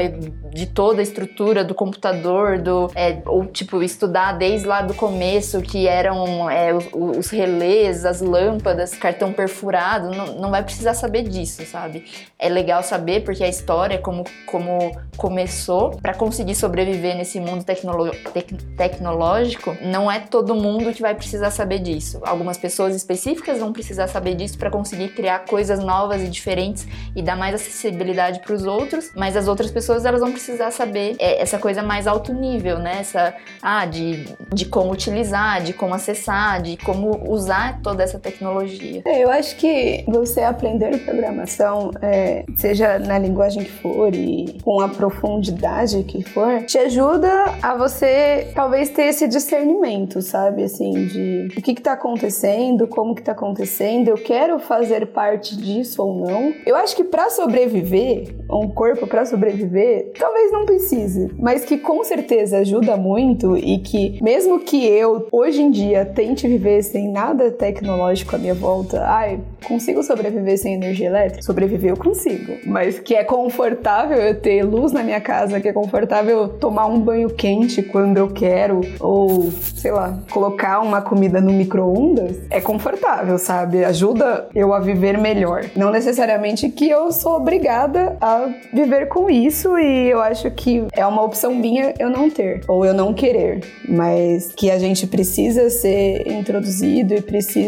de 0.51 0.65
toda 0.65 0.99
a 0.99 1.03
estrutura 1.03 1.63
do 1.63 1.73
computador, 1.73 2.59
do 2.59 2.91
é, 2.95 3.21
ou 3.25 3.45
tipo 3.45 3.81
estudar 3.83 4.33
desde 4.33 4.67
lá 4.67 4.81
do 4.81 4.93
começo 4.93 5.61
que 5.61 5.87
eram 5.87 6.49
é, 6.49 6.73
os, 6.73 6.87
os 6.93 7.29
relés 7.29 7.98
as 8.05 8.21
lâmpadas, 8.21 8.93
cartão 8.93 9.33
perfurado, 9.33 10.09
não, 10.09 10.35
não 10.35 10.51
vai 10.51 10.63
precisar 10.63 10.93
saber 10.93 11.23
disso, 11.23 11.65
sabe? 11.65 12.05
É 12.37 12.49
legal 12.49 12.83
saber 12.83 13.23
porque 13.23 13.43
a 13.43 13.47
história, 13.47 13.97
como, 13.97 14.23
como 14.45 14.91
começou, 15.17 15.91
para 16.01 16.13
conseguir 16.13 16.55
sobreviver 16.55 17.15
nesse 17.15 17.39
mundo 17.39 17.63
tecnolo 17.63 18.11
tec 18.33 18.49
tecnológico, 18.77 19.75
não 19.81 20.09
é 20.09 20.19
todo 20.19 20.55
mundo 20.55 20.93
que 20.93 21.01
vai 21.01 21.13
precisar 21.13 21.51
saber 21.51 21.79
disso. 21.79 22.19
Algumas 22.23 22.57
pessoas 22.57 22.95
específicas 22.95 23.59
vão 23.59 23.73
precisar 23.73 24.07
saber 24.07 24.35
disso 24.35 24.57
para 24.57 24.69
conseguir 24.69 25.09
criar 25.09 25.39
coisas 25.45 25.79
novas 25.79 26.21
e 26.21 26.27
diferentes 26.27 26.87
e 27.15 27.21
dar 27.21 27.35
mais 27.35 27.55
acessibilidade 27.55 28.39
para 28.39 28.53
os 28.53 28.65
outros, 28.65 29.11
mas 29.15 29.35
as 29.35 29.47
outras 29.47 29.69
pessoas 29.71 30.05
elas 30.05 30.21
vão 30.21 30.31
precisar 30.31 30.71
saber 30.71 31.15
é, 31.19 31.41
essa 31.41 31.57
coisa 31.59 31.83
mais 31.83 32.07
alto 32.07 32.33
nível, 32.33 32.79
né? 32.79 32.99
Essa, 32.99 33.33
ah, 33.61 33.85
de, 33.85 34.25
de 34.53 34.65
como 34.65 34.91
utilizar, 34.91 35.61
de 35.61 35.73
como 35.73 35.93
acessar, 35.93 36.61
de 36.61 36.77
como 36.77 37.29
usar 37.31 37.78
toda 37.81 38.03
essa 38.03 38.19
tecnologia. 38.19 39.01
É, 39.05 39.23
eu 39.23 39.29
acho 39.29 39.55
que 39.55 40.03
você 40.07 40.41
aprender 40.41 40.97
programação, 40.99 41.91
é, 42.01 42.45
seja 42.55 42.99
na 42.99 43.17
linguagem 43.17 43.63
que 43.63 43.71
for 43.71 44.13
e 44.13 44.57
com 44.63 44.79
a 44.79 44.89
profundidade 44.89 46.03
que 46.03 46.23
for, 46.23 46.63
te 46.63 46.77
ajuda 46.77 47.29
a 47.61 47.75
você 47.75 48.51
talvez 48.53 48.89
ter 48.89 49.03
esse 49.03 49.27
discernimento, 49.27 50.21
sabe? 50.21 50.63
Assim, 50.63 51.05
de 51.07 51.47
o 51.57 51.61
que, 51.61 51.73
que 51.73 51.81
tá 51.81 51.93
acontecendo, 51.93 52.87
como 52.87 53.15
que 53.15 53.21
tá 53.21 53.31
acontecendo, 53.31 54.09
eu 54.09 54.17
quero 54.17 54.59
fazer 54.59 55.07
parte 55.07 55.55
disso 55.57 56.03
ou 56.03 56.15
não. 56.15 56.53
Eu 56.65 56.75
acho 56.75 56.95
que 56.95 57.03
para 57.03 57.29
sobreviver, 57.29 58.35
um 58.51 58.67
corpo 58.67 59.07
para 59.07 59.25
sobreviver, 59.25 60.11
talvez 60.17 60.51
não 60.51 60.65
precise, 60.65 61.31
mas 61.37 61.65
que 61.65 61.77
com 61.77 62.03
certeza 62.03 62.59
ajuda 62.59 62.97
muito 62.97 63.57
e 63.57 63.79
que 63.79 64.21
mesmo 64.21 64.59
que 64.59 64.85
eu 64.85 65.27
hoje 65.31 65.61
em 65.61 65.71
dia 65.71 66.05
tente 66.05 66.47
viver 66.47 66.83
sem 66.83 67.11
nada 67.11 67.51
tecnológico 67.71 68.35
à 68.35 68.39
minha 68.39 68.53
volta, 68.53 69.03
ai, 69.05 69.39
consigo 69.67 70.01
sobreviver 70.03 70.57
sem 70.57 70.73
energia 70.73 71.07
elétrica? 71.07 71.43
Sobreviver 71.43 71.91
eu 71.91 71.97
consigo, 71.97 72.53
mas 72.65 72.99
que 72.99 73.15
é 73.15 73.23
confortável 73.23 74.17
eu 74.17 74.39
ter 74.39 74.63
luz 74.63 74.91
na 74.91 75.03
minha 75.03 75.21
casa, 75.21 75.59
que 75.59 75.67
é 75.67 75.73
confortável 75.73 76.47
tomar 76.47 76.87
um 76.87 76.99
banho 76.99 77.29
quente 77.29 77.81
quando 77.81 78.17
eu 78.17 78.29
quero, 78.29 78.81
ou 78.99 79.51
sei 79.51 79.91
lá, 79.91 80.19
colocar 80.31 80.79
uma 80.79 81.01
comida 81.01 81.39
no 81.39 81.51
micro-ondas, 81.51 82.37
é 82.49 82.59
confortável, 82.59 83.37
sabe? 83.37 83.83
Ajuda 83.83 84.47
eu 84.55 84.73
a 84.73 84.79
viver 84.79 85.17
melhor. 85.17 85.65
Não 85.75 85.91
necessariamente 85.91 86.69
que 86.69 86.89
eu 86.89 87.11
sou 87.11 87.35
obrigada 87.35 88.17
a 88.19 88.49
viver 88.73 89.07
com 89.07 89.29
isso, 89.29 89.77
e 89.77 90.09
eu 90.09 90.21
acho 90.21 90.49
que 90.51 90.85
é 90.93 91.05
uma 91.05 91.23
opção 91.23 91.53
minha 91.53 91.93
eu 91.99 92.09
não 92.09 92.29
ter, 92.29 92.61
ou 92.67 92.85
eu 92.85 92.93
não 92.93 93.13
querer, 93.13 93.61
mas 93.87 94.51
que 94.55 94.71
a 94.71 94.79
gente 94.79 95.05
precisa 95.05 95.69
ser 95.69 96.27
introduzido 96.27 97.13
e 97.13 97.21
precisa 97.21 97.58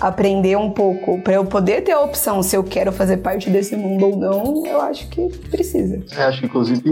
aprender 0.00 0.56
um 0.56 0.70
pouco 0.70 1.20
para 1.22 1.34
eu 1.34 1.44
poder 1.44 1.82
ter 1.82 1.92
a 1.92 2.00
opção 2.00 2.42
se 2.42 2.56
eu 2.56 2.64
quero 2.64 2.92
fazer 2.92 3.18
parte 3.18 3.50
desse 3.50 3.76
mundo 3.76 4.06
ou 4.06 4.16
não, 4.16 4.66
eu 4.66 4.80
acho 4.80 5.08
que 5.08 5.28
precisa. 5.50 6.02
Eu 6.16 6.22
acho 6.24 6.40
que, 6.40 6.46
inclusive, 6.46 6.82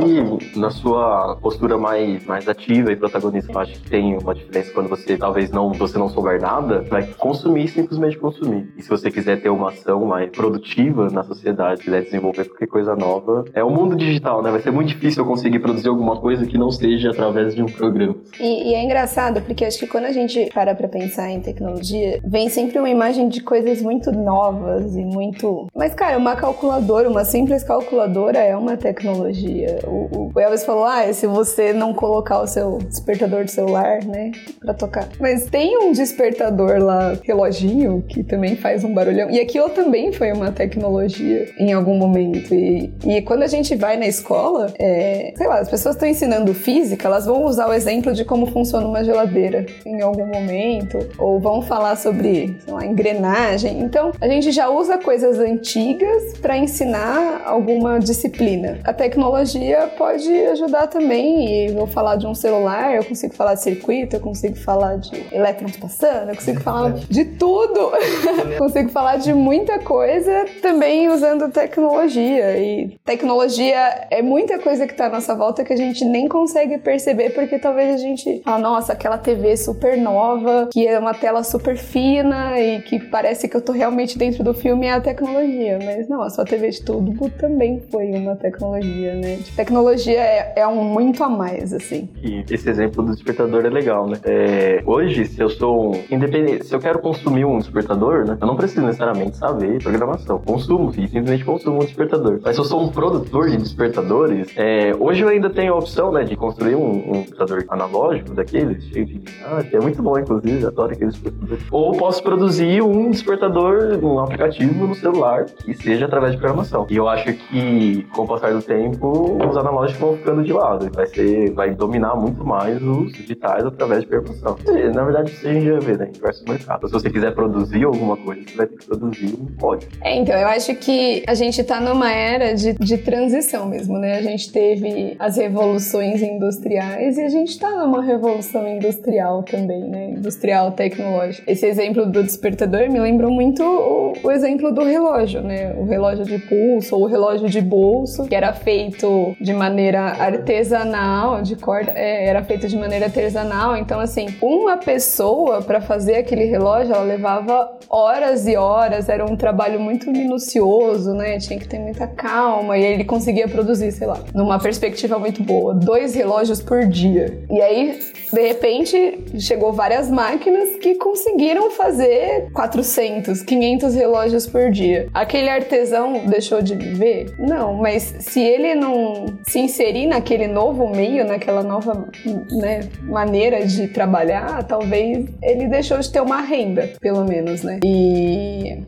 na 0.57 0.71
sua 0.71 1.37
postura 1.41 1.79
mais, 1.79 2.25
mais 2.27 2.49
ativa 2.49 2.93
e 2.93 2.97
protagonista, 2.97 3.53
eu 3.53 3.59
acho 3.59 3.73
que 3.73 3.91
tem 3.91 4.17
uma 4.17 4.35
diferença 4.35 4.73
quando 4.73 4.89
você 4.89 5.17
talvez 5.17 5.51
não, 5.51 5.73
você 5.73 5.99
não 5.99 6.09
souber 6.09 6.41
nada, 6.41 6.83
vai 6.83 7.07
consumir 7.19 7.69
simplesmente 7.69 8.19
consumir. 8.19 8.69
E 8.77 8.83
se 8.83 8.89
você 8.89 9.11
quiser 9.11 9.41
ter 9.41 9.51
uma 9.51 9.69
ação 9.71 10.05
mais 10.05 10.31
produtiva 10.31 11.09
na 11.11 11.23
sociedade, 11.23 11.83
quiser 11.83 12.03
desenvolver 12.03 12.45
qualquer 12.49 12.67
coisa 12.67 12.95
nova, 12.95 13.45
é 13.55 13.63
o 13.63 13.71
mundo 13.71 13.97
digital, 13.97 14.43
né? 14.43 14.51
Vai 14.51 14.61
ser 14.61 14.71
muito 14.71 14.89
difícil 14.89 15.23
eu 15.23 15.29
conseguir 15.29 15.59
produzir 15.61 15.89
alguma 15.89 16.21
coisa 16.21 16.47
que 16.47 16.59
não 16.59 16.71
seja 16.71 17.11
através 17.11 17.55
de 17.55 17.63
um 17.63 17.67
programa. 17.67 18.17
E, 18.39 18.71
e 18.71 18.75
é 18.75 18.85
engraçado, 18.85 19.41
porque 19.43 19.65
acho 19.65 19.79
que 19.79 19.87
quando 19.87 20.05
a 20.05 20.13
gente 20.13 20.51
para 20.53 20.75
pra 20.75 20.89
pensar 20.89 21.31
em 21.31 21.41
tecnologia, 21.41 22.21
vem 22.25 22.40
sempre 22.49 22.79
uma 22.79 22.89
imagem 22.89 23.29
de 23.29 23.43
coisas 23.43 23.83
muito 23.83 24.13
novas 24.13 24.97
e 24.97 25.05
muito. 25.05 25.67
Mas, 25.75 25.95
cara, 25.95 26.17
uma 26.19 26.37
calculadora, 26.37 27.09
uma 27.09 27.25
simples 27.25 27.63
calculadora 27.63 28.39
é 28.39 28.57
uma 28.57 28.77
tecnologia. 28.77 29.79
O, 29.87 30.31
o 30.35 30.41
Elvis 30.41 30.65
falou: 30.65 30.85
ah, 30.85 31.13
se 31.13 31.27
você 31.27 31.73
não 31.73 31.93
colocar 31.93 32.41
o 32.41 32.47
seu 32.47 32.79
despertador 32.79 33.45
do 33.45 33.51
celular, 33.51 34.05
né, 34.05 34.33
pra 34.61 34.75
tocar. 34.75 35.09
Mas 35.19 35.47
tem 35.47 35.77
um 35.79 35.93
despertador 35.93 36.79
lá, 36.79 37.17
reloginho, 37.23 38.03
que 38.09 38.23
também 38.23 38.57
faz 38.57 38.85
um 38.85 38.95
barulhão. 38.95 39.31
E 39.31 39.41
aquilo 39.41 39.69
também 39.71 40.13
foi 40.13 40.33
uma 40.33 40.53
tecnologia 40.53 41.47
em 41.59 41.73
algum 41.73 41.97
momento. 41.97 42.55
E, 42.55 42.93
e 43.05 43.23
quando 43.23 43.43
a 43.43 43.47
gente 43.47 43.75
vai 43.75 43.97
na 43.97 44.07
escola, 44.07 44.73
é, 44.79 45.33
sei 45.37 45.47
lá, 45.47 45.59
as 45.59 45.69
pessoas 45.69 45.95
estão 45.95 46.09
ensinando 46.09 46.55
física, 46.55 47.09
elas 47.09 47.27
vão 47.27 47.45
usar 47.45 47.69
o 47.69 47.73
exemplo 47.73 48.13
de 48.13 48.25
como 48.25 48.47
funciona 48.47 48.87
uma 48.87 49.03
geladeira 49.05 49.67
em 49.85 50.01
algum 50.01 50.27
momento, 50.27 50.99
ou 51.19 51.41
vão 51.41 51.63
falar 51.63 51.97
sobre 51.97 52.30
sei 52.35 52.73
lá, 52.73 52.85
engrenagem. 52.85 53.81
Então, 53.81 54.13
a 54.21 54.29
gente 54.29 54.51
já 54.53 54.69
usa 54.69 54.99
coisas 54.99 55.39
antigas 55.39 56.39
para 56.41 56.57
ensinar 56.57 57.43
alguma 57.45 57.99
disciplina. 57.99 58.79
A 58.85 58.93
tecnologia 58.93 59.91
pode 59.97 60.31
ajudar 60.47 60.87
também, 60.87 61.67
e 61.69 61.73
vou 61.73 61.87
falar 61.87 62.17
de 62.17 62.27
um 62.27 62.35
celular, 62.35 62.95
eu 62.95 63.05
consigo 63.05 63.35
falar 63.35 63.55
de 63.55 63.63
circuito, 63.63 64.17
eu 64.17 64.21
consigo 64.21 64.57
falar 64.57 64.97
de 64.97 65.27
elétrons 65.33 65.77
passando, 65.77 66.31
eu 66.31 66.37
consigo 66.37 66.61
falar 66.61 66.93
de 66.93 67.25
tudo. 67.25 67.93
consigo 68.59 68.91
falar 68.91 69.17
de 69.17 69.33
muita 69.33 69.79
coisa 69.79 70.45
também 70.63 71.09
usando 71.09 71.51
tecnologia. 71.51 72.59
E 72.59 72.99
tecnologia 73.05 74.07
é 74.11 74.23
muita 74.23 74.59
coisa 74.59 74.87
que 74.87 74.93
está 74.93 75.07
à 75.07 75.11
nossa 75.11 75.35
volta 75.35 75.65
que 75.65 75.73
a 75.73 75.77
gente 75.77 76.05
nem 76.05 76.29
consegue 76.29 76.79
perceber 76.79 77.31
porque 77.31 77.59
talvez 77.59 77.95
a 77.95 77.99
gente 77.99 78.41
fala, 78.45 78.59
nossa, 78.59 78.93
aquela 78.93 79.19
TV 79.19 79.57
super 79.57 79.97
nova, 79.97 80.69
que 80.73 80.87
é 80.87 80.99
uma 80.99 81.15
tela 81.15 81.43
super 81.43 81.77
e 82.23 82.81
que 82.83 82.99
parece 82.99 83.49
que 83.49 83.57
eu 83.57 83.61
tô 83.61 83.73
realmente 83.73 84.19
dentro 84.19 84.43
do 84.43 84.53
filme 84.53 84.87
é 84.87 84.93
a 84.93 85.01
tecnologia. 85.01 85.79
Mas 85.85 86.09
não, 86.09 86.23
a 86.23 86.31
sua 86.31 86.45
TV 86.45 86.71
de 86.71 86.83
tubo 86.83 87.29
também 87.31 87.81
foi 87.91 88.11
uma 88.11 88.37
tecnologia, 88.37 89.15
né? 89.15 89.39
Tecnologia 89.57 90.21
é, 90.21 90.53
é, 90.57 90.67
um 90.67 90.85
muito 90.85 91.23
a 91.23 91.29
mais, 91.29 91.73
assim. 91.73 92.09
E 92.23 92.45
esse 92.51 92.69
exemplo 92.69 93.03
do 93.03 93.13
despertador 93.13 93.65
é 93.65 93.71
legal, 93.71 94.07
né? 94.07 94.19
É, 94.25 94.83
hoje, 94.85 95.25
se 95.27 95.41
eu 95.41 95.49
sou 95.49 95.93
independente, 96.11 96.67
se 96.67 96.75
eu 96.75 96.81
quero 96.81 96.99
consumir 96.99 97.45
um 97.45 97.59
despertador, 97.59 98.25
né? 98.27 98.37
Eu 98.41 98.47
não 98.47 98.57
preciso 98.57 98.83
necessariamente 98.83 99.37
saber 99.37 99.83
programação. 99.83 100.39
Consumo, 100.39 100.91
e 100.91 101.09
simplesmente 101.09 101.45
consumo 101.45 101.77
um 101.77 101.85
despertador. 101.85 102.41
Mas 102.43 102.57
se 102.57 102.61
eu 102.61 102.65
sou 102.65 102.83
um 102.83 102.89
produtor 102.89 103.51
de 103.51 103.57
despertadores, 103.57 104.49
é, 104.57 104.95
hoje 104.99 105.23
eu 105.23 105.29
ainda 105.29 105.51
tenho 105.51 105.75
a 105.75 105.79
opção, 105.79 106.13
né, 106.13 106.25
de 106.25 106.37
construir 106.37 106.75
um, 106.75 106.91
um 106.91 107.23
despertador 107.23 107.65
analógico 107.69 108.35
daqueles, 108.35 108.85
cheio 108.85 109.07
de. 109.07 109.21
Ah, 109.45 109.63
é 109.73 109.81
muito 109.81 110.03
bom, 110.03 110.19
inclusive, 110.19 110.67
adoro 110.67 110.93
aqueles 110.93 111.15
despertadores. 111.15 111.65
Ou 111.71 111.93
posso 111.93 112.10
posso 112.11 112.25
produzir 112.25 112.83
um 112.83 113.09
despertador, 113.09 113.97
um 114.03 114.19
aplicativo 114.19 114.85
no 114.85 114.97
celular 114.97 115.45
que 115.45 115.73
seja 115.75 116.07
através 116.07 116.33
de 116.33 116.39
programação. 116.39 116.85
E 116.91 116.97
eu 116.97 117.09
acho 117.09 117.33
que, 117.33 118.05
com 118.13 118.23
o 118.23 118.27
passar 118.27 118.53
do 118.53 118.61
tempo, 118.61 119.39
os 119.49 119.57
analógicos 119.57 120.01
vão 120.01 120.17
ficando 120.17 120.43
de 120.43 120.53
lado. 120.53 120.91
Vai 120.93 121.07
ser, 121.07 121.53
vai 121.53 121.73
dominar 121.73 122.17
muito 122.17 122.45
mais 122.45 122.83
os 122.83 123.13
digitais 123.13 123.65
através 123.65 124.01
de 124.01 124.09
programação. 124.09 124.57
Na 124.93 125.05
verdade, 125.05 125.31
isso 125.31 125.47
a 125.47 125.53
gente 125.53 125.67
já 125.67 125.79
vê, 125.79 125.97
né? 125.97 126.09
Em 126.09 126.13
diversos 126.13 126.45
mercados. 126.45 126.91
Se 126.91 126.95
você 126.95 127.11
quiser 127.11 127.33
produzir 127.33 127.85
alguma 127.85 128.17
coisa, 128.17 128.43
você 128.43 128.57
vai 128.57 128.67
ter 128.67 128.77
que 128.77 128.87
produzir 128.87 129.27
um 129.41 129.47
código. 129.61 129.93
É, 130.03 130.17
então, 130.17 130.35
eu 130.35 130.49
acho 130.49 130.75
que 130.75 131.23
a 131.29 131.35
gente 131.35 131.63
tá 131.63 131.81
numa 131.81 132.11
era 132.11 132.55
de, 132.55 132.73
de 132.73 132.99
transição 132.99 133.67
mesmo, 133.67 133.99
né? 133.99 134.19
A 134.19 134.23
gente 134.23 134.51
teve 134.51 135.15
as 135.17 135.37
revoluções 135.37 136.21
industriais 136.23 137.17
e 137.19 137.23
a 137.23 137.29
gente 137.29 137.57
tá 137.57 137.71
numa 137.71 138.03
revolução 138.03 138.67
industrial 138.67 139.45
também, 139.45 139.89
né? 139.89 140.11
Industrial 140.11 140.73
tecnológica. 140.73 141.49
Esse 141.49 141.67
exemplo 141.67 142.00
do 142.07 142.23
despertador 142.23 142.91
me 142.91 142.99
lembrou 142.99 143.31
muito 143.31 143.63
o, 143.63 144.13
o 144.23 144.31
exemplo 144.31 144.73
do 144.73 144.85
relógio, 144.85 145.43
né? 145.43 145.75
O 145.77 145.85
relógio 145.85 146.25
de 146.25 146.39
pulso 146.39 146.97
ou 146.97 147.03
o 147.03 147.07
relógio 147.07 147.49
de 147.49 147.61
bolso, 147.61 148.25
que 148.25 148.35
era 148.35 148.53
feito 148.53 149.37
de 149.41 149.53
maneira 149.53 150.01
artesanal, 150.01 151.43
de 151.43 151.57
corda, 151.57 151.93
é, 151.95 152.27
era 152.27 152.43
feito 152.43 152.69
de 152.69 152.77
maneira 152.77 153.07
artesanal. 153.07 153.77
Então, 153.77 154.01
assim, 154.01 154.27
uma 154.41 154.77
pessoa 154.77 155.63
para 155.63 155.81
fazer 155.81 156.17
aquele 156.17 156.45
relógio, 156.45 156.95
ela 156.95 157.05
levava 157.05 157.79
horas 157.89 158.47
e 158.47 158.57
horas, 158.57 159.09
era 159.09 159.25
um 159.25 159.37
trabalho 159.37 159.81
muito 159.81 160.11
minucioso, 160.11 161.13
né? 161.15 161.39
Tinha 161.39 161.59
que 161.59 161.69
ter 161.69 161.79
muita 161.79 162.07
calma 162.07 162.79
e 162.79 162.85
ele 162.85 163.05
conseguia 163.05 163.49
produzir, 163.49 163.93
sei 163.93 164.07
lá, 164.07 164.19
numa 164.35 164.59
perspectiva 164.59 165.19
muito 165.19 165.43
boa, 165.43 165.75
dois 165.75 166.15
relógios 166.15 166.61
por 166.61 166.87
dia. 166.87 167.43
E 167.51 167.61
aí, 167.61 167.99
de 168.33 168.41
repente, 168.41 169.25
chegou 169.39 169.73
várias 169.73 170.11
máquinas 170.11 170.77
que 170.77 170.95
conseguiram 170.95 171.71
fazer 171.81 172.51
400, 172.53 173.43
500 173.43 173.95
relógios 173.95 174.47
por 174.47 174.71
dia. 174.71 175.09
Aquele 175.15 175.49
artesão 175.49 176.27
deixou 176.27 176.61
de 176.61 176.75
viver? 176.75 177.35
Não, 177.39 177.75
mas 177.75 178.15
se 178.21 178.41
ele 178.41 178.75
não 178.75 179.27
se 179.49 179.61
inserir 179.61 180.07
naquele 180.07 180.47
novo 180.47 180.89
meio, 180.91 181.25
naquela 181.25 181.63
nova 181.63 182.07
né, 182.51 182.81
maneira 183.03 183.67
de 183.67 183.89
trabalhar, 183.89 184.63
talvez 184.65 185.27
ele 185.43 185.69
deixou 185.69 185.99
de 185.99 186.11
ter 186.11 186.21
uma 186.21 186.43
renda, 186.43 186.91
pelo 187.01 187.25
menos, 187.25 187.63
né? 187.63 187.81
E 187.83 188.83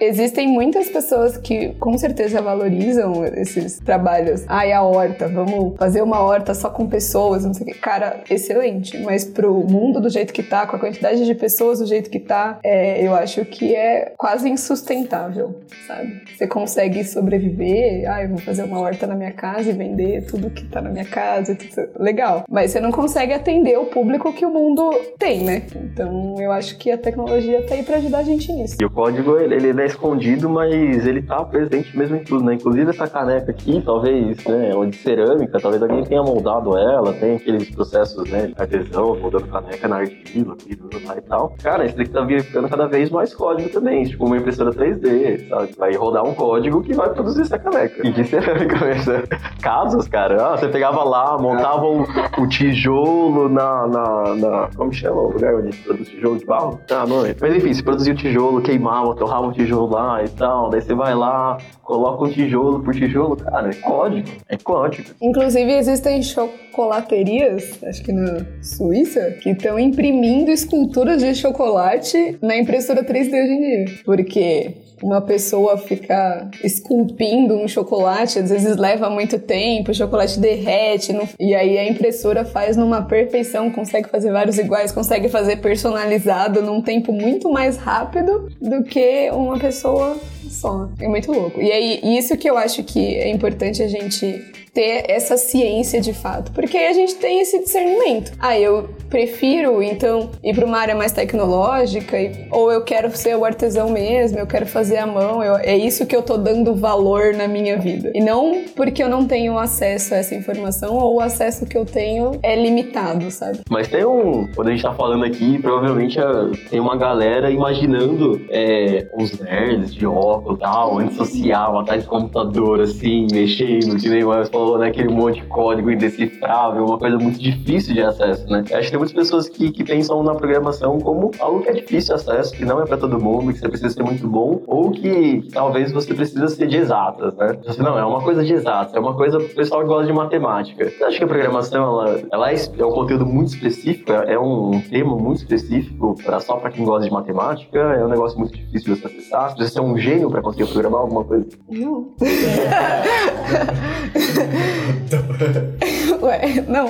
Existem 0.00 0.48
muitas 0.48 0.88
pessoas 0.88 1.36
que 1.36 1.70
com 1.74 1.96
certeza 1.96 2.42
valorizam 2.42 3.24
esses 3.24 3.78
trabalhos. 3.78 4.44
Ai, 4.46 4.72
a 4.72 4.82
horta, 4.82 5.28
vamos 5.28 5.76
fazer 5.78 6.02
uma 6.02 6.20
horta 6.20 6.54
só 6.54 6.68
com 6.68 6.86
pessoas, 6.86 7.44
não 7.44 7.54
sei 7.54 7.66
o 7.66 7.72
que. 7.72 7.78
Cara, 7.78 8.20
excelente. 8.28 8.98
Mas 8.98 9.24
pro 9.24 9.54
mundo 9.54 10.00
do 10.00 10.10
jeito 10.10 10.32
que 10.32 10.42
tá, 10.42 10.66
com 10.66 10.76
a 10.76 10.78
quantidade 10.78 11.24
de 11.24 11.34
pessoas 11.34 11.78
do 11.78 11.86
jeito 11.86 12.10
que 12.10 12.20
tá, 12.20 12.58
é, 12.62 13.06
eu 13.06 13.14
acho 13.14 13.44
que 13.44 13.74
é 13.74 14.12
quase 14.16 14.48
insustentável, 14.48 15.60
sabe? 15.86 16.22
Você 16.36 16.46
consegue 16.46 17.04
sobreviver, 17.04 18.10
ai, 18.10 18.28
vou 18.28 18.38
fazer 18.38 18.64
uma 18.64 18.80
horta 18.80 19.06
na 19.06 19.14
minha 19.14 19.32
casa 19.32 19.70
e 19.70 19.72
vender 19.72 20.26
tudo 20.26 20.50
que 20.50 20.64
tá 20.64 20.80
na 20.80 20.90
minha 20.90 21.04
casa, 21.04 21.54
tudo... 21.54 21.88
legal. 21.98 22.44
Mas 22.50 22.70
você 22.70 22.80
não 22.80 22.92
consegue 22.92 23.32
atender 23.32 23.78
o 23.78 23.86
público 23.86 24.32
que 24.32 24.44
o 24.44 24.50
mundo 24.50 24.90
tem, 25.18 25.42
né? 25.42 25.62
Então 25.74 26.34
eu 26.38 26.52
acho 26.52 26.76
que 26.76 26.90
a 26.90 26.98
tecnologia 26.98 27.62
tá 27.62 27.74
aí 27.74 27.82
pra 27.82 27.96
ajudar 27.96 28.18
a 28.18 28.22
gente 28.22 28.52
nisso. 28.52 28.76
E 28.80 28.84
o 28.84 28.90
código, 28.90 29.38
ele, 29.38 29.54
ele 29.54 29.72
é 29.86 29.88
escondido, 29.88 30.50
mas 30.50 31.06
ele 31.06 31.22
tá 31.22 31.44
presente 31.44 31.96
mesmo 31.96 32.16
em 32.16 32.24
tudo, 32.24 32.44
né? 32.44 32.54
Inclusive 32.54 32.90
essa 32.90 33.06
caneca 33.06 33.50
aqui, 33.50 33.80
talvez, 33.84 34.44
né, 34.44 34.70
é 34.70 34.86
de 34.86 34.96
cerâmica, 34.96 35.58
talvez 35.60 35.82
alguém 35.82 36.04
tenha 36.04 36.22
moldado 36.22 36.76
ela, 36.76 37.12
tem 37.12 37.36
aqueles 37.36 37.70
processos, 37.70 38.28
né, 38.30 38.52
artesão, 38.56 39.16
moldando 39.16 39.46
caneca 39.46 39.88
na 39.88 39.96
argila, 39.96 40.56
lá 41.04 41.16
e 41.16 41.20
tal. 41.22 41.54
Cara, 41.62 41.86
isso 41.86 41.96
daqui 41.96 42.10
tá 42.10 42.26
ficando 42.26 42.68
cada 42.68 42.86
vez 42.86 43.10
mais 43.10 43.32
código 43.34 43.68
também, 43.70 44.04
tipo 44.04 44.26
uma 44.26 44.36
impressora 44.36 44.72
3D, 44.72 45.48
sabe? 45.48 45.70
Vai 45.78 45.94
rodar 45.94 46.24
um 46.24 46.34
código 46.34 46.82
que 46.82 46.92
vai 46.92 47.08
produzir 47.10 47.42
essa 47.42 47.58
caneca. 47.58 48.06
E 48.06 48.10
de 48.10 48.24
cerâmica 48.24 48.84
mesmo. 48.84 49.12
Casos, 49.62 50.08
cara, 50.08 50.52
ah, 50.52 50.56
você 50.56 50.68
pegava 50.68 51.04
lá, 51.04 51.38
montava 51.38 51.84
o, 51.84 52.02
o 52.38 52.48
tijolo 52.48 53.48
na, 53.48 53.86
na, 53.86 54.34
na, 54.34 54.70
Como 54.76 54.92
chama 54.92 55.20
o 55.20 55.32
lugar 55.32 55.54
onde 55.54 55.76
produz 55.78 56.08
tijolo 56.08 56.38
de 56.38 56.46
barro? 56.46 56.80
Ah, 56.90 57.06
não. 57.06 57.22
Mas 57.40 57.56
enfim, 57.56 57.72
se 57.72 57.82
produzia 57.82 58.12
o 58.12 58.16
tijolo, 58.16 58.60
queimava, 58.62 59.14
torrava 59.14 59.46
o 59.46 59.52
tijolo 59.52 59.75
lá 59.84 60.24
e 60.24 60.28
tal. 60.28 60.70
Daí 60.70 60.80
você 60.80 60.94
vai 60.94 61.14
lá, 61.14 61.58
coloca 61.82 62.24
um 62.24 62.30
tijolo 62.30 62.82
por 62.82 62.94
tijolo, 62.94 63.36
cara, 63.36 63.68
é 63.68 63.74
código, 63.74 64.28
é 64.48 64.56
código. 64.56 65.10
Inclusive 65.20 65.72
existem 65.72 66.22
chocolaterias, 66.22 67.82
acho 67.84 68.02
que 68.02 68.12
na 68.12 68.46
Suíça, 68.62 69.32
que 69.42 69.50
estão 69.50 69.78
imprimindo 69.78 70.50
esculturas 70.50 71.20
de 71.20 71.34
chocolate 71.34 72.38
na 72.40 72.56
impressora 72.56 73.04
3D 73.04 73.28
hoje 73.28 73.52
em 73.52 73.60
dia. 73.60 73.94
Porque 74.04 74.85
uma 75.02 75.20
pessoa 75.20 75.76
ficar 75.76 76.50
esculpindo 76.62 77.54
um 77.54 77.68
chocolate, 77.68 78.38
às 78.38 78.50
vezes 78.50 78.76
leva 78.76 79.10
muito 79.10 79.38
tempo, 79.38 79.90
o 79.90 79.94
chocolate 79.94 80.38
derrete, 80.38 81.16
e 81.38 81.54
aí 81.54 81.78
a 81.78 81.88
impressora 81.88 82.44
faz 82.44 82.76
numa 82.76 83.02
perfeição, 83.02 83.70
consegue 83.70 84.08
fazer 84.08 84.32
vários 84.32 84.58
iguais, 84.58 84.92
consegue 84.92 85.28
fazer 85.28 85.56
personalizado 85.56 86.62
num 86.62 86.80
tempo 86.80 87.12
muito 87.12 87.50
mais 87.50 87.76
rápido 87.76 88.50
do 88.60 88.82
que 88.84 89.30
uma 89.32 89.58
pessoa 89.58 90.16
só. 90.50 90.88
É 91.00 91.08
muito 91.08 91.32
louco. 91.32 91.60
E 91.60 91.70
aí, 91.70 92.00
isso 92.18 92.36
que 92.36 92.48
eu 92.48 92.56
acho 92.56 92.82
que 92.84 93.16
é 93.16 93.30
importante 93.30 93.82
a 93.82 93.88
gente 93.88 94.42
ter 94.76 95.06
essa 95.08 95.38
ciência 95.38 96.02
de 96.02 96.12
fato, 96.12 96.52
porque 96.52 96.76
a 96.76 96.92
gente 96.92 97.14
tem 97.14 97.40
esse 97.40 97.60
discernimento. 97.60 98.32
Ah, 98.38 98.58
eu 98.60 98.90
prefiro 99.08 99.82
então 99.82 100.28
ir 100.44 100.54
para 100.54 100.66
uma 100.66 100.78
área 100.78 100.94
mais 100.94 101.12
tecnológica, 101.12 102.14
ou 102.50 102.70
eu 102.70 102.82
quero 102.82 103.10
ser 103.16 103.34
o 103.38 103.44
artesão 103.46 103.88
mesmo, 103.88 104.38
eu 104.38 104.46
quero 104.46 104.66
fazer 104.66 104.98
a 104.98 105.06
mão, 105.06 105.42
eu, 105.42 105.56
é 105.56 105.74
isso 105.74 106.04
que 106.04 106.14
eu 106.14 106.20
tô 106.20 106.36
dando 106.36 106.74
valor 106.74 107.32
na 107.32 107.48
minha 107.48 107.78
vida. 107.78 108.12
E 108.14 108.20
não 108.20 108.64
porque 108.76 109.02
eu 109.02 109.08
não 109.08 109.26
tenho 109.26 109.56
acesso 109.58 110.12
a 110.12 110.18
essa 110.18 110.34
informação 110.34 110.94
ou 110.94 111.14
o 111.14 111.20
acesso 111.20 111.64
que 111.64 111.78
eu 111.78 111.86
tenho 111.86 112.32
é 112.42 112.54
limitado, 112.54 113.30
sabe? 113.30 113.60
Mas 113.70 113.88
tem 113.88 114.04
um. 114.04 114.46
Quando 114.54 114.68
a 114.68 114.70
gente 114.72 114.82
tá 114.82 114.92
falando 114.92 115.24
aqui, 115.24 115.58
provavelmente 115.58 116.20
é, 116.20 116.24
tem 116.68 116.80
uma 116.80 116.98
galera 116.98 117.50
imaginando 117.50 118.44
é, 118.50 119.08
uns 119.18 119.38
nerds 119.40 119.94
de 119.94 120.04
óculos 120.04 120.35
e 120.46 120.56
tal, 120.58 120.98
antissocial, 120.98 121.78
atrás 121.80 122.02
de 122.02 122.08
computador, 122.08 122.80
assim, 122.80 123.26
mexendo, 123.32 123.96
que 124.00 124.08
nem 124.08 124.24
mais 124.24 124.48
falou 124.48 124.76
né? 124.78 124.88
Aquele 124.88 125.08
monte 125.08 125.40
de 125.40 125.46
código 125.46 125.90
indecifrável, 125.90 126.84
uma 126.84 126.98
coisa 126.98 127.18
muito 127.18 127.38
difícil 127.38 127.94
de 127.94 128.02
acesso, 128.02 128.46
né? 128.48 128.64
Eu 128.70 128.78
acho 128.78 128.86
que 128.86 128.90
tem 128.90 128.98
muitas 128.98 129.14
pessoas 129.14 129.48
que, 129.48 129.70
que 129.70 129.84
pensam 129.84 130.22
na 130.22 130.34
programação 130.34 130.98
como 131.00 131.30
algo 131.38 131.62
que 131.62 131.68
é 131.68 131.72
difícil 131.72 132.14
de 132.14 132.22
acesso, 132.22 132.52
que 132.52 132.64
não 132.64 132.80
é 132.80 132.86
para 132.86 132.96
todo 132.96 133.20
mundo, 133.20 133.52
que 133.52 133.58
você 133.58 133.68
precisa 133.68 133.90
ser 133.90 134.02
muito 134.02 134.26
bom, 134.28 134.62
ou 134.66 134.90
que 134.90 135.48
talvez 135.52 135.92
você 135.92 136.14
precisa 136.14 136.48
ser 136.48 136.66
de 136.66 136.76
exatas, 136.76 137.34
né? 137.36 137.56
Não, 137.78 137.98
é 137.98 138.04
uma 138.04 138.20
coisa 138.20 138.44
de 138.44 138.52
exatas, 138.52 138.94
é 138.94 138.98
uma 138.98 139.14
coisa 139.14 139.38
pro 139.38 139.48
pessoal 139.48 139.82
que 139.82 139.88
gosta 139.88 140.06
de 140.06 140.12
matemática. 140.12 140.90
Você 140.90 141.04
acha 141.04 141.18
que 141.18 141.24
a 141.24 141.28
programação, 141.28 141.82
ela, 141.82 142.20
ela 142.32 142.52
é, 142.52 142.56
é 142.78 142.84
um 142.84 142.92
conteúdo 142.92 143.26
muito 143.26 143.48
específico, 143.48 144.12
é 144.12 144.38
um 144.38 144.80
tema 144.90 145.16
muito 145.16 145.38
específico 145.38 146.14
pra, 146.24 146.40
só 146.40 146.56
para 146.56 146.70
quem 146.70 146.84
gosta 146.84 147.06
de 147.06 147.12
matemática, 147.12 147.78
é 147.78 148.04
um 148.04 148.08
negócio 148.08 148.38
muito 148.38 148.56
difícil 148.56 148.94
de 148.94 149.06
acessar, 149.06 149.50
você 149.50 149.56
precisa 149.56 149.74
ser 149.74 149.80
um 149.80 149.96
gênio 149.96 150.25
para 150.30 150.42
conseguir 150.42 150.70
programar 150.72 151.00
alguma 151.00 151.24
coisa? 151.24 151.48
Não. 151.68 152.12
Ué, 156.22 156.64
não. 156.68 156.88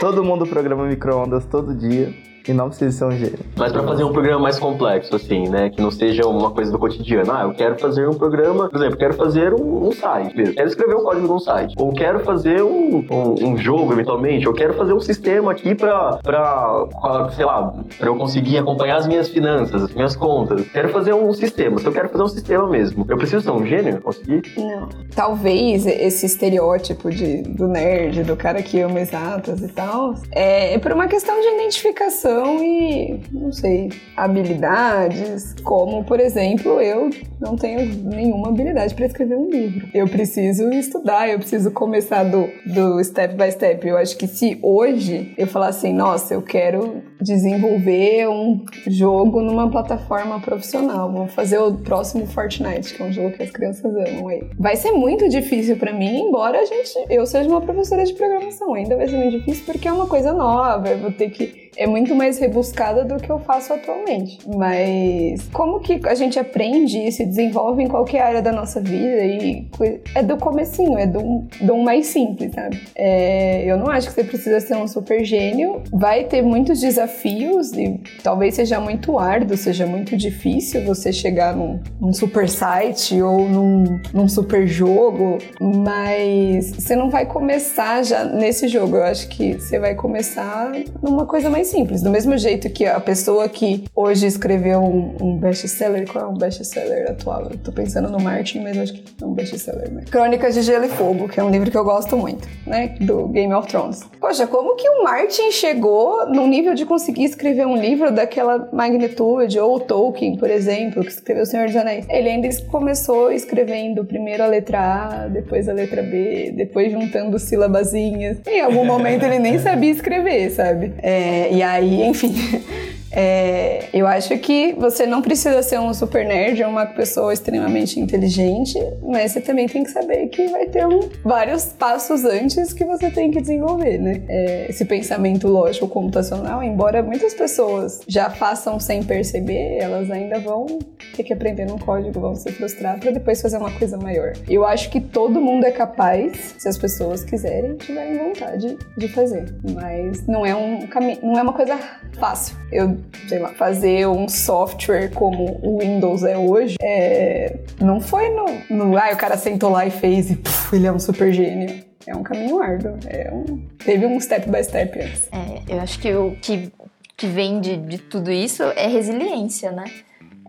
Todo 0.00 0.22
mundo 0.24 0.46
programa 0.46 0.86
micro-ondas 0.86 1.44
todo 1.46 1.74
dia 1.74 2.12
e 2.46 2.52
não 2.52 2.68
precisa 2.68 2.98
ser 2.98 3.04
um 3.04 3.10
gênio. 3.10 3.38
Mas 3.56 3.72
para 3.72 3.82
fazer 3.82 4.04
um 4.04 4.12
programa 4.12 4.40
mais 4.40 4.58
complexo, 4.58 5.14
assim, 5.16 5.48
né? 5.48 5.70
Que 5.70 5.80
não 5.80 5.90
seja 5.90 6.26
uma 6.26 6.50
coisa 6.50 6.70
do 6.70 6.78
cotidiano. 6.78 7.32
Ah, 7.32 7.42
eu 7.42 7.54
quero 7.54 7.78
fazer 7.78 8.08
um 8.08 8.14
programa, 8.14 8.68
por 8.68 8.76
exemplo, 8.76 8.96
quero 8.98 9.14
fazer 9.14 9.54
um, 9.54 9.88
um 9.88 9.92
site 9.92 10.36
mesmo. 10.36 10.54
Quero 10.54 10.68
escrever 10.68 10.96
um 10.96 11.02
código 11.02 11.26
de 11.26 11.32
um 11.32 11.38
site. 11.38 11.74
Ou 11.78 11.92
quero 11.92 12.20
fazer 12.20 12.62
um, 12.62 13.04
um, 13.10 13.48
um 13.48 13.56
jogo, 13.56 13.92
eventualmente. 13.92 14.46
Ou 14.46 14.54
quero 14.54 14.74
fazer 14.74 14.92
um 14.92 15.00
sistema 15.00 15.52
aqui 15.52 15.74
pra, 15.74 16.18
pra 16.22 16.86
sei 17.34 17.44
lá, 17.44 17.74
pra 17.98 18.08
eu 18.08 18.16
conseguir 18.16 18.58
acompanhar 18.58 18.96
as 18.96 19.06
minhas 19.06 19.28
finanças, 19.28 19.82
as 19.82 19.94
minhas 19.94 20.14
contas. 20.14 20.66
Quero 20.68 20.88
fazer 20.90 21.14
um 21.14 21.32
sistema. 21.32 21.78
Se 21.78 21.86
eu 21.86 21.92
quero 21.92 22.08
fazer 22.08 22.22
um 22.22 22.28
sistema 22.28 22.68
mesmo, 22.68 23.06
eu 23.08 23.16
preciso 23.16 23.42
ser 23.42 23.50
um 23.50 23.64
gênio? 23.64 24.00
Conseguir? 24.00 24.42
Não. 24.56 24.88
Talvez 25.14 25.86
esse 25.86 26.26
estereótipo 26.26 27.10
de, 27.10 27.42
do 27.42 27.66
nerd, 27.66 28.22
do 28.24 28.36
cara 28.36 28.62
que 28.62 28.80
ama 28.80 29.00
exatas 29.00 29.60
e 29.62 29.68
tal, 29.68 30.14
é, 30.32 30.74
é 30.74 30.78
por 30.78 30.92
uma 30.92 31.06
questão 31.06 31.40
de 31.40 31.46
identificação 31.48 32.33
e, 32.62 33.20
não 33.32 33.52
sei, 33.52 33.90
habilidades, 34.16 35.54
como, 35.62 36.04
por 36.04 36.20
exemplo, 36.20 36.80
eu 36.80 37.10
não 37.40 37.56
tenho 37.56 37.84
nenhuma 38.04 38.48
habilidade 38.48 38.94
para 38.94 39.06
escrever 39.06 39.36
um 39.36 39.48
livro. 39.48 39.88
Eu 39.92 40.08
preciso 40.08 40.70
estudar, 40.70 41.28
eu 41.28 41.38
preciso 41.38 41.70
começar 41.70 42.24
do, 42.24 42.48
do 42.66 43.02
step 43.04 43.34
by 43.34 43.50
step. 43.50 43.86
Eu 43.86 43.96
acho 43.96 44.16
que 44.16 44.26
se 44.26 44.58
hoje 44.62 45.34
eu 45.36 45.46
falar 45.46 45.68
assim, 45.68 45.92
nossa, 45.92 46.34
eu 46.34 46.42
quero 46.42 47.02
desenvolver 47.20 48.28
um 48.28 48.64
jogo 48.86 49.40
numa 49.40 49.70
plataforma 49.70 50.40
profissional. 50.40 51.10
Vou 51.10 51.26
fazer 51.26 51.58
o 51.58 51.72
próximo 51.74 52.26
Fortnite, 52.26 52.94
que 52.94 53.02
é 53.02 53.06
um 53.06 53.12
jogo 53.12 53.32
que 53.32 53.42
as 53.42 53.50
crianças 53.50 53.84
amam 53.84 54.28
aí. 54.28 54.48
Vai 54.58 54.76
ser 54.76 54.92
muito 54.92 55.28
difícil 55.28 55.76
para 55.76 55.92
mim, 55.92 56.28
embora 56.28 56.60
a 56.60 56.64
gente, 56.64 56.92
eu 57.08 57.24
seja 57.26 57.48
uma 57.48 57.60
professora 57.60 58.04
de 58.04 58.12
programação, 58.12 58.74
ainda 58.74 58.96
vai 58.96 59.08
ser 59.08 59.16
muito 59.16 59.38
difícil 59.38 59.64
porque 59.64 59.88
é 59.88 59.92
uma 59.92 60.06
coisa 60.06 60.32
nova, 60.32 60.88
eu 60.88 60.98
vou 60.98 61.12
ter 61.12 61.30
que 61.30 61.63
é 61.76 61.86
muito 61.86 62.14
mais 62.14 62.38
rebuscada 62.38 63.04
do 63.04 63.16
que 63.16 63.30
eu 63.30 63.38
faço 63.38 63.72
atualmente. 63.72 64.38
Mas 64.56 65.42
como 65.52 65.80
que 65.80 66.00
a 66.06 66.14
gente 66.14 66.38
aprende 66.38 66.98
e 66.98 67.12
se 67.12 67.24
desenvolve 67.24 67.82
em 67.82 67.88
qualquer 67.88 68.22
área 68.22 68.42
da 68.42 68.52
nossa 68.52 68.80
vida 68.80 69.24
e 69.24 69.66
é 70.14 70.22
do 70.22 70.36
comecinho, 70.36 70.98
é 70.98 71.06
do, 71.06 71.44
do 71.60 71.76
mais 71.78 72.06
simples, 72.06 72.52
sabe? 72.52 72.80
É, 72.94 73.64
eu 73.64 73.76
não 73.76 73.88
acho 73.90 74.08
que 74.08 74.14
você 74.14 74.24
precisa 74.24 74.60
ser 74.60 74.76
um 74.76 74.86
super 74.86 75.24
gênio. 75.24 75.82
Vai 75.92 76.24
ter 76.24 76.42
muitos 76.42 76.80
desafios 76.80 77.72
e 77.72 78.00
talvez 78.22 78.54
seja 78.54 78.80
muito 78.80 79.18
árduo, 79.18 79.56
seja 79.56 79.86
muito 79.86 80.16
difícil 80.16 80.84
você 80.84 81.12
chegar 81.12 81.54
num, 81.54 81.80
num 82.00 82.12
super 82.12 82.48
site 82.48 83.20
ou 83.20 83.48
num, 83.48 84.00
num 84.12 84.28
super 84.28 84.66
jogo, 84.66 85.38
mas 85.60 86.70
você 86.70 86.96
não 86.96 87.10
vai 87.10 87.26
começar 87.26 88.02
já 88.02 88.24
nesse 88.24 88.68
jogo. 88.68 88.96
Eu 88.96 89.04
acho 89.04 89.28
que 89.28 89.54
você 89.54 89.78
vai 89.78 89.94
começar 89.94 90.72
numa 91.02 91.26
coisa 91.26 91.50
mais 91.50 91.63
simples. 91.64 92.02
Do 92.02 92.10
mesmo 92.10 92.36
jeito 92.36 92.68
que 92.70 92.86
a 92.86 93.00
pessoa 93.00 93.48
que 93.48 93.84
hoje 93.94 94.26
escreveu 94.26 94.80
um, 94.80 95.16
um 95.20 95.36
best-seller, 95.38 96.10
qual 96.10 96.24
é 96.24 96.28
um 96.28 96.34
best-seller 96.34 97.10
atual? 97.10 97.48
Eu 97.50 97.58
tô 97.58 97.72
pensando 97.72 98.08
no 98.10 98.20
Martin, 98.20 98.60
mas 98.60 98.78
acho 98.78 98.92
que 98.94 99.04
é 99.22 99.24
um 99.24 99.32
best-seller, 99.32 99.90
né? 99.90 100.04
Crônicas 100.10 100.54
de 100.54 100.62
Gelo 100.62 100.84
e 100.84 100.88
Fogo, 100.88 101.28
que 101.28 101.40
é 101.40 101.44
um 101.44 101.50
livro 101.50 101.70
que 101.70 101.76
eu 101.76 101.84
gosto 101.84 102.16
muito, 102.16 102.48
né? 102.66 102.94
Do 103.00 103.28
Game 103.28 103.52
of 103.52 103.68
Thrones. 103.68 104.02
Poxa, 104.20 104.46
como 104.46 104.76
que 104.76 104.88
o 104.88 105.02
Martin 105.04 105.50
chegou 105.50 106.26
no 106.28 106.46
nível 106.46 106.74
de 106.74 106.84
conseguir 106.84 107.24
escrever 107.24 107.66
um 107.66 107.76
livro 107.76 108.12
daquela 108.12 108.68
magnitude? 108.72 109.58
Ou 109.58 109.76
o 109.76 109.80
Tolkien, 109.80 110.36
por 110.36 110.50
exemplo, 110.50 111.02
que 111.02 111.10
escreveu 111.10 111.44
O 111.44 111.46
Senhor 111.46 111.66
dos 111.66 111.76
Anéis. 111.76 112.06
Ele 112.08 112.28
ainda 112.28 112.48
começou 112.70 113.30
escrevendo 113.30 114.04
primeiro 114.04 114.42
a 114.42 114.46
letra 114.46 114.78
A, 114.78 115.28
depois 115.28 115.68
a 115.68 115.72
letra 115.72 116.02
B, 116.02 116.52
depois 116.56 116.92
juntando 116.92 117.38
sílabazinhas. 117.38 118.38
Em 118.46 118.60
algum 118.60 118.84
momento 118.84 119.24
ele 119.24 119.38
nem 119.38 119.58
sabia 119.58 119.90
escrever, 119.90 120.50
sabe? 120.50 120.92
É, 121.02 121.53
e 121.54 121.62
aí, 121.62 122.02
enfim. 122.02 122.34
É, 123.16 123.90
eu 123.92 124.08
acho 124.08 124.36
que 124.38 124.72
você 124.72 125.06
não 125.06 125.22
precisa 125.22 125.62
ser 125.62 125.78
um 125.78 125.94
super 125.94 126.26
nerd 126.26 126.60
ou 126.64 126.68
uma 126.68 126.84
pessoa 126.84 127.32
extremamente 127.32 128.00
inteligente, 128.00 128.76
mas 129.00 129.30
você 129.30 129.40
também 129.40 129.68
tem 129.68 129.84
que 129.84 129.90
saber 129.90 130.26
que 130.26 130.48
vai 130.48 130.66
ter 130.66 130.84
um, 130.84 131.08
vários 131.22 131.66
passos 131.66 132.24
antes 132.24 132.72
que 132.72 132.84
você 132.84 133.08
tem 133.12 133.30
que 133.30 133.40
desenvolver, 133.40 133.98
né? 133.98 134.20
É, 134.28 134.66
esse 134.68 134.84
pensamento 134.84 135.46
lógico 135.46 135.86
computacional, 135.86 136.60
embora 136.60 137.04
muitas 137.04 137.32
pessoas 137.34 138.00
já 138.08 138.28
façam 138.30 138.80
sem 138.80 139.04
perceber, 139.04 139.78
elas 139.78 140.10
ainda 140.10 140.40
vão 140.40 140.66
ter 141.14 141.24
que 141.24 141.32
aprender 141.32 141.64
no 141.64 141.78
código, 141.78 142.20
vão 142.20 142.34
se 142.34 142.50
frustrar 142.52 142.98
para 142.98 143.10
depois 143.10 143.40
fazer 143.40 143.56
uma 143.56 143.70
coisa 143.70 143.96
maior. 143.96 144.32
Eu 144.48 144.66
acho 144.66 144.90
que 144.90 145.00
todo 145.00 145.40
mundo 145.40 145.64
é 145.64 145.70
capaz, 145.70 146.54
se 146.58 146.68
as 146.68 146.76
pessoas 146.76 147.24
quiserem, 147.24 147.76
tiverem 147.76 148.18
vontade 148.18 148.76
de 148.96 149.08
fazer, 149.08 149.54
mas 149.74 150.26
não 150.26 150.44
é 150.44 150.54
um 150.54 150.86
caminho, 150.86 151.18
não 151.22 151.38
é 151.38 151.42
uma 151.42 151.52
coisa 151.52 151.78
fácil. 152.18 152.56
Eu 152.72 152.96
sei 153.28 153.38
lá, 153.38 153.48
fazer 153.50 154.06
um 154.06 154.28
software 154.28 155.10
como 155.10 155.58
o 155.62 155.78
Windows 155.78 156.24
é 156.24 156.36
hoje, 156.36 156.76
é, 156.82 157.58
não 157.80 158.00
foi 158.00 158.28
no, 158.30 158.46
no. 158.70 158.96
Ah, 158.96 159.10
o 159.12 159.16
cara 159.16 159.36
sentou 159.36 159.70
lá 159.70 159.86
e 159.86 159.90
fez 159.90 160.30
e 160.30 160.36
puf, 160.36 160.74
ele 160.74 160.86
é 160.86 160.92
um 160.92 160.98
super 160.98 161.32
gênio. 161.32 161.84
É 162.06 162.14
um 162.14 162.22
caminho 162.22 162.60
árduo. 162.60 162.98
É 163.06 163.32
um, 163.32 163.66
teve 163.78 164.06
um 164.06 164.20
step 164.20 164.48
by 164.50 164.62
step 164.62 164.98
antes. 164.98 165.28
É, 165.32 165.74
eu 165.74 165.80
acho 165.80 165.98
que 165.98 166.12
o 166.14 166.36
que, 166.36 166.70
que 167.16 167.26
vem 167.26 167.60
de, 167.60 167.76
de 167.76 167.98
tudo 167.98 168.30
isso 168.30 168.62
é 168.62 168.86
resiliência, 168.86 169.72
né? 169.72 169.84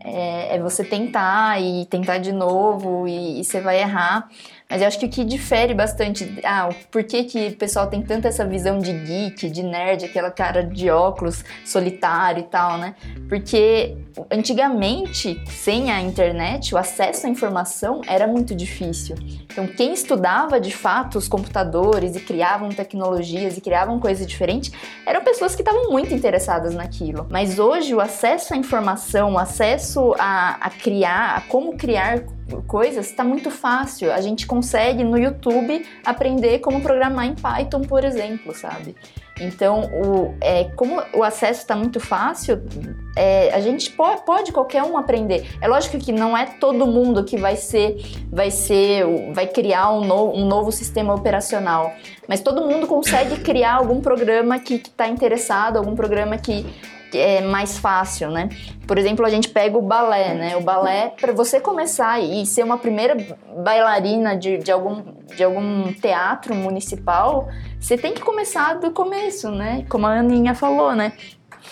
É, 0.07 0.55
é, 0.55 0.59
você 0.59 0.83
tentar 0.83 1.59
e 1.59 1.85
tentar 1.87 2.19
de 2.19 2.31
novo 2.31 3.07
e, 3.07 3.39
e 3.39 3.43
você 3.43 3.59
vai 3.59 3.79
errar. 3.79 4.29
Mas 4.69 4.81
eu 4.81 4.87
acho 4.87 4.99
que 4.99 5.05
o 5.05 5.09
que 5.09 5.23
difere 5.23 5.75
bastante, 5.75 6.39
ah, 6.43 6.69
por 6.89 7.03
que, 7.03 7.23
que 7.25 7.47
o 7.49 7.55
pessoal 7.55 7.87
tem 7.87 8.01
tanta 8.01 8.27
essa 8.27 8.43
visão 8.43 8.79
de 8.79 8.91
geek, 8.91 9.47
de 9.49 9.61
nerd, 9.61 10.05
aquela 10.05 10.31
cara 10.31 10.63
de 10.63 10.89
óculos 10.89 11.45
solitário 11.63 12.41
e 12.41 12.47
tal, 12.47 12.79
né? 12.79 12.95
Porque 13.29 13.95
antigamente, 14.31 15.39
sem 15.47 15.91
a 15.91 16.01
internet, 16.01 16.73
o 16.73 16.79
acesso 16.79 17.27
à 17.27 17.29
informação 17.29 18.01
era 18.07 18.25
muito 18.25 18.55
difícil. 18.55 19.15
Então, 19.43 19.67
quem 19.67 19.93
estudava 19.93 20.59
de 20.59 20.71
fato 20.71 21.19
os 21.19 21.27
computadores 21.27 22.15
e 22.15 22.19
criavam 22.19 22.69
tecnologias 22.69 23.57
e 23.57 23.61
criavam 23.61 23.99
coisas 23.99 24.25
diferentes 24.25 24.71
eram 25.05 25.23
pessoas 25.23 25.55
que 25.55 25.61
estavam 25.61 25.91
muito 25.91 26.11
interessadas 26.11 26.73
naquilo. 26.73 27.27
Mas 27.29 27.59
hoje, 27.59 27.93
o 27.93 28.01
acesso 28.01 28.53
à 28.55 28.57
informação, 28.57 29.33
o 29.33 29.37
acesso 29.37 30.15
a, 30.17 30.57
a 30.59 30.69
criar, 30.71 31.37
a 31.37 31.41
como 31.41 31.77
criar 31.77 32.23
coisas 32.67 33.07
está 33.07 33.23
muito 33.23 33.49
fácil. 33.49 34.11
A 34.11 34.21
gente 34.21 34.45
consegue 34.45 35.03
no 35.03 35.17
YouTube 35.17 35.85
aprender 36.05 36.59
como 36.59 36.81
programar 36.81 37.25
em 37.25 37.35
Python, 37.35 37.81
por 37.81 38.03
exemplo, 38.03 38.53
sabe? 38.53 38.95
Então, 39.39 39.81
o, 39.91 40.33
é, 40.39 40.65
como 40.75 41.01
o 41.13 41.21
acesso 41.21 41.61
está 41.61 41.75
muito 41.75 41.99
fácil, 41.99 42.61
é, 43.17 43.53
a 43.53 43.59
gente 43.59 43.91
pode, 43.91 44.23
pode, 44.25 44.51
qualquer 44.53 44.83
um 44.83 44.97
aprender. 44.97 45.57
É 45.59 45.67
lógico 45.67 45.97
que 45.97 46.13
não 46.13 46.37
é 46.37 46.45
todo 46.45 46.87
mundo 46.87 47.23
que 47.25 47.35
vai 47.35 47.57
ser, 47.57 47.97
vai 48.31 48.49
ser, 48.49 49.05
vai 49.33 49.45
criar 49.47 49.91
um, 49.91 50.05
no, 50.05 50.31
um 50.33 50.45
novo 50.45 50.71
sistema 50.71 51.13
operacional, 51.13 51.91
mas 52.29 52.39
todo 52.39 52.61
mundo 52.61 52.87
consegue 52.87 53.41
criar 53.41 53.75
algum 53.75 53.99
programa 53.99 54.57
que 54.57 54.75
está 54.75 55.07
interessado, 55.07 55.77
algum 55.77 55.95
programa 55.95 56.37
que 56.37 56.65
é 57.13 57.41
mais 57.41 57.77
fácil, 57.77 58.29
né? 58.31 58.49
Por 58.87 58.97
exemplo, 58.97 59.25
a 59.25 59.29
gente 59.29 59.49
pega 59.49 59.77
o 59.77 59.81
balé, 59.81 60.33
né? 60.33 60.57
O 60.57 60.61
balé, 60.61 61.13
para 61.19 61.33
você 61.33 61.59
começar 61.59 62.19
e 62.19 62.45
ser 62.45 62.63
uma 62.63 62.77
primeira 62.77 63.15
bailarina 63.63 64.35
de, 64.35 64.57
de, 64.57 64.71
algum, 64.71 65.03
de 65.35 65.43
algum 65.43 65.91
teatro 65.93 66.53
municipal, 66.55 67.49
você 67.79 67.97
tem 67.97 68.13
que 68.13 68.21
começar 68.21 68.75
do 68.75 68.91
começo, 68.91 69.49
né? 69.51 69.85
Como 69.89 70.05
a 70.05 70.19
Aninha 70.19 70.53
falou, 70.53 70.95
né? 70.95 71.13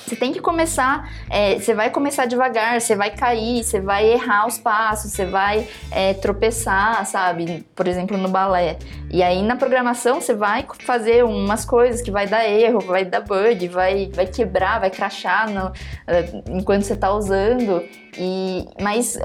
Você 0.06 0.16
tem 0.16 0.32
que 0.34 0.40
começar, 0.40 1.10
é, 1.30 1.58
você 1.60 1.74
vai 1.74 1.90
começar 1.90 2.26
devagar, 2.26 2.80
você 2.80 2.96
vai 2.96 3.12
cair, 3.12 3.64
você 3.64 3.80
vai 3.80 4.06
errar 4.12 4.48
os 4.48 4.58
passos, 4.58 5.12
você 5.12 5.26
vai 5.26 5.68
é, 5.92 6.14
tropeçar, 6.14 7.06
sabe? 7.06 7.66
Por 7.76 7.88
exemplo, 7.88 8.18
no 8.18 8.30
balé. 8.30 8.78
E 9.10 9.24
aí 9.24 9.42
na 9.42 9.56
programação 9.56 10.20
você 10.20 10.34
vai 10.34 10.66
fazer 10.86 11.24
umas 11.24 11.64
coisas 11.64 12.02
que 12.02 12.12
vai 12.12 12.28
dar 12.28 12.48
erro, 12.48 12.80
vai 12.80 13.06
dar 13.06 13.22
bug, 13.22 13.68
vai, 13.68 14.10
vai 14.14 14.26
quebrar, 14.26 14.80
vai 14.80 14.90
crachar 14.90 15.50
no, 15.50 15.68
uh, 15.68 16.44
enquanto 16.50 16.84
você 16.84 16.94
está 16.94 17.14
usando. 17.14 17.84
E, 18.18 18.68
mas 18.82 19.18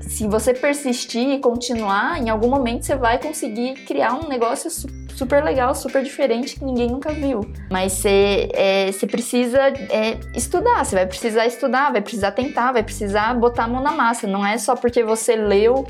se 0.00 0.26
você 0.26 0.52
persistir 0.54 1.28
e 1.28 1.38
continuar, 1.38 2.20
em 2.20 2.28
algum 2.28 2.48
momento 2.48 2.84
você 2.84 2.96
vai 2.96 3.18
conseguir 3.18 3.74
criar 3.84 4.14
um 4.14 4.28
negócio 4.28 4.70
super 4.70 5.01
legal, 5.42 5.74
super 5.74 6.02
diferente 6.02 6.56
que 6.56 6.64
ninguém 6.64 6.88
nunca 6.88 7.12
viu. 7.12 7.40
Mas 7.70 7.92
você, 7.92 8.48
é, 8.52 8.90
precisa 9.06 9.58
é, 9.58 10.18
estudar, 10.34 10.84
você 10.84 10.96
vai 10.96 11.06
precisar 11.06 11.46
estudar, 11.46 11.92
vai 11.92 12.00
precisar 12.00 12.32
tentar, 12.32 12.72
vai 12.72 12.82
precisar 12.82 13.34
botar 13.34 13.64
a 13.64 13.68
mão 13.68 13.82
na 13.82 13.92
massa. 13.92 14.26
Não 14.26 14.44
é 14.44 14.58
só 14.58 14.74
porque 14.74 15.02
você 15.02 15.36
leu 15.36 15.86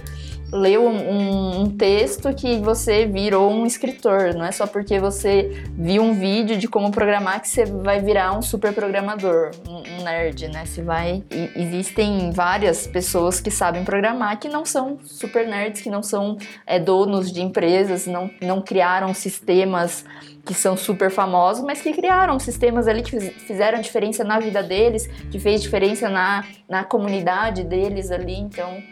leu 0.53 0.87
um, 0.87 1.63
um, 1.63 1.71
texto 1.71 2.33
que 2.35 2.59
você 2.59 3.07
virou 3.07 3.51
um 3.51 3.65
escritor. 3.65 4.35
Não 4.35 4.45
é 4.45 4.53
só 4.53 4.67
porque 4.67 4.99
você 4.99 5.65
viu 5.77 6.03
um 6.03 6.13
vídeo 6.13 6.59
de 6.59 6.69
como 6.69 6.91
programar 6.91 7.41
que 7.41 7.49
você 7.49 7.65
vai 7.65 8.01
virar 8.03 8.37
um 8.37 8.43
super 8.43 8.75
programador, 8.75 9.51
um, 9.67 9.79
um 9.79 10.05
nerd, 10.05 10.49
né? 10.49 10.67
Você 10.67 10.83
vai. 10.83 11.25
E, 11.31 11.51
existem 11.57 12.31
várias 12.33 12.87
pessoas 12.87 13.41
que 13.41 13.51
sabem 13.51 13.83
programar 13.83 14.39
que 14.39 14.49
não 14.49 14.65
são 14.67 14.99
super 15.03 15.49
nerds, 15.49 15.81
que 15.81 15.89
não 15.89 16.03
são 16.03 16.37
é, 16.67 16.79
donos 16.79 17.33
de 17.33 17.41
empresas, 17.41 18.07
não, 18.07 18.31
não 18.43 18.61
criaram 18.61 19.15
sistemas 19.15 20.05
que 20.45 20.55
são 20.55 20.77
super 20.77 21.11
famosos, 21.11 21.65
mas 21.65 21.81
que 21.81 21.93
criaram 21.93 22.39
sistemas 22.39 22.89
ali 22.89 23.03
que 23.03 23.19
fizeram 23.21 23.81
diferença 23.81 24.25
na 24.25 24.39
vida 24.39 24.63
deles, 24.63 25.07
que 25.31 25.39
fez 25.39 25.63
diferença 25.63 26.09
na, 26.11 26.45
na 26.69 26.85
comunidade 26.85 27.63
deles 27.63 28.11
ali. 28.11 28.35
Então, 28.35 28.83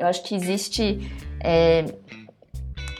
eu 0.00 0.06
acho 0.06 0.22
que 0.22 0.34
existe, 0.34 1.12
é, 1.40 1.84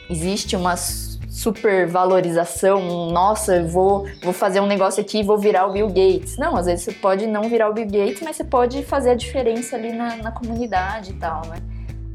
existe 0.09 0.55
uma 0.55 0.77
supervalorização, 0.77 3.11
nossa, 3.11 3.57
eu 3.57 3.67
vou, 3.67 4.07
vou 4.23 4.33
fazer 4.33 4.61
um 4.61 4.67
negócio 4.67 5.01
aqui 5.01 5.21
e 5.21 5.23
vou 5.23 5.39
virar 5.39 5.67
o 5.67 5.73
Bill 5.73 5.89
Gates. 5.89 6.37
Não, 6.37 6.57
às 6.57 6.67
vezes 6.67 6.85
você 6.85 6.93
pode 6.93 7.27
não 7.27 7.49
virar 7.49 7.71
o 7.71 7.73
Bill 7.73 7.87
Gates, 7.87 8.21
mas 8.23 8.37
você 8.37 8.45
pode 8.45 8.85
fazer 8.85 9.11
a 9.11 9.15
diferença 9.15 9.77
ali 9.77 9.93
na, 9.93 10.17
na 10.17 10.31
comunidade 10.31 11.13
e 11.13 11.15
tal, 11.15 11.41
né? 11.47 11.57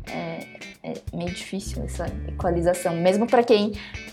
É, 0.08 0.46
é 0.84 0.94
meio 1.12 1.32
difícil 1.32 1.84
essa 1.84 2.06
equalização. 2.28 2.96
Mesmo 2.96 3.26
para 3.26 3.44
quem 3.44 3.72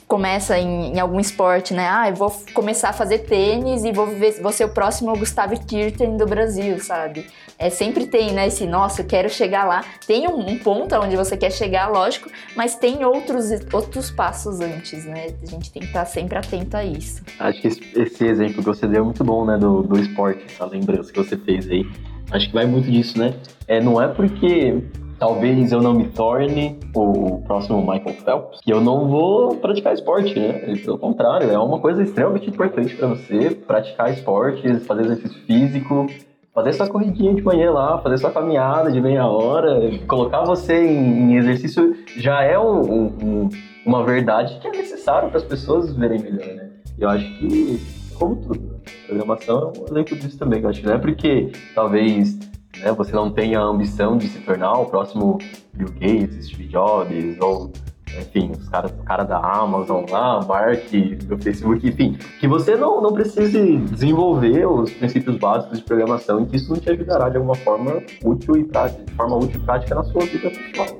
começa 0.09 0.59
em, 0.59 0.95
em, 0.95 1.01
algum 1.01 1.21
esporte, 1.21 1.75
né? 1.75 1.87
Ah, 1.87 2.09
eu 2.09 2.15
vou 2.15 2.31
começar 2.55 2.89
a 2.89 2.93
fazer 2.95 3.19
tênis 3.19 3.85
e 3.85 3.93
vou, 3.93 4.09
vou 4.41 4.53
ser 4.53 4.65
o 4.65 4.71
próximo 4.71 5.15
Gustavo 5.19 5.55
Kirten 5.67 6.17
do 6.17 6.25
Brasil, 6.25 6.81
sabe? 6.81 7.27
É, 7.59 7.71
sempre 7.71 8.07
tem, 8.07 8.33
né? 8.33 8.47
Esse, 8.47 8.67
nossa, 8.67 9.03
eu 9.03 9.07
quero 9.07 9.29
chegar 9.29 9.65
lá. 9.65 9.85
Tem 10.07 10.27
um, 10.29 10.39
um 10.39 10.59
ponto 10.59 10.95
onde 10.97 11.17
você 11.17 11.37
quer 11.37 11.51
chegar, 11.51 11.89
lógico, 11.89 12.31
mas 12.57 12.75
tem 12.75 13.05
outros, 13.05 13.51
outros 13.73 14.11
passos 14.11 14.61
antes, 14.61 15.05
né? 15.05 15.29
A 15.43 15.47
gente 15.47 15.71
tem 15.73 15.83
que 15.83 15.89
estar 15.89 16.05
sempre 16.05 16.39
atento 16.39 16.77
a 16.77 16.85
isso. 16.85 17.23
Acho 17.39 17.61
que 17.61 17.69
esse, 17.69 18.25
exemplo 18.25 18.57
que 18.57 18.65
você 18.65 18.87
deu 18.87 19.03
é 19.03 19.05
muito 19.05 19.25
bom, 19.25 19.45
né? 19.45 19.57
Do, 19.59 19.83
do 19.83 19.99
esporte, 19.99 20.45
essa 20.47 20.67
lembrança 20.67 21.13
que 21.13 21.19
você 21.19 21.37
fez 21.37 21.69
aí. 21.69 21.87
Acho 22.31 22.49
que 22.49 22.55
vai 22.55 22.67
muito 22.67 22.91
disso, 22.91 23.19
né? 23.19 23.35
É, 23.69 23.81
não 23.81 24.01
é 24.01 24.09
porque 24.09 24.83
talvez 25.23 25.71
eu 25.71 25.81
não 25.81 25.95
me 25.95 26.09
torne 26.09 26.81
o 26.95 27.41
próximo 27.43 27.81
Michael 27.81 28.17
Phelps, 28.25 28.61
que 28.61 28.73
eu 28.73 28.81
não 28.81 29.09
vou 29.09 29.55
praticar 29.55 29.95
esporte, 29.95 30.37
né? 30.37 30.75
Pelo 30.85 30.99
contrário, 30.99 31.49
é 31.49 31.57
uma 31.57 31.79
coisa 31.79 32.03
extremamente 32.03 32.51
importante 32.51 32.97
para 32.97 33.07
você 33.07 33.51
praticar 33.51 34.13
esportes, 34.13 34.85
fazer 34.85 35.03
exercício 35.03 35.41
físico, 35.47 36.09
fazer 36.55 36.73
sua 36.75 36.89
corridinha 36.89 37.35
de 37.35 37.43
manhã 37.43 37.71
lá, 37.71 37.99
fazer 37.99 38.19
sua 38.19 38.31
caminhada 38.31 38.91
de 38.93 39.01
meia 39.01 39.27
hora, 39.27 39.99
colocar 40.07 40.45
você 40.45 40.75
em, 40.87 41.37
exercício 41.37 41.97
já 42.17 42.43
é 42.43 42.59
um, 42.59 43.07
um, 43.07 43.49
uma 43.87 44.05
verdade 44.05 44.59
que 44.61 44.69
é 44.69 44.71
necessário 44.71 45.29
para 45.31 45.39
as 45.39 45.45
pessoas 45.45 45.93
verem 45.95 46.21
melhor, 46.21 46.55
né? 46.55 46.71
Eu 46.99 47.09
acho 47.09 47.25
que, 47.39 47.81
como 48.19 48.37
tudo, 48.37 48.81
programação 49.07 49.73
é 49.75 49.81
um 49.81 49.85
exemplo 49.91 50.19
disso 50.19 50.39
também. 50.39 50.63
Eu 50.63 50.69
acho 50.69 50.81
que 50.81 50.87
não 50.87 50.95
é 50.95 50.99
porque 50.99 51.51
talvez 51.75 52.39
né, 52.81 52.93
você 52.93 53.13
não 53.13 53.31
tenha 53.31 53.59
a 53.59 53.63
ambição 53.63 54.19
de 54.19 54.29
se 54.29 54.39
tornar 54.41 54.73
o 54.75 54.87
próximo 54.87 55.39
Bill 55.73 55.89
Gates, 55.95 56.47
Steve 56.47 56.69
Jobs, 56.69 57.39
ou 57.41 57.73
enfim, 58.19 58.53
os 58.59 58.69
caras 58.69 58.93
cara 59.05 59.25
da 59.25 59.39
Amazon 59.39 60.05
lá, 60.11 60.45
Mark, 60.45 60.91
do 61.25 61.39
Facebook, 61.39 61.87
enfim, 61.87 62.17
que 62.41 62.49
você 62.49 62.77
não, 62.77 63.01
não 63.01 63.13
precise 63.13 63.77
desenvolver 63.77 64.67
os 64.67 64.91
princípios 64.93 65.37
básicos 65.37 65.79
de 65.79 65.85
programação 65.85 66.43
e 66.43 66.47
que 66.47 66.57
isso 66.57 66.71
não 66.71 66.79
te 66.79 66.91
ajudará 66.91 67.29
de 67.29 67.37
alguma 67.37 67.55
forma 67.57 68.03
útil 68.25 68.57
e 68.57 68.65
prática, 68.65 69.05
de 69.05 69.13
forma 69.15 69.37
útil 69.37 69.61
e 69.61 69.65
prática 69.65 69.95
na 69.95 70.05
sua 70.05 70.25
vida 70.25 70.51
pessoal. 70.51 70.99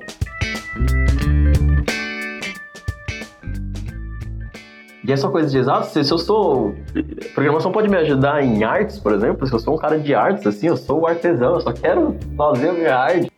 E 5.05 5.11
essa 5.11 5.27
coisa 5.27 5.49
de 5.49 5.57
exato, 5.57 5.87
se, 5.87 6.01
se 6.01 6.13
eu 6.13 6.17
sou. 6.17 6.73
Programação 7.33 7.73
pode 7.73 7.89
me 7.89 7.97
ajudar 7.97 8.41
em 8.41 8.63
artes, 8.63 8.97
por 8.99 9.11
exemplo. 9.11 9.45
Se 9.45 9.51
eu 9.51 9.59
sou 9.59 9.75
um 9.75 9.77
cara 9.77 9.99
de 9.99 10.15
artes, 10.15 10.47
assim, 10.47 10.67
eu 10.67 10.77
sou 10.77 11.01
um 11.01 11.05
artesão, 11.05 11.55
eu 11.55 11.61
só 11.61 11.73
quero 11.73 12.15
fazer 12.37 12.69
a 12.69 12.73
minha 12.73 12.95
arte. 12.95 13.32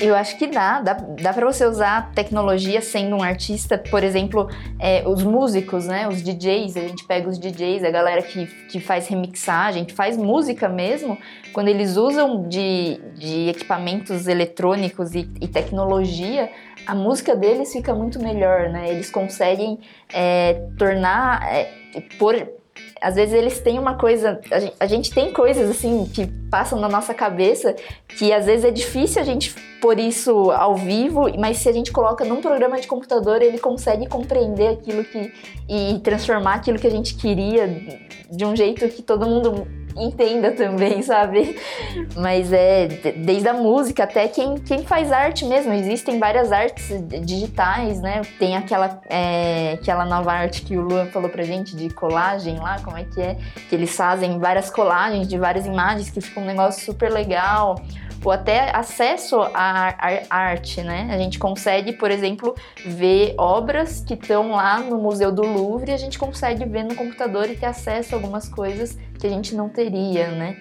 Eu 0.00 0.14
acho 0.14 0.38
que 0.38 0.46
dá, 0.46 0.80
dá, 0.80 0.94
dá 0.94 1.32
para 1.32 1.44
você 1.44 1.66
usar 1.66 2.10
tecnologia 2.12 2.80
sendo 2.80 3.16
um 3.16 3.22
artista, 3.22 3.76
por 3.76 4.02
exemplo, 4.02 4.48
é, 4.78 5.06
os 5.06 5.22
músicos, 5.22 5.86
né, 5.86 6.08
os 6.08 6.22
DJs, 6.22 6.76
a 6.78 6.80
gente 6.80 7.04
pega 7.04 7.28
os 7.28 7.38
DJs, 7.38 7.84
a 7.84 7.90
galera 7.90 8.22
que, 8.22 8.46
que 8.46 8.80
faz 8.80 9.08
remixagem, 9.08 9.84
que 9.84 9.92
faz 9.92 10.16
música 10.16 10.70
mesmo, 10.70 11.18
quando 11.52 11.68
eles 11.68 11.98
usam 11.98 12.48
de, 12.48 12.98
de 13.14 13.50
equipamentos 13.50 14.26
eletrônicos 14.26 15.14
e, 15.14 15.28
e 15.38 15.46
tecnologia, 15.46 16.50
a 16.86 16.94
música 16.94 17.36
deles 17.36 17.70
fica 17.70 17.94
muito 17.94 18.18
melhor, 18.22 18.70
né, 18.70 18.88
eles 18.88 19.10
conseguem 19.10 19.80
é, 20.14 20.62
tornar, 20.78 21.46
é, 21.52 21.70
por, 22.18 22.34
às 23.02 23.16
vezes 23.16 23.34
eles 23.34 23.60
têm 23.60 23.78
uma 23.78 23.98
coisa, 23.98 24.40
a 24.50 24.60
gente, 24.60 24.74
a 24.80 24.86
gente, 24.86 25.10
tem 25.12 25.30
coisas 25.30 25.68
assim 25.68 26.06
que 26.06 26.26
passam 26.50 26.80
na 26.80 26.88
nossa 26.88 27.12
cabeça 27.12 27.76
que 28.08 28.32
às 28.32 28.46
vezes 28.46 28.64
é 28.64 28.70
difícil 28.70 29.20
a 29.20 29.24
gente 29.24 29.54
pôr 29.80 29.98
isso 29.98 30.50
ao 30.50 30.76
vivo, 30.76 31.26
mas 31.38 31.58
se 31.58 31.68
a 31.68 31.72
gente 31.72 31.90
coloca 31.90 32.24
num 32.24 32.40
programa 32.40 32.80
de 32.80 32.86
computador, 32.86 33.42
ele 33.42 33.58
consegue 33.58 34.06
compreender 34.06 34.68
aquilo 34.68 35.04
que 35.04 35.32
e 35.68 35.98
transformar 36.00 36.54
aquilo 36.54 36.78
que 36.78 36.86
a 36.86 36.90
gente 36.90 37.14
queria 37.14 37.68
de 38.30 38.44
um 38.44 38.54
jeito 38.54 38.88
que 38.88 39.02
todo 39.02 39.26
mundo 39.26 39.66
entenda 39.96 40.52
também, 40.52 41.02
sabe? 41.02 41.56
Mas 42.16 42.52
é 42.52 42.86
desde 43.16 43.48
a 43.48 43.52
música 43.52 44.04
até 44.04 44.28
quem, 44.28 44.56
quem 44.56 44.84
faz 44.84 45.12
arte 45.12 45.44
mesmo. 45.44 45.72
Existem 45.72 46.18
várias 46.18 46.52
artes 46.52 46.90
digitais, 47.24 48.00
né? 48.00 48.22
Tem 48.38 48.56
aquela, 48.56 49.00
é, 49.08 49.72
aquela 49.80 50.04
nova 50.04 50.32
arte 50.32 50.62
que 50.62 50.76
o 50.76 50.82
Luan 50.82 51.06
falou 51.06 51.28
pra 51.28 51.42
gente 51.42 51.76
de 51.76 51.90
colagem 51.90 52.58
lá, 52.58 52.80
como 52.80 52.96
é 52.96 53.04
que 53.04 53.20
é? 53.20 53.36
Que 53.68 53.74
eles 53.74 53.94
fazem 53.94 54.38
várias 54.38 54.70
colagens 54.70 55.28
de 55.28 55.38
várias 55.38 55.66
imagens 55.66 56.10
que 56.10 56.20
fica 56.20 56.40
um 56.40 56.44
negócio 56.44 56.84
super 56.84 57.10
legal 57.10 57.76
ou 58.24 58.30
até 58.30 58.74
acesso 58.74 59.40
à 59.54 59.94
arte, 60.28 60.82
né? 60.82 61.08
A 61.10 61.18
gente 61.18 61.38
consegue, 61.38 61.92
por 61.92 62.10
exemplo, 62.10 62.54
ver 62.84 63.34
obras 63.38 64.00
que 64.06 64.14
estão 64.14 64.52
lá 64.52 64.78
no 64.80 64.98
Museu 64.98 65.32
do 65.32 65.42
Louvre 65.42 65.92
a 65.92 65.96
gente 65.96 66.18
consegue 66.18 66.64
ver 66.64 66.84
no 66.84 66.94
computador 66.94 67.48
e 67.48 67.56
ter 67.56 67.66
acesso 67.66 68.14
a 68.14 68.18
algumas 68.18 68.48
coisas 68.48 68.98
que 69.18 69.26
a 69.26 69.30
gente 69.30 69.54
não 69.54 69.68
teria, 69.68 70.30
né? 70.30 70.56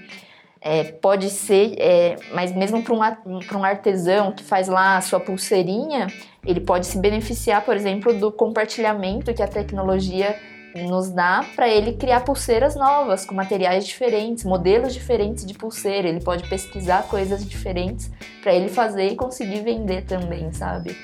É, 0.61 0.83
pode 0.83 1.29
ser, 1.29 1.75
é, 1.77 2.17
mas 2.33 2.53
mesmo 2.53 2.83
para 2.83 2.93
um 2.93 3.63
artesão 3.63 4.33
que 4.33 4.43
faz 4.43 4.67
lá 4.67 4.97
a 4.97 5.01
sua 5.01 5.19
pulseirinha, 5.19 6.07
ele 6.45 6.59
pode 6.59 6.85
se 6.85 6.97
beneficiar, 6.97 7.63
por 7.63 7.75
exemplo, 7.75 8.13
do 8.13 8.29
compartilhamento 8.31 9.33
que 9.33 9.41
a 9.41 9.47
tecnologia 9.47 10.37
nos 10.75 11.09
dá 11.09 11.43
para 11.55 11.67
ele 11.67 11.93
criar 11.93 12.21
pulseiras 12.21 12.75
novas, 12.75 13.25
com 13.25 13.33
materiais 13.33 13.85
diferentes, 13.85 14.43
modelos 14.43 14.93
diferentes 14.93 15.45
de 15.45 15.53
pulseira. 15.53 16.07
Ele 16.07 16.21
pode 16.21 16.47
pesquisar 16.47 17.03
coisas 17.03 17.47
diferentes 17.47 18.11
para 18.41 18.53
ele 18.53 18.69
fazer 18.69 19.07
e 19.07 19.15
conseguir 19.15 19.61
vender 19.61 20.05
também, 20.05 20.51
sabe? 20.51 20.95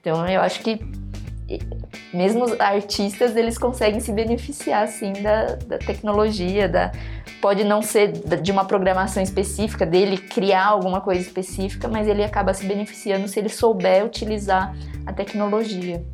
Então 0.00 0.26
eu 0.28 0.40
acho 0.40 0.60
que 0.60 0.78
mesmo 2.12 2.44
os 2.44 2.60
artistas 2.60 3.34
eles 3.34 3.56
conseguem 3.56 4.00
se 4.00 4.12
beneficiar 4.12 4.84
assim 4.84 5.14
da, 5.14 5.54
da 5.54 5.78
tecnologia, 5.78 6.68
da 6.68 6.92
pode 7.40 7.64
não 7.64 7.80
ser 7.80 8.12
de 8.12 8.52
uma 8.52 8.64
programação 8.64 9.22
específica 9.22 9.86
dele 9.86 10.18
criar 10.18 10.66
alguma 10.66 11.00
coisa 11.00 11.20
específica, 11.20 11.88
mas 11.88 12.06
ele 12.06 12.22
acaba 12.22 12.52
se 12.52 12.66
beneficiando 12.66 13.28
se 13.28 13.38
ele 13.38 13.48
souber 13.48 14.04
utilizar 14.04 14.76
a 15.06 15.12
tecnologia 15.12 16.04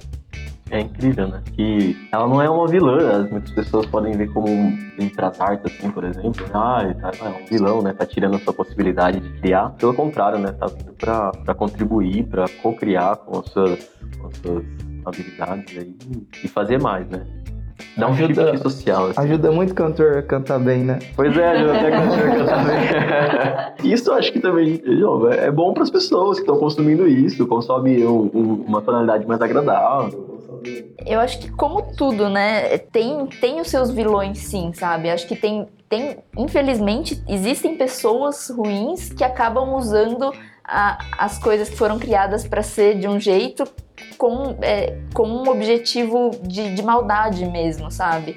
é 0.71 0.81
incrível, 0.81 1.29
né? 1.29 1.43
Que 1.55 2.09
ela 2.11 2.27
não 2.27 2.41
é 2.41 2.49
uma 2.49 2.67
vilã, 2.67 3.29
muitas 3.31 3.51
pessoas 3.51 3.87
podem 3.87 4.17
ver 4.17 4.33
como 4.33 4.49
em 4.49 5.13
artes, 5.39 5.73
assim, 5.73 5.91
por 5.91 6.05
exemplo. 6.05 6.45
Ah, 6.53 6.83
tá, 7.01 7.11
é 7.27 7.29
um 7.29 7.47
vilão, 7.47 7.83
né? 7.83 7.93
Tá 7.93 8.07
tirando 8.07 8.37
a 8.37 8.39
sua 8.39 8.53
possibilidade 8.53 9.21
de 9.21 9.41
criar. 9.41 9.71
Pelo 9.71 9.95
contrário, 9.95 10.39
né? 10.39 10.53
Tá 10.53 10.67
vindo 10.67 10.93
pra, 10.95 11.33
pra 11.33 11.55
contribuir, 11.55 12.25
pra 12.25 12.47
co-criar 12.63 13.17
com 13.17 13.41
as 13.41 13.47
suas, 13.51 13.91
com 14.19 14.27
as 14.27 14.37
suas 14.39 14.65
habilidades 15.05 15.79
aí 15.79 15.97
e 16.43 16.49
fazer 16.49 16.81
mais, 16.81 17.07
né? 17.09 17.27
Dá 17.97 18.09
um 18.09 18.13
ajuda, 18.13 18.57
social. 18.59 19.07
Assim. 19.07 19.21
Ajuda 19.21 19.53
muito 19.53 19.75
cantor 19.75 20.19
a 20.19 20.23
cantar 20.23 20.59
bem, 20.59 20.83
né? 20.85 20.99
Pois 21.15 21.37
é, 21.37 21.51
ajuda 21.51 21.79
até 21.79 21.91
cantor 21.91 22.19
a 22.19 22.37
cantar 22.37 22.65
bem. 22.65 23.93
isso 23.93 24.11
eu 24.11 24.15
acho 24.15 24.33
que 24.33 24.41
também 24.41 24.83
é 25.39 25.51
bom 25.51 25.75
para 25.75 25.83
as 25.83 25.91
pessoas 25.91 26.39
que 26.39 26.43
estão 26.43 26.59
consumindo 26.59 27.07
isso, 27.07 27.47
consome 27.47 28.05
um, 28.05 28.31
um, 28.35 28.65
uma 28.67 28.81
tonalidade 28.81 29.27
mais 29.27 29.41
agradável 29.41 30.34
eu 31.07 31.21
acho 31.21 31.39
que 31.39 31.51
como 31.51 31.95
tudo, 31.97 32.29
né, 32.29 32.79
tem, 32.79 33.27
tem 33.27 33.61
os 33.61 33.69
seus 33.69 33.91
vilões 33.91 34.39
sim, 34.39 34.73
sabe? 34.73 35.11
Acho 35.11 35.27
que 35.27 35.37
tem, 35.37 35.69
tem, 35.89 36.19
infelizmente, 36.37 37.23
existem 37.29 37.77
pessoas 37.77 38.49
ruins 38.51 39.11
que 39.11 39.23
acabam 39.23 39.75
usando 39.75 40.33
a, 40.65 40.99
as 41.19 41.39
coisas 41.39 41.69
que 41.69 41.77
foram 41.77 41.99
criadas 41.99 42.47
para 42.47 42.63
ser 42.63 42.99
de 42.99 43.07
um 43.07 43.21
jeito 43.21 43.65
com, 44.17 44.57
é, 44.63 44.99
com 45.13 45.27
um 45.27 45.49
objetivo 45.49 46.31
de, 46.43 46.75
de 46.75 46.83
maldade 46.83 47.45
mesmo, 47.47 47.91
sabe? 47.91 48.37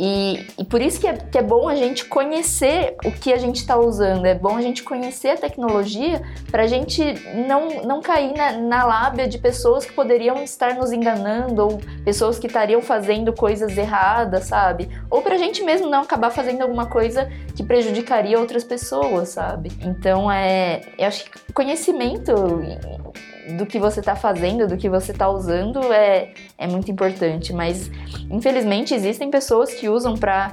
E, 0.00 0.46
e, 0.56 0.64
por 0.64 0.80
isso 0.80 1.00
que 1.00 1.08
é, 1.08 1.14
que 1.14 1.36
é 1.36 1.42
bom 1.42 1.68
a 1.68 1.74
gente 1.74 2.04
conhecer 2.04 2.94
o 3.04 3.10
que 3.10 3.32
a 3.32 3.36
gente 3.36 3.56
está 3.56 3.76
usando, 3.76 4.24
é 4.26 4.34
bom 4.34 4.56
a 4.56 4.62
gente 4.62 4.84
conhecer 4.84 5.30
a 5.30 5.36
tecnologia 5.36 6.22
para 6.52 6.62
a 6.62 6.66
gente 6.68 7.02
não, 7.48 7.82
não 7.82 8.00
cair 8.00 8.32
na, 8.32 8.52
na 8.52 8.84
lábia 8.84 9.26
de 9.26 9.38
pessoas 9.38 9.84
que 9.84 9.92
poderiam 9.92 10.40
estar 10.44 10.76
nos 10.76 10.92
enganando 10.92 11.64
ou 11.64 11.80
pessoas 12.04 12.38
que 12.38 12.46
estariam 12.46 12.80
fazendo 12.80 13.32
coisas 13.32 13.76
erradas, 13.76 14.44
sabe? 14.44 14.88
Ou 15.10 15.20
para 15.20 15.34
a 15.34 15.38
gente 15.38 15.64
mesmo 15.64 15.90
não 15.90 16.02
acabar 16.02 16.30
fazendo 16.30 16.62
alguma 16.62 16.86
coisa 16.86 17.28
que 17.56 17.64
prejudicaria 17.64 18.38
outras 18.38 18.62
pessoas, 18.62 19.30
sabe? 19.30 19.72
Então, 19.82 20.30
é, 20.30 20.80
eu 20.96 21.08
acho 21.08 21.28
que 21.28 21.52
conhecimento 21.52 22.32
do 23.56 23.64
que 23.64 23.78
você 23.78 24.00
está 24.00 24.14
fazendo, 24.14 24.66
do 24.66 24.76
que 24.76 24.88
você 24.88 25.12
está 25.12 25.28
usando 25.28 25.80
é, 25.92 26.32
é 26.56 26.66
muito 26.66 26.90
importante. 26.90 27.52
Mas 27.52 27.90
infelizmente 28.30 28.94
existem 28.94 29.30
pessoas 29.30 29.72
que 29.72 29.88
usam 29.88 30.16
para 30.16 30.52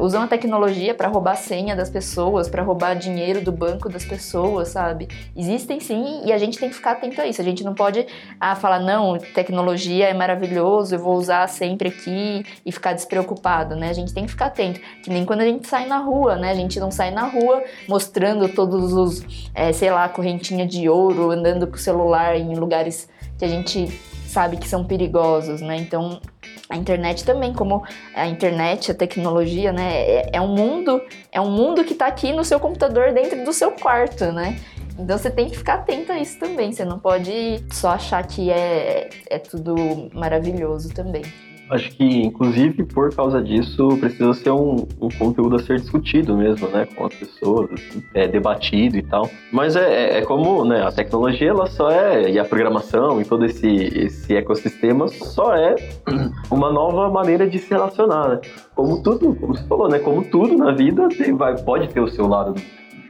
usam 0.00 0.22
a 0.22 0.26
tecnologia 0.26 0.94
para 0.94 1.08
roubar 1.08 1.32
a 1.32 1.36
senha 1.36 1.74
das 1.74 1.90
pessoas, 1.90 2.48
para 2.48 2.62
roubar 2.62 2.94
dinheiro 2.94 3.40
do 3.42 3.52
banco 3.52 3.88
das 3.88 4.04
pessoas, 4.04 4.68
sabe? 4.68 5.08
Existem 5.36 5.80
sim 5.80 6.22
e 6.24 6.32
a 6.32 6.38
gente 6.38 6.58
tem 6.58 6.68
que 6.68 6.74
ficar 6.74 6.92
atento 6.92 7.20
a 7.20 7.26
isso. 7.26 7.40
A 7.40 7.44
gente 7.44 7.64
não 7.64 7.74
pode 7.74 8.06
ah, 8.40 8.54
falar 8.54 8.80
não, 8.80 9.18
tecnologia 9.18 10.08
é 10.08 10.14
maravilhoso, 10.14 10.94
eu 10.94 10.98
vou 10.98 11.16
usar 11.16 11.48
sempre 11.48 11.88
aqui 11.88 12.44
e 12.64 12.72
ficar 12.72 12.92
despreocupado, 12.92 13.74
né? 13.74 13.90
A 13.90 13.92
gente 13.92 14.12
tem 14.14 14.24
que 14.24 14.30
ficar 14.30 14.46
atento. 14.46 14.80
Que 15.02 15.10
nem 15.10 15.24
quando 15.24 15.40
a 15.40 15.44
gente 15.44 15.66
sai 15.66 15.86
na 15.86 15.98
rua, 15.98 16.36
né? 16.36 16.50
A 16.50 16.54
gente 16.54 16.78
não 16.78 16.90
sai 16.90 17.10
na 17.10 17.26
rua 17.26 17.62
mostrando 17.88 18.48
todos 18.48 18.92
os, 18.92 19.48
é, 19.54 19.72
sei 19.72 19.90
lá, 19.90 20.08
correntinha 20.08 20.66
de 20.66 20.88
ouro, 20.88 21.30
andando 21.30 21.66
com 21.66 21.74
o 21.74 21.78
celular 21.78 22.35
em 22.38 22.54
lugares 22.54 23.08
que 23.38 23.44
a 23.44 23.48
gente 23.48 23.88
sabe 24.26 24.56
que 24.56 24.68
são 24.68 24.84
perigosos, 24.84 25.60
né? 25.60 25.76
Então, 25.76 26.20
a 26.68 26.76
internet 26.76 27.24
também, 27.24 27.52
como 27.52 27.84
a 28.14 28.26
internet, 28.26 28.90
a 28.90 28.94
tecnologia, 28.94 29.72
né? 29.72 30.02
É, 30.02 30.30
é 30.34 30.40
um 30.40 30.48
mundo, 30.48 31.00
é 31.30 31.40
um 31.40 31.50
mundo 31.50 31.84
que 31.84 31.92
está 31.92 32.06
aqui 32.06 32.32
no 32.32 32.44
seu 32.44 32.58
computador 32.58 33.12
dentro 33.12 33.44
do 33.44 33.52
seu 33.52 33.70
quarto, 33.72 34.32
né? 34.32 34.58
Então 34.98 35.16
você 35.18 35.30
tem 35.30 35.48
que 35.48 35.56
ficar 35.56 35.74
atento 35.74 36.10
a 36.12 36.18
isso 36.18 36.38
também. 36.38 36.72
Você 36.72 36.84
não 36.84 36.98
pode 36.98 37.64
só 37.70 37.90
achar 37.90 38.26
que 38.26 38.50
é, 38.50 39.10
é 39.28 39.38
tudo 39.38 39.74
maravilhoso 40.12 40.92
também. 40.92 41.22
Acho 41.68 41.90
que, 41.90 42.04
inclusive, 42.04 42.84
por 42.84 43.12
causa 43.14 43.42
disso, 43.42 43.88
precisa 43.98 44.32
ser 44.34 44.50
um, 44.50 44.86
um 45.00 45.08
conteúdo 45.08 45.56
a 45.56 45.58
ser 45.58 45.80
discutido 45.80 46.36
mesmo, 46.36 46.68
né? 46.68 46.86
Com 46.94 47.06
as 47.06 47.14
pessoas, 47.14 47.70
assim, 47.72 48.02
é, 48.14 48.28
debatido 48.28 48.96
e 48.96 49.02
tal. 49.02 49.28
Mas 49.52 49.74
é, 49.74 49.80
é, 49.80 50.18
é, 50.18 50.22
como, 50.22 50.64
né? 50.64 50.82
A 50.82 50.92
tecnologia, 50.92 51.50
ela 51.50 51.66
só 51.66 51.90
é... 51.90 52.30
E 52.30 52.38
a 52.38 52.44
programação 52.44 53.20
e 53.20 53.24
todo 53.24 53.44
esse, 53.44 53.66
esse 53.66 54.36
ecossistema 54.36 55.08
só 55.08 55.56
é 55.56 55.74
uma 56.50 56.72
nova 56.72 57.10
maneira 57.10 57.48
de 57.48 57.58
se 57.58 57.70
relacionar, 57.70 58.28
né? 58.28 58.40
Como 58.74 59.02
tudo, 59.02 59.34
como 59.34 59.56
você 59.56 59.64
falou, 59.66 59.88
né? 59.88 59.98
Como 59.98 60.22
tudo 60.24 60.56
na 60.56 60.72
vida, 60.72 61.08
tem, 61.08 61.34
vai, 61.34 61.56
pode 61.58 61.88
ter 61.88 62.00
o 62.00 62.08
seu 62.08 62.28
lado 62.28 62.54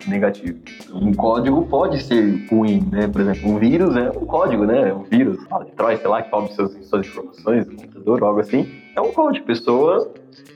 negativo. 0.08 0.58
Um 0.92 1.12
código 1.12 1.66
pode 1.66 2.02
ser 2.02 2.46
ruim, 2.50 2.88
né? 2.90 3.08
Por 3.08 3.20
exemplo, 3.20 3.50
um 3.50 3.58
vírus 3.58 3.96
é 3.96 4.10
um 4.10 4.26
código, 4.26 4.64
né? 4.64 4.92
Um 4.92 5.02
vírus, 5.02 5.38
de 5.38 5.72
Troy, 5.72 5.96
sei 5.96 6.08
lá, 6.08 6.22
que 6.22 6.30
rouba 6.30 6.48
suas, 6.48 6.72
suas 6.86 7.06
informações 7.06 7.66
do 7.66 7.76
computador 7.76 8.22
algo 8.24 8.40
assim. 8.40 8.66
É 8.96 9.00
um 9.00 9.12
código. 9.12 9.46
Pessoa, 9.46 10.12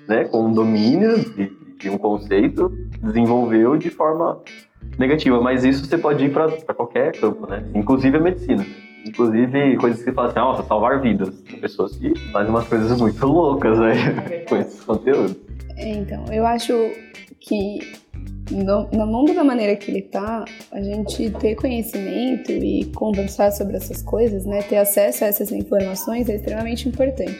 né, 0.08 0.24
com 0.24 0.46
um 0.46 0.52
domínio 0.52 1.18
de, 1.18 1.52
de 1.78 1.90
um 1.90 1.98
conceito, 1.98 2.72
desenvolveu 3.02 3.76
de 3.76 3.90
forma 3.90 4.40
negativa. 4.98 5.40
Mas 5.40 5.64
isso 5.64 5.84
você 5.84 5.98
pode 5.98 6.24
ir 6.24 6.32
para 6.32 6.50
qualquer 6.74 7.12
campo, 7.12 7.46
né? 7.46 7.64
Inclusive 7.74 8.16
a 8.16 8.20
medicina. 8.20 8.64
Inclusive, 9.06 9.76
coisas 9.78 10.02
que 10.02 10.12
falam 10.12 10.30
assim, 10.30 10.40
nossa, 10.40 10.62
salvar 10.64 11.00
vidas. 11.00 11.40
Tem 11.42 11.58
pessoas 11.58 11.96
que 11.96 12.18
fazem 12.30 12.50
umas 12.50 12.68
coisas 12.68 13.00
muito 13.00 13.26
loucas, 13.26 13.78
né? 13.78 13.92
É 14.30 14.38
com 14.48 14.56
esses 14.56 14.84
conteúdos. 14.84 15.36
É, 15.76 15.88
então, 15.92 16.24
eu 16.30 16.46
acho 16.46 16.74
que 17.40 17.78
no, 18.50 18.88
no, 18.90 19.06
mundo 19.06 19.34
da 19.34 19.44
maneira 19.44 19.76
que 19.76 19.90
ele 19.90 20.02
tá, 20.02 20.44
a 20.72 20.80
gente 20.82 21.30
ter 21.30 21.54
conhecimento 21.54 22.50
e 22.50 22.84
conversar 22.94 23.52
sobre 23.52 23.76
essas 23.76 24.02
coisas, 24.02 24.44
né, 24.44 24.62
ter 24.62 24.76
acesso 24.76 25.24
a 25.24 25.28
essas 25.28 25.52
informações 25.52 26.28
é 26.28 26.36
extremamente 26.36 26.88
importante. 26.88 27.38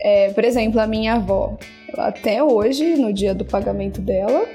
É, 0.00 0.30
por 0.32 0.44
exemplo, 0.44 0.80
a 0.80 0.86
minha 0.86 1.14
avó, 1.14 1.56
ela, 1.92 2.08
até 2.08 2.42
hoje, 2.42 2.96
no 2.96 3.12
dia 3.12 3.34
do 3.34 3.44
pagamento 3.44 4.00
dela, 4.00 4.46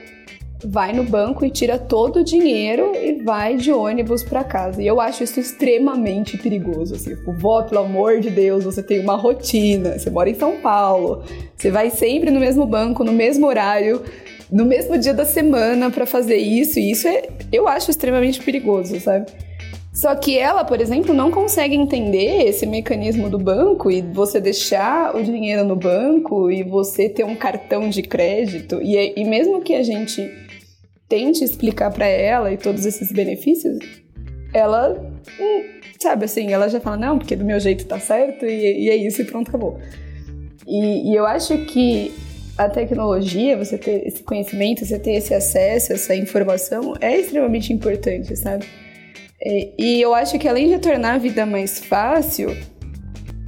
vai 0.65 0.93
no 0.93 1.03
banco 1.03 1.45
e 1.45 1.49
tira 1.49 1.77
todo 1.77 2.19
o 2.19 2.23
dinheiro 2.23 2.93
e 2.95 3.21
vai 3.21 3.55
de 3.55 3.71
ônibus 3.71 4.23
para 4.23 4.43
casa. 4.43 4.81
E 4.81 4.87
eu 4.87 5.01
acho 5.01 5.23
isso 5.23 5.39
extremamente 5.39 6.37
perigoso. 6.37 6.95
Assim, 6.95 7.15
tipo, 7.15 7.33
vó, 7.33 7.63
pelo 7.63 7.81
amor 7.81 8.19
de 8.19 8.29
Deus, 8.29 8.63
você 8.63 8.81
tem 8.81 9.01
uma 9.01 9.15
rotina, 9.15 9.97
você 9.99 10.09
mora 10.09 10.29
em 10.29 10.35
São 10.35 10.61
Paulo, 10.61 11.23
você 11.55 11.69
vai 11.69 11.89
sempre 11.89 12.31
no 12.31 12.39
mesmo 12.39 12.65
banco, 12.65 13.03
no 13.03 13.11
mesmo 13.11 13.45
horário 13.47 14.01
no 14.51 14.65
mesmo 14.65 14.97
dia 14.97 15.13
da 15.13 15.25
semana 15.25 15.89
para 15.89 16.05
fazer 16.05 16.37
isso, 16.37 16.79
e 16.79 16.91
isso 16.91 17.07
é, 17.07 17.23
eu 17.51 17.67
acho 17.67 17.89
extremamente 17.89 18.41
perigoso, 18.41 18.99
sabe? 18.99 19.31
Só 19.93 20.15
que 20.15 20.37
ela, 20.39 20.65
por 20.65 20.81
exemplo, 20.81 21.13
não 21.13 21.29
consegue 21.29 21.75
entender 21.75 22.47
esse 22.47 22.65
mecanismo 22.65 23.29
do 23.29 23.37
banco 23.37 23.91
e 23.91 24.01
você 24.01 24.41
deixar 24.41 25.15
o 25.15 25.21
dinheiro 25.21 25.63
no 25.63 25.75
banco 25.75 26.49
e 26.49 26.63
você 26.63 27.07
ter 27.07 27.23
um 27.23 27.35
cartão 27.35 27.89
de 27.89 28.01
crédito. 28.01 28.81
E, 28.81 28.97
é, 28.97 29.19
e 29.19 29.23
mesmo 29.23 29.61
que 29.61 29.75
a 29.75 29.83
gente 29.83 30.31
tente 31.07 31.43
explicar 31.43 31.91
para 31.91 32.07
ela 32.07 32.51
e 32.51 32.57
todos 32.57 32.87
esses 32.87 33.11
benefícios, 33.11 33.77
ela, 34.51 34.99
hum, 35.39 35.63
sabe 35.99 36.25
assim, 36.25 36.51
ela 36.51 36.67
já 36.67 36.79
fala, 36.79 36.97
não, 36.97 37.19
porque 37.19 37.35
do 37.35 37.45
meu 37.45 37.59
jeito 37.59 37.85
tá 37.85 37.99
certo 37.99 38.47
e, 38.47 38.85
e 38.85 38.89
é 38.89 38.95
isso 38.95 39.21
e 39.21 39.25
pronto, 39.25 39.49
acabou. 39.49 39.77
E, 40.65 41.11
e 41.11 41.15
eu 41.15 41.27
acho 41.27 41.55
que 41.65 42.11
a 42.57 42.69
tecnologia, 42.69 43.57
você 43.57 43.77
ter 43.77 44.07
esse 44.07 44.21
conhecimento, 44.23 44.85
você 44.85 44.99
ter 44.99 45.13
esse 45.13 45.33
acesso, 45.33 45.93
essa 45.93 46.15
informação 46.15 46.93
é 47.01 47.19
extremamente 47.19 47.73
importante, 47.73 48.35
sabe? 48.35 48.65
É, 49.41 49.69
e 49.77 50.01
eu 50.01 50.13
acho 50.13 50.37
que 50.37 50.47
além 50.47 50.69
de 50.69 50.79
tornar 50.79 51.15
a 51.15 51.17
vida 51.17 51.45
mais 51.45 51.79
fácil, 51.79 52.55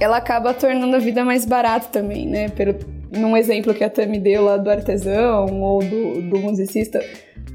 ela 0.00 0.18
acaba 0.18 0.52
tornando 0.52 0.96
a 0.96 0.98
vida 0.98 1.24
mais 1.24 1.44
barata 1.44 1.88
também, 1.90 2.26
né? 2.26 2.48
Pelo, 2.48 2.76
num 3.10 3.36
exemplo 3.36 3.72
que 3.72 3.84
a 3.84 3.88
Tami 3.88 4.18
deu 4.18 4.44
lá 4.44 4.56
do 4.56 4.68
artesão 4.68 5.60
ou 5.60 5.82
do, 5.82 6.22
do 6.22 6.38
musicista, 6.38 7.00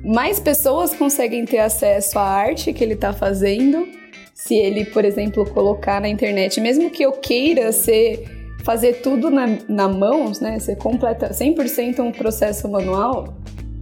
mais 0.03 0.39
pessoas 0.39 0.93
conseguem 0.95 1.45
ter 1.45 1.59
acesso 1.59 2.17
à 2.17 2.23
arte 2.23 2.73
que 2.73 2.83
ele 2.83 2.93
está 2.93 3.13
fazendo 3.13 3.87
se 4.33 4.55
ele, 4.55 4.85
por 4.85 5.05
exemplo, 5.05 5.47
colocar 5.51 6.01
na 6.01 6.09
internet, 6.09 6.59
mesmo 6.59 6.89
que 6.89 7.03
eu 7.03 7.11
queira 7.11 7.71
ser 7.71 8.40
fazer 8.63 9.01
tudo 9.01 9.29
na, 9.29 9.45
na 9.67 9.87
mão, 9.87 10.31
né? 10.41 10.59
Você 10.59 10.75
completa 10.75 11.29
100% 11.29 11.99
um 11.99 12.11
processo 12.11 12.69
manual. 12.69 13.35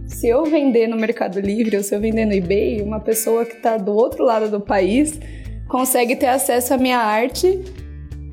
Se 0.06 0.28
eu 0.28 0.44
vender 0.44 0.88
no 0.88 0.96
Mercado 0.96 1.40
Livre 1.40 1.76
ou 1.76 1.82
se 1.82 1.94
eu 1.94 2.00
vender 2.00 2.26
no 2.26 2.32
eBay, 2.32 2.82
uma 2.82 3.00
pessoa 3.00 3.44
que 3.44 3.56
está 3.56 3.76
do 3.76 3.92
outro 3.92 4.24
lado 4.24 4.50
do 4.50 4.60
país 4.60 5.18
consegue 5.68 6.16
ter 6.16 6.26
acesso 6.26 6.74
à 6.74 6.78
minha 6.78 6.98
arte. 6.98 7.60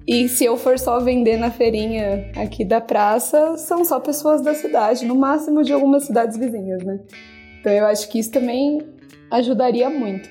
E 0.07 0.27
se 0.29 0.45
eu 0.45 0.57
for 0.57 0.79
só 0.79 0.99
vender 0.99 1.37
na 1.37 1.51
feirinha 1.51 2.31
aqui 2.35 2.63
da 2.63 2.79
praça, 2.79 3.57
são 3.57 3.83
só 3.83 3.99
pessoas 3.99 4.41
da 4.41 4.55
cidade, 4.55 5.05
no 5.05 5.15
máximo 5.15 5.63
de 5.63 5.73
algumas 5.73 6.05
cidades 6.05 6.37
vizinhas, 6.37 6.81
né? 6.83 6.99
Então 7.59 7.71
eu 7.71 7.85
acho 7.85 8.09
que 8.09 8.17
isso 8.17 8.31
também 8.31 8.79
ajudaria 9.29 9.89
muito. 9.89 10.29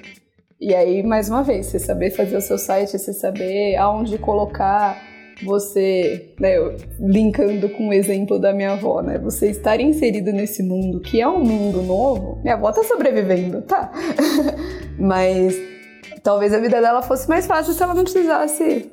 E 0.59 0.75
aí, 0.75 1.03
mais 1.03 1.29
uma 1.29 1.43
vez, 1.43 1.67
você 1.67 1.79
saber 1.79 2.11
fazer 2.11 2.39
o 2.39 2.41
seu 2.41 2.57
site, 2.57 2.99
você 2.99 3.13
saber 3.13 3.77
aonde 3.77 4.17
colocar 4.17 4.99
você, 5.43 6.35
né, 6.41 6.57
linkando 6.99 7.69
com 7.71 7.89
o 7.89 7.93
exemplo 7.93 8.39
da 8.39 8.53
minha 8.53 8.73
avó, 8.73 9.03
né, 9.03 9.19
você 9.19 9.51
estar 9.51 9.81
inserido 9.81 10.33
nesse 10.33 10.63
mundo 10.63 11.01
que 11.01 11.21
é 11.21 11.29
um 11.29 11.45
mundo 11.45 11.83
novo, 11.83 12.39
minha 12.43 12.55
avó 12.55 12.73
tá 12.73 12.83
sobrevivendo, 12.83 13.63
tá? 13.63 13.93
Mas 14.99 15.55
talvez 16.23 16.55
a 16.55 16.59
vida 16.59 16.81
dela 16.81 17.03
fosse 17.03 17.29
mais 17.29 17.47
fácil 17.47 17.75
se 17.75 17.83
ela 17.83 17.95
não 17.95 18.05
precisasse, 18.05 18.91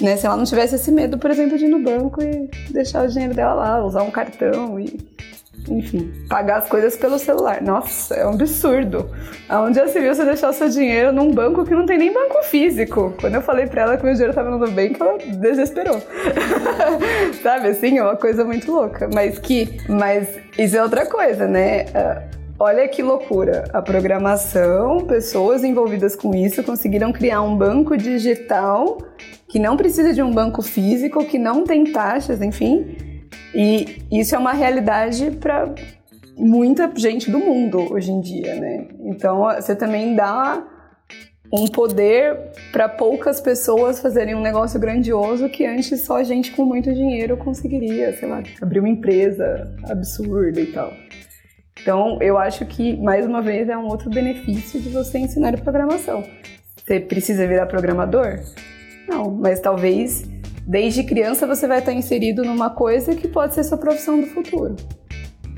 né, 0.00 0.16
se 0.16 0.26
ela 0.26 0.36
não 0.36 0.44
tivesse 0.44 0.74
esse 0.74 0.90
medo, 0.90 1.18
por 1.18 1.30
exemplo, 1.30 1.56
de 1.56 1.66
ir 1.66 1.68
no 1.68 1.80
banco 1.80 2.20
e 2.22 2.48
deixar 2.72 3.04
o 3.04 3.08
dinheiro 3.08 3.34
dela 3.34 3.54
lá, 3.54 3.84
usar 3.84 4.02
um 4.02 4.10
cartão 4.10 4.80
e 4.80 4.98
enfim, 5.68 6.12
pagar 6.28 6.58
as 6.58 6.68
coisas 6.68 6.96
pelo 6.96 7.18
celular. 7.18 7.60
Nossa, 7.60 8.14
é 8.14 8.26
um 8.26 8.30
absurdo. 8.30 9.10
Aonde 9.48 9.78
já 9.78 9.88
se 9.88 10.00
viu 10.00 10.14
você 10.14 10.24
deixar 10.24 10.50
o 10.50 10.52
seu 10.52 10.68
dinheiro 10.68 11.12
num 11.12 11.32
banco 11.32 11.64
que 11.64 11.74
não 11.74 11.86
tem 11.86 11.98
nem 11.98 12.12
banco 12.12 12.42
físico? 12.44 13.14
Quando 13.20 13.34
eu 13.34 13.42
falei 13.42 13.66
pra 13.66 13.82
ela 13.82 13.96
que 13.96 14.04
meu 14.04 14.12
dinheiro 14.12 14.34
tava 14.34 14.50
no 14.50 14.58
Nubank, 14.58 14.96
ela 15.00 15.18
desesperou. 15.18 16.00
Sabe 17.42 17.68
assim, 17.68 17.98
é 17.98 18.02
uma 18.02 18.16
coisa 18.16 18.44
muito 18.44 18.70
louca. 18.70 19.08
Mas 19.12 19.38
que. 19.38 19.78
Mas 19.88 20.28
isso 20.58 20.76
é 20.76 20.82
outra 20.82 21.06
coisa, 21.06 21.46
né? 21.46 21.84
Uh, 21.84 22.36
olha 22.58 22.88
que 22.88 23.02
loucura. 23.02 23.64
A 23.72 23.82
programação, 23.82 25.00
pessoas 25.00 25.64
envolvidas 25.64 26.14
com 26.14 26.34
isso 26.34 26.62
conseguiram 26.62 27.12
criar 27.12 27.42
um 27.42 27.56
banco 27.56 27.96
digital 27.96 28.98
que 29.48 29.58
não 29.58 29.76
precisa 29.76 30.12
de 30.12 30.22
um 30.22 30.32
banco 30.32 30.60
físico, 30.60 31.24
que 31.24 31.38
não 31.38 31.64
tem 31.64 31.84
taxas, 31.84 32.42
enfim 32.42 33.15
e 33.54 34.02
isso 34.10 34.34
é 34.34 34.38
uma 34.38 34.52
realidade 34.52 35.30
para 35.32 35.74
muita 36.36 36.90
gente 36.94 37.30
do 37.30 37.38
mundo 37.38 37.92
hoje 37.92 38.10
em 38.10 38.20
dia, 38.20 38.54
né? 38.56 38.88
Então 39.00 39.44
você 39.44 39.74
também 39.74 40.14
dá 40.14 40.62
um 41.52 41.66
poder 41.68 42.36
para 42.72 42.88
poucas 42.88 43.40
pessoas 43.40 44.00
fazerem 44.00 44.34
um 44.34 44.40
negócio 44.40 44.78
grandioso 44.80 45.48
que 45.48 45.64
antes 45.64 46.00
só 46.00 46.22
gente 46.22 46.50
com 46.52 46.64
muito 46.64 46.92
dinheiro 46.92 47.36
conseguiria, 47.36 48.16
sei 48.16 48.28
lá, 48.28 48.42
abrir 48.60 48.80
uma 48.80 48.88
empresa 48.88 49.74
absurda 49.88 50.60
e 50.60 50.66
tal. 50.66 50.92
Então, 51.80 52.18
eu 52.20 52.36
acho 52.36 52.66
que, 52.66 52.96
mais 52.96 53.24
uma 53.24 53.40
vez, 53.40 53.68
é 53.68 53.76
um 53.76 53.86
outro 53.86 54.10
benefício 54.10 54.80
de 54.80 54.88
você 54.88 55.18
ensinar 55.18 55.56
programação. 55.60 56.24
Você 56.76 56.98
precisa 56.98 57.46
virar 57.46 57.66
programador? 57.66 58.40
Não, 59.08 59.30
mas 59.30 59.60
talvez 59.60 60.28
Desde 60.66 61.04
criança 61.04 61.46
você 61.46 61.68
vai 61.68 61.78
estar 61.78 61.92
inserido 61.92 62.44
numa 62.44 62.70
coisa 62.70 63.14
que 63.14 63.28
pode 63.28 63.54
ser 63.54 63.62
sua 63.62 63.78
profissão 63.78 64.20
do 64.20 64.26
futuro. 64.26 64.74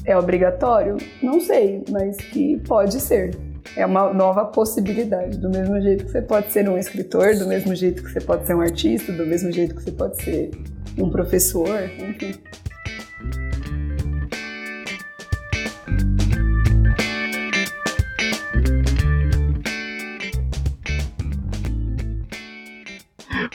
É 0.04 0.16
obrigatório? 0.16 0.98
Não 1.22 1.40
sei, 1.40 1.82
mas 1.90 2.16
que 2.16 2.58
pode 2.66 3.00
ser. 3.00 3.34
É 3.74 3.86
uma 3.86 4.12
nova 4.12 4.44
possibilidade. 4.44 5.38
Do 5.38 5.48
mesmo 5.48 5.80
jeito 5.80 6.04
que 6.04 6.10
você 6.10 6.20
pode 6.20 6.52
ser 6.52 6.68
um 6.68 6.76
escritor, 6.76 7.36
do 7.36 7.46
mesmo 7.46 7.74
jeito 7.74 8.02
que 8.02 8.12
você 8.12 8.20
pode 8.20 8.46
ser 8.46 8.54
um 8.54 8.60
artista, 8.60 9.10
do 9.10 9.26
mesmo 9.26 9.50
jeito 9.50 9.74
que 9.74 9.82
você 9.82 9.92
pode 9.92 10.22
ser 10.22 10.50
um 10.98 11.08
professor, 11.08 11.90
enfim. 11.98 12.34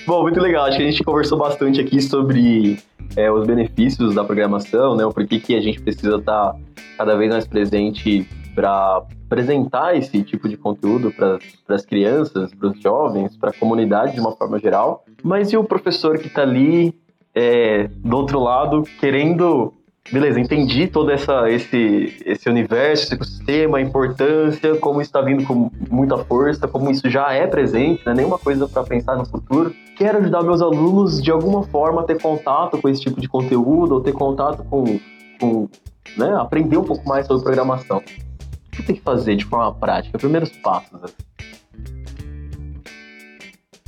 Bom, 0.06 0.22
muito 0.22 0.39
legal. 0.39 0.66
Acho 0.66 0.78
que 0.78 0.84
a 0.84 0.91
gente 0.91 1.04
conversou 1.04 1.38
bastante 1.38 1.80
aqui 1.80 2.01
sobre 2.01 2.78
é, 3.16 3.32
os 3.32 3.47
benefícios 3.47 4.14
da 4.14 4.24
programação, 4.24 4.95
né? 4.95 5.06
O 5.06 5.14
porquê 5.14 5.39
que 5.39 5.56
a 5.56 5.62
gente 5.62 5.82
precisa 5.82 6.18
estar 6.18 6.56
cada 6.97 7.16
vez 7.16 7.32
mais 7.32 7.47
presente 7.47 8.28
para 8.54 9.01
apresentar 9.26 9.95
esse 9.95 10.22
tipo 10.22 10.49
de 10.49 10.58
conteúdo 10.58 11.12
para 11.12 11.39
as 11.70 11.86
crianças, 11.86 12.54
para 12.54 12.70
os 12.70 12.82
jovens, 12.82 13.36
para 13.38 13.49
a 13.49 13.54
comunidade 13.54 14.14
de 14.14 14.20
uma 14.20 14.36
forma 14.36 14.60
geral. 14.60 15.06
Mas 15.24 15.51
e 15.54 15.58
o 15.58 15.64
professor 15.64 16.18
que 16.20 16.28
está 16.28 16.41
ali 16.41 16.93
é, 17.34 17.88
do 17.88 18.18
outro 18.18 18.39
lado 18.39 18.84
querendo 18.99 19.74
beleza, 20.12 20.39
entendi 20.39 20.88
todo 20.88 21.12
essa, 21.12 21.49
esse, 21.49 22.22
esse 22.26 22.49
universo, 22.49 23.04
esse 23.04 23.14
ecossistema, 23.14 23.78
a 23.78 23.82
importância, 23.82 24.76
como 24.78 25.01
está 25.01 25.22
vindo 25.22 25.45
com 25.45 25.72
muita 25.89 26.18
força, 26.18 26.68
como 26.68 26.91
isso 26.91 27.10
já 27.10 27.32
é 27.32 27.47
presente, 27.47 28.06
né? 28.06 28.14
nenhuma 28.14 28.38
coisa 28.38 28.68
para 28.68 28.84
pensar 28.84 29.16
no 29.16 29.26
futuro. 29.26 29.74
Quero 29.97 30.20
ajudar 30.20 30.43
meus 30.43 30.62
alunos 30.62 31.22
de 31.22 31.32
alguma 31.32 31.64
forma 31.64 32.01
a 32.01 32.04
ter 32.04 32.22
contato 32.22 32.82
com 32.82 32.89
esse 32.89 33.01
tipo 33.01 33.22
de 33.22 33.28
conteúdo, 33.28 33.95
ou 33.95 34.01
ter 34.01 34.14
contato 34.14 34.64
com, 34.64 34.99
com 35.39 35.70
né? 36.18 36.36
aprender 36.38 36.78
um 36.78 36.84
pouco 36.84 37.08
mais 37.08 37.26
sobre 37.26 37.43
programação. 37.43 37.97
O 37.97 38.72
que 38.76 38.84
tem 38.84 38.95
que 38.95 39.01
fazer 39.01 39.36
de 39.36 39.45
forma 39.45 39.72
prática? 39.74 40.18
Primeiros 40.18 40.49
passos. 40.58 41.04
Assim 41.04 41.14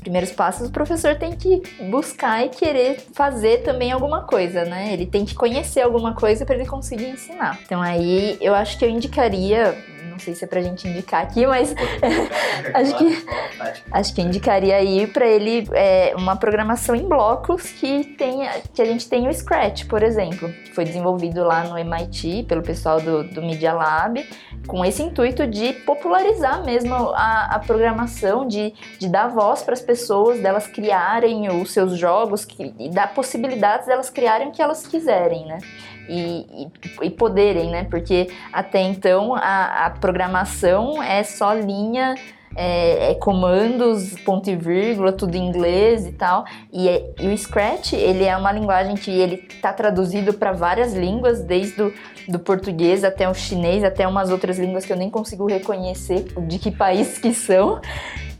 primeiros 0.06 0.32
passos, 0.32 0.70
o 0.70 0.72
professor 0.72 1.16
tem 1.16 1.36
que 1.36 1.62
buscar 1.89 2.45
e 2.45 2.49
querer 2.49 3.03
fazer 3.14 3.64
também 3.64 3.91
alguma 3.91 4.22
coisa, 4.22 4.64
né? 4.64 4.93
Ele 4.93 5.06
tem 5.06 5.26
que 5.26 5.34
conhecer 5.34 5.82
alguma 5.82 6.14
coisa 6.14 6.45
para 6.45 6.56
ele 6.56 6.66
conseguir 6.66 7.10
ensinar. 7.10 7.60
Então 7.66 7.82
aí 7.82 8.38
eu 8.39 8.53
acho 8.53 8.78
que 8.78 8.86
eu 8.86 8.89
indicaria 8.89 9.76
não 10.16 10.20
sei 10.20 10.34
se 10.34 10.45
é 10.45 10.47
pra 10.47 10.61
gente 10.61 10.88
indicar 10.88 11.24
aqui, 11.24 11.45
mas 11.45 11.76
acho 12.74 12.97
que 12.97 13.26
acho 13.91 14.16
que 14.16 14.22
indicaria 14.22 14.78
aí 14.78 15.05
para 15.07 15.28
ele 15.28 15.68
é, 15.74 16.13
uma 16.18 16.38
programação 16.38 16.95
em 16.95 17.05
blocos 17.07 17.72
que 17.72 18.16
tenha 18.18 18.49
que 18.74 18.82
a 18.82 18.86
gente 18.86 19.09
tem 19.09 19.28
o 19.28 19.34
Scratch, 19.34 19.86
por 19.88 20.01
exemplo, 20.01 20.47
que 20.49 20.74
foi 20.74 20.86
desenvolvido 20.86 21.43
lá 21.43 21.66
no 21.66 21.78
MIT 21.78 22.45
pelo 22.47 22.61
pessoal 22.61 23.01
do, 23.01 23.26
do 23.26 23.41
Media 23.41 23.74
Lab, 23.74 24.26
com 24.66 24.86
esse 24.86 25.03
intuito 25.03 25.45
de 25.45 25.74
popularizar 25.74 26.63
mesmo 26.63 26.95
a, 26.95 27.55
a 27.55 27.59
programação, 27.59 28.47
de, 28.47 28.74
de 28.97 29.09
dar 29.09 29.28
voz 29.28 29.63
para 29.63 29.74
as 29.74 29.82
pessoas, 29.82 30.39
delas 30.39 30.66
criarem 30.66 31.49
os 31.61 31.74
seus 31.74 31.97
jogos 31.97 32.45
que, 32.45 32.74
e 32.80 32.89
dar 32.89 33.13
possibilidades 33.13 33.86
delas 33.86 34.09
criarem 34.09 34.47
o 34.47 34.51
que 34.51 34.61
elas 34.61 34.88
quiserem, 34.88 35.45
né? 35.45 35.57
E, 36.08 36.68
e, 37.01 37.06
e, 37.08 37.10
poderem, 37.10 37.70
né? 37.70 37.86
Porque 37.89 38.30
até 38.51 38.82
então 38.82 39.36
a, 39.36 39.86
a 39.86 39.89
programação 39.89 41.01
é 41.01 41.24
só 41.24 41.53
linha 41.53 42.16
é, 42.56 43.12
é, 43.12 43.16
comandos, 43.16 44.16
ponto 44.22 44.49
e 44.49 44.56
vírgula, 44.56 45.12
tudo 45.12 45.36
em 45.36 45.45
inglês 45.47 46.08
e 46.08 46.14
tal. 46.14 46.45
E, 46.72 46.88
é, 46.88 47.14
e 47.20 47.28
o 47.28 47.38
Scratch, 47.38 47.93
ele 47.93 48.24
é 48.24 48.36
uma 48.38 48.51
linguagem 48.51 48.95
que 48.95 49.12
ele 49.12 49.45
está 49.49 49.74
traduzido 49.74 50.34
para 50.34 50.53
várias 50.53 50.93
línguas, 50.93 51.41
desde 51.41 51.93
do 52.28 52.39
português 52.39 53.03
até 53.03 53.30
o 53.30 53.34
chinês, 53.34 53.84
até 53.84 54.08
umas 54.08 54.32
outras 54.32 54.58
línguas 54.58 54.86
que 54.86 54.91
eu 54.91 54.97
nem 54.97 55.10
consigo 55.10 55.45
reconhecer 55.45 56.26
de 56.47 56.58
que 56.58 56.72
país 56.72 57.18
que 57.18 57.34
são. 57.34 57.82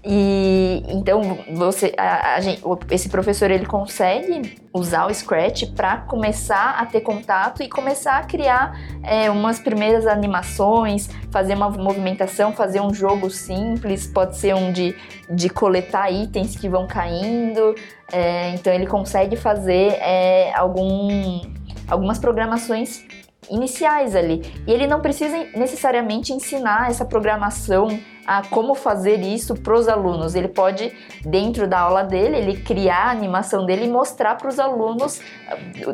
E 0.08 0.84
então 0.88 1.40
você, 1.54 1.92
a, 1.98 2.36
a 2.36 2.40
gente, 2.40 2.62
esse 2.92 3.10
professor 3.10 3.50
ele 3.50 3.66
consegue 3.66 4.56
usar 4.72 5.08
o 5.08 5.14
Scratch 5.14 5.64
para 5.76 5.98
começar 5.98 6.76
a 6.78 6.86
ter 6.86 7.02
contato 7.02 7.64
e 7.64 7.68
começar 7.68 8.18
a 8.18 8.24
criar 8.24 8.80
é, 9.02 9.32
umas 9.32 9.60
primeiras 9.60 10.06
animações, 10.06 11.10
fazer 11.32 11.56
uma 11.56 11.72
movimentação, 11.72 12.54
fazer 12.54 12.82
um 12.82 12.94
jogo 12.94 13.32
simples, 13.32 14.06
pode 14.06 14.38
ser 14.38 14.54
um 14.54 14.72
de, 14.72 14.96
de 15.28 15.50
coletar 15.50 16.12
itens 16.12 16.56
que 16.56 16.70
vão 16.70 16.86
caindo. 16.86 17.74
É, 18.12 18.52
então 18.52 18.72
ele 18.72 18.86
consegue 18.86 19.36
fazer 19.36 19.94
é, 19.94 20.54
algum, 20.54 21.42
algumas 21.88 22.20
programações 22.20 23.04
iniciais 23.50 24.16
ali. 24.16 24.42
E 24.68 24.72
ele 24.72 24.88
não 24.88 25.02
precisa 25.02 25.38
necessariamente 25.56 26.34
ensinar 26.34 26.90
essa 26.90 27.06
programação 27.06 27.88
a 28.26 28.42
como 28.48 28.74
fazer 28.74 29.22
isso 29.22 29.54
para 29.54 29.78
os 29.78 29.88
alunos. 29.88 30.34
Ele 30.34 30.48
pode, 30.48 30.92
dentro 31.24 31.68
da 31.68 31.80
aula 31.80 32.04
dele, 32.04 32.38
ele 32.38 32.58
criar 32.62 33.08
a 33.08 33.12
animação 33.12 33.66
dele 33.66 33.86
e 33.86 33.90
mostrar 33.90 34.36
para 34.36 34.50
os 34.50 34.60
alunos, 34.60 35.22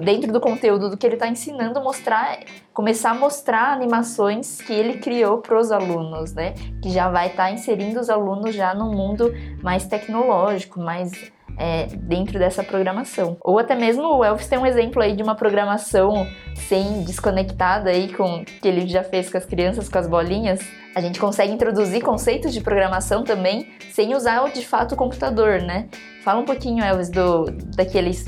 dentro 0.01 0.31
do 0.31 0.39
conteúdo 0.39 0.89
do 0.89 0.97
que 0.97 1.05
ele 1.05 1.15
está 1.15 1.27
ensinando, 1.27 1.81
mostrar, 1.81 2.39
começar 2.73 3.11
a 3.11 3.15
mostrar 3.15 3.73
animações 3.73 4.61
que 4.61 4.71
ele 4.71 4.99
criou 4.99 5.39
para 5.39 5.59
os 5.59 5.71
alunos, 5.71 6.33
né? 6.33 6.53
Que 6.81 6.89
já 6.89 7.09
vai 7.09 7.27
estar 7.27 7.45
tá 7.45 7.51
inserindo 7.51 7.99
os 7.99 8.09
alunos 8.09 8.55
já 8.55 8.73
no 8.73 8.91
mundo 8.91 9.33
mais 9.61 9.85
tecnológico, 9.85 10.79
mais 10.79 11.11
é, 11.57 11.85
dentro 11.85 12.39
dessa 12.39 12.63
programação. 12.63 13.37
Ou 13.41 13.59
até 13.59 13.75
mesmo 13.75 14.03
o 14.03 14.23
Elvis 14.23 14.47
tem 14.47 14.57
um 14.57 14.65
exemplo 14.65 15.01
aí 15.01 15.15
de 15.15 15.23
uma 15.23 15.35
programação 15.35 16.27
sem 16.55 17.03
desconectada 17.03 17.89
aí 17.89 18.13
com 18.13 18.43
que 18.43 18.67
ele 18.67 18.87
já 18.87 19.03
fez 19.03 19.29
com 19.29 19.37
as 19.37 19.45
crianças 19.45 19.89
com 19.89 19.97
as 19.97 20.07
bolinhas. 20.07 20.59
A 20.95 21.01
gente 21.01 21.19
consegue 21.19 21.53
introduzir 21.53 22.01
conceitos 22.01 22.53
de 22.53 22.61
programação 22.61 23.23
também 23.23 23.69
sem 23.91 24.13
usar 24.15 24.43
de 24.51 24.65
fato 24.65 24.93
o 24.93 24.97
computador, 24.97 25.61
né? 25.61 25.87
Fala 26.23 26.41
um 26.41 26.45
pouquinho, 26.45 26.83
Elvis, 26.83 27.09
do 27.09 27.45
daqueles 27.75 28.25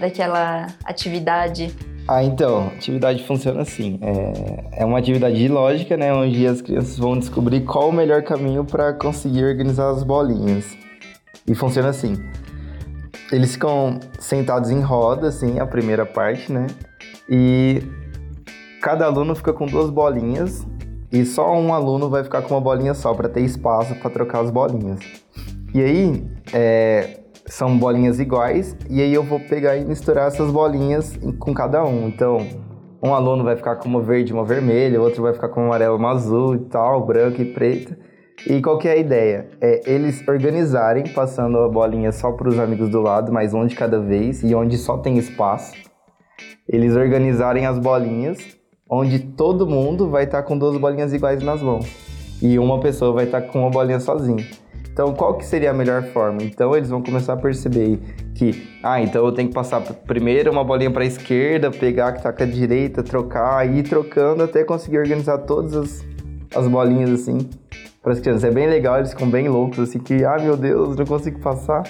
daquela 0.00 0.66
atividade 0.84 1.74
ah, 2.08 2.22
então, 2.24 2.66
atividade 2.66 3.22
funciona 3.24 3.62
assim. 3.62 3.98
É, 4.02 4.82
é 4.82 4.84
uma 4.84 4.98
atividade 4.98 5.46
lógica, 5.46 5.96
né? 5.96 6.12
Onde 6.12 6.46
as 6.46 6.60
crianças 6.60 6.98
vão 6.98 7.16
descobrir 7.16 7.60
qual 7.60 7.90
o 7.90 7.92
melhor 7.92 8.22
caminho 8.22 8.64
para 8.64 8.92
conseguir 8.92 9.44
organizar 9.44 9.90
as 9.90 10.02
bolinhas. 10.02 10.76
E 11.46 11.54
funciona 11.54 11.88
assim. 11.90 12.14
Eles 13.32 13.52
ficam 13.52 13.98
sentados 14.18 14.70
em 14.70 14.80
roda, 14.80 15.28
assim, 15.28 15.58
a 15.58 15.66
primeira 15.66 16.04
parte, 16.04 16.52
né? 16.52 16.66
E 17.28 17.82
cada 18.82 19.06
aluno 19.06 19.34
fica 19.34 19.54
com 19.54 19.64
duas 19.64 19.88
bolinhas 19.88 20.66
e 21.10 21.24
só 21.24 21.58
um 21.58 21.72
aluno 21.72 22.10
vai 22.10 22.22
ficar 22.22 22.42
com 22.42 22.54
uma 22.54 22.60
bolinha 22.60 22.92
só 22.92 23.14
para 23.14 23.28
ter 23.28 23.40
espaço 23.40 23.94
para 23.96 24.10
trocar 24.10 24.40
as 24.40 24.50
bolinhas. 24.50 25.00
E 25.74 25.80
aí, 25.80 26.26
é, 26.52 27.20
são 27.46 27.78
bolinhas 27.78 28.20
iguais 28.20 28.76
e 28.88 29.00
aí 29.00 29.12
eu 29.12 29.22
vou 29.22 29.40
pegar 29.40 29.76
e 29.76 29.84
misturar 29.84 30.28
essas 30.28 30.50
bolinhas 30.50 31.18
com 31.38 31.54
cada 31.54 31.82
um. 31.82 32.08
Então, 32.08 32.46
um 33.02 33.14
aluno 33.14 33.42
vai 33.44 33.56
ficar 33.56 33.76
com 33.76 33.88
uma 33.88 34.00
verde 34.00 34.32
uma 34.32 34.44
vermelha, 34.44 35.00
outro 35.00 35.22
vai 35.22 35.32
ficar 35.32 35.48
com 35.48 35.60
uma 35.60 35.68
amarela 35.68 35.96
uma 35.96 36.10
azul 36.10 36.54
e 36.54 36.58
tal, 36.60 37.04
branca 37.04 37.40
e 37.40 37.46
preta. 37.46 37.98
E 38.44 38.60
qual 38.60 38.76
que 38.76 38.88
é 38.88 38.92
a 38.92 38.96
ideia? 38.96 39.46
É 39.60 39.82
eles 39.86 40.26
organizarem, 40.26 41.04
passando 41.04 41.58
a 41.58 41.68
bolinha 41.68 42.10
só 42.10 42.32
para 42.32 42.48
os 42.48 42.58
amigos 42.58 42.88
do 42.88 43.00
lado, 43.00 43.32
mas 43.32 43.54
um 43.54 43.64
de 43.64 43.76
cada 43.76 44.00
vez, 44.00 44.42
e 44.42 44.52
onde 44.52 44.76
só 44.78 44.98
tem 44.98 45.16
espaço. 45.16 45.72
Eles 46.68 46.96
organizarem 46.96 47.66
as 47.66 47.78
bolinhas, 47.78 48.38
onde 48.90 49.20
todo 49.20 49.64
mundo 49.64 50.10
vai 50.10 50.24
estar 50.24 50.42
tá 50.42 50.48
com 50.48 50.58
duas 50.58 50.76
bolinhas 50.76 51.12
iguais 51.12 51.40
nas 51.42 51.62
mãos. 51.62 51.86
E 52.42 52.58
uma 52.58 52.80
pessoa 52.80 53.12
vai 53.12 53.26
estar 53.26 53.42
tá 53.42 53.46
com 53.46 53.60
uma 53.60 53.70
bolinha 53.70 54.00
sozinha. 54.00 54.44
Então, 54.92 55.14
qual 55.14 55.34
que 55.34 55.46
seria 55.46 55.70
a 55.70 55.74
melhor 55.74 56.02
forma? 56.02 56.42
Então, 56.42 56.76
eles 56.76 56.90
vão 56.90 57.00
começar 57.00 57.34
a 57.34 57.36
perceber 57.36 58.00
que, 58.34 58.68
ah, 58.82 59.00
então 59.00 59.24
eu 59.24 59.32
tenho 59.32 59.48
que 59.48 59.54
passar 59.54 59.80
primeiro 59.80 60.50
uma 60.50 60.64
bolinha 60.64 60.90
para 60.90 61.04
a 61.04 61.06
esquerda, 61.06 61.70
pegar 61.70 62.08
a 62.08 62.12
que 62.12 62.18
está 62.18 62.32
com 62.32 62.42
a 62.42 62.46
direita, 62.46 63.02
trocar, 63.04 63.66
ir 63.72 63.84
trocando 63.84 64.42
até 64.42 64.64
conseguir 64.64 64.98
organizar 64.98 65.38
todas 65.38 65.74
as, 65.74 66.04
as 66.54 66.68
bolinhas 66.68 67.10
assim 67.10 67.48
para 68.02 68.12
as 68.12 68.20
crianças. 68.20 68.44
É 68.44 68.50
bem 68.50 68.66
legal, 68.66 68.98
eles 68.98 69.10
ficam 69.10 69.30
bem 69.30 69.48
loucos, 69.48 69.78
assim, 69.78 69.98
que, 69.98 70.24
ah, 70.24 70.36
meu 70.38 70.56
Deus, 70.56 70.96
não 70.96 71.06
consigo 71.06 71.38
passar. 71.38 71.84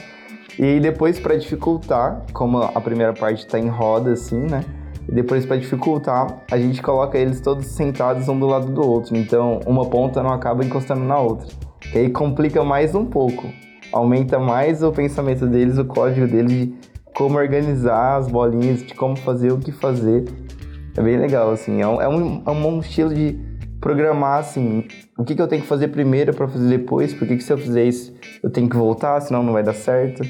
E 0.58 0.78
depois, 0.78 1.18
para 1.18 1.34
dificultar, 1.36 2.22
como 2.32 2.58
a 2.58 2.80
primeira 2.80 3.14
parte 3.14 3.38
está 3.38 3.58
em 3.58 3.68
roda, 3.68 4.12
assim, 4.12 4.38
né? 4.38 4.62
E 5.08 5.12
depois, 5.12 5.46
para 5.46 5.56
dificultar, 5.56 6.44
a 6.50 6.58
gente 6.58 6.82
coloca 6.82 7.16
eles 7.16 7.40
todos 7.40 7.66
sentados 7.66 8.28
um 8.28 8.38
do 8.38 8.46
lado 8.46 8.70
do 8.70 8.86
outro. 8.86 9.16
Então, 9.16 9.60
uma 9.66 9.86
ponta 9.86 10.22
não 10.22 10.30
acaba 10.30 10.62
encostando 10.62 11.02
na 11.02 11.18
outra. 11.18 11.48
E 11.94 11.98
aí 11.98 12.10
complica 12.10 12.62
mais 12.62 12.94
um 12.94 13.06
pouco. 13.06 13.48
Aumenta 13.90 14.38
mais 14.38 14.82
o 14.82 14.92
pensamento 14.92 15.46
deles, 15.46 15.78
o 15.78 15.84
código 15.84 16.26
deles 16.26 16.52
de 16.52 16.74
como 17.14 17.36
organizar 17.36 18.16
as 18.16 18.28
bolinhas, 18.28 18.82
de 18.82 18.94
como 18.94 19.16
fazer 19.16 19.52
o 19.52 19.58
que 19.58 19.72
fazer. 19.72 20.24
É 20.96 21.02
bem 21.02 21.16
legal, 21.16 21.50
assim. 21.50 21.80
É 21.80 21.86
um, 21.86 22.00
é 22.00 22.08
um, 22.08 22.42
é 22.46 22.50
um 22.50 22.78
estilo 22.80 23.12
de 23.12 23.38
programar 23.82 24.38
assim, 24.38 24.86
o 25.18 25.24
que, 25.24 25.34
que 25.34 25.42
eu 25.42 25.48
tenho 25.48 25.60
que 25.60 25.68
fazer 25.68 25.88
primeiro 25.88 26.32
para 26.32 26.48
fazer 26.48 26.68
depois, 26.68 27.12
porque 27.12 27.36
que 27.36 27.42
se 27.42 27.52
eu 27.52 27.58
fizer 27.58 27.84
isso 27.84 28.14
eu 28.42 28.48
tenho 28.48 28.70
que 28.70 28.76
voltar, 28.76 29.20
senão 29.20 29.42
não 29.42 29.52
vai 29.52 29.62
dar 29.62 29.74
certo. 29.74 30.22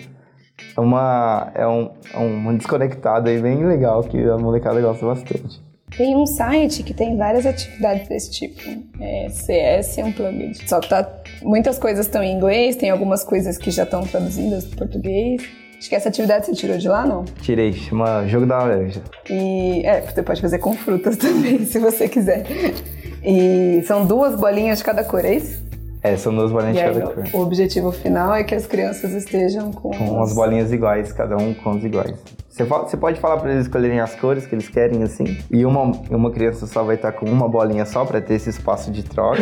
É 0.77 0.81
uma, 0.81 1.53
é 1.55 1.67
um, 1.67 1.91
é 2.13 2.19
uma 2.19 2.55
desconectada 2.55 3.31
aí 3.31 3.41
bem 3.41 3.65
legal 3.65 4.03
que 4.03 4.19
a 4.19 4.39
molecada 4.39 4.81
gosta 4.81 5.05
bastante. 5.05 5.63
Tem 5.97 6.17
um 6.17 6.25
site 6.25 6.83
que 6.83 6.95
tem 6.95 7.17
várias 7.17 7.45
atividades 7.45 8.09
desse 8.09 8.31
tipo. 8.31 8.63
É 8.99 9.29
CS 9.29 9.99
Unplugged. 9.99 10.67
Só 10.67 10.81
que 10.81 10.89
tá, 10.89 11.07
muitas 11.43 11.79
coisas 11.79 12.07
estão 12.07 12.23
em 12.23 12.35
inglês, 12.35 12.77
tem 12.77 12.89
algumas 12.89 13.23
coisas 13.23 13.59
que 13.59 13.71
já 13.71 13.83
estão 13.83 14.03
traduzidas 14.03 14.65
para 14.65 14.87
português. 14.87 15.43
Acho 15.77 15.89
que 15.89 15.95
essa 15.95 16.09
atividade 16.09 16.47
você 16.47 16.53
tirou 16.53 16.79
de 16.79 16.89
lá, 16.89 17.05
não? 17.05 17.25
Tirei, 17.43 17.73
chama 17.73 18.27
Jogo 18.27 18.47
da 18.47 18.59
Laranja. 18.59 19.03
E 19.29 19.83
é, 19.85 20.01
você 20.01 20.23
pode 20.23 20.41
fazer 20.41 20.59
com 20.59 20.75
frutas 20.75 21.17
também, 21.19 21.67
se 21.67 21.79
você 21.79 22.09
quiser. 22.09 22.47
E 23.25 23.83
são 23.87 24.05
duas 24.07 24.35
bolinhas 24.35 24.79
de 24.79 24.85
cada 24.85 25.05
cor, 25.05 25.25
é 25.25 25.35
isso? 25.35 25.63
É, 26.03 26.17
são 26.17 26.35
duas 26.35 26.51
bolinhas 26.51 26.75
de 26.77 26.83
E 26.83 26.85
aí, 26.85 26.95
cada 26.95 27.07
cor. 27.15 27.25
o 27.33 27.43
objetivo 27.43 27.93
final 27.93 28.35
é 28.35 28.43
que 28.43 28.55
as 28.55 28.67
crianças 28.67 29.13
estejam 29.13 29.71
com, 29.73 29.91
Com 29.91 30.23
as 30.23 30.35
bolinhas 30.35 30.73
iguais, 30.73 31.13
cada 31.13 31.37
um 31.37 31.55
com 31.55 31.71
as 31.71 31.85
iguais. 31.85 32.15
Você, 32.49 32.65
você 32.65 32.97
pode 32.99 33.19
falar 33.21 33.39
pra 33.39 33.51
eles 33.51 33.63
escolherem 33.63 33.99
as 34.01 34.15
cores 34.17 34.45
que 34.45 34.55
eles 34.55 34.69
querem, 34.69 35.03
assim. 35.03 35.39
E 35.51 35.65
uma, 35.65 35.93
uma 36.11 36.31
criança 36.31 36.67
só 36.67 36.83
vai 36.83 36.97
estar 36.97 37.13
com 37.13 37.25
uma 37.25 37.49
bolinha 37.49 37.87
só 37.87 38.05
pra 38.05 38.21
ter 38.21 38.35
esse 38.35 38.51
espaço 38.51 38.91
de 38.91 39.03
troca. 39.05 39.41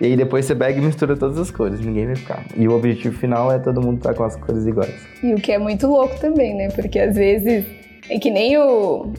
e 0.00 0.06
aí 0.06 0.16
depois 0.16 0.44
você 0.44 0.54
pega 0.54 0.78
e 0.78 0.82
mistura 0.84 1.16
todas 1.16 1.38
as 1.38 1.50
cores, 1.50 1.80
ninguém 1.80 2.06
vai 2.06 2.14
ficar. 2.16 2.44
E 2.54 2.68
o 2.68 2.76
objetivo 2.76 3.18
final 3.18 3.50
é 3.50 3.58
todo 3.58 3.80
mundo 3.80 3.96
estar 3.96 4.14
com 4.14 4.22
as 4.22 4.36
cores 4.36 4.64
iguais. 4.66 4.94
E 5.22 5.32
o 5.34 5.36
que 5.38 5.50
é 5.50 5.58
muito 5.58 5.86
louco 5.88 6.16
também, 6.20 6.54
né? 6.54 6.68
Porque 6.68 7.00
às 7.00 7.16
vezes 7.16 7.64
é 8.08 8.18
que 8.18 8.30
nem 8.30 8.56
o, 8.58 9.12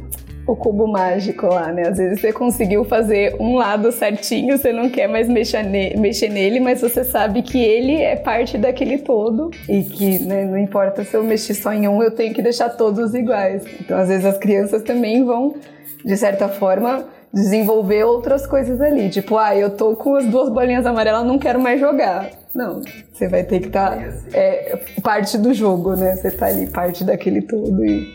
o 0.45 0.55
cubo 0.55 0.87
mágico 0.87 1.45
lá, 1.47 1.71
né? 1.71 1.87
Às 1.87 1.97
vezes 1.97 2.19
você 2.19 2.33
conseguiu 2.33 2.83
fazer 2.83 3.35
um 3.39 3.55
lado 3.55 3.91
certinho, 3.91 4.57
você 4.57 4.73
não 4.73 4.89
quer 4.89 5.07
mais 5.07 5.29
mexer, 5.29 5.63
ne- 5.63 5.95
mexer 5.97 6.29
nele, 6.29 6.59
mas 6.59 6.81
você 6.81 7.03
sabe 7.03 7.41
que 7.41 7.57
ele 7.63 7.95
é 8.01 8.15
parte 8.15 8.57
daquele 8.57 8.97
todo 8.97 9.51
e 9.69 9.83
que 9.83 10.19
né, 10.19 10.43
não 10.45 10.57
importa 10.57 11.03
se 11.03 11.15
eu 11.15 11.23
mexer 11.23 11.53
só 11.53 11.71
em 11.73 11.87
um, 11.87 12.03
eu 12.03 12.11
tenho 12.11 12.33
que 12.33 12.41
deixar 12.41 12.69
todos 12.69 13.13
iguais. 13.13 13.63
Então, 13.79 13.97
às 13.97 14.09
vezes 14.09 14.25
as 14.25 14.37
crianças 14.37 14.83
também 14.83 15.23
vão, 15.23 15.55
de 16.03 16.17
certa 16.17 16.49
forma, 16.49 17.05
desenvolver 17.33 18.03
outras 18.03 18.45
coisas 18.45 18.79
ali. 18.81 19.09
Tipo, 19.09 19.37
ah, 19.37 19.55
eu 19.55 19.69
tô 19.71 19.95
com 19.95 20.15
as 20.15 20.25
duas 20.25 20.49
bolinhas 20.49 20.85
amarelas, 20.85 21.25
não 21.25 21.39
quero 21.39 21.59
mais 21.59 21.79
jogar. 21.79 22.29
Não, 22.53 22.81
você 23.11 23.27
vai 23.27 23.43
ter 23.43 23.59
que 23.61 23.67
estar 23.67 23.97
é, 24.33 24.77
parte 25.01 25.37
do 25.37 25.53
jogo, 25.53 25.95
né? 25.95 26.15
Você 26.17 26.29
tá 26.29 26.47
ali 26.47 26.67
parte 26.67 27.03
daquele 27.03 27.41
todo 27.41 27.83
e 27.83 28.07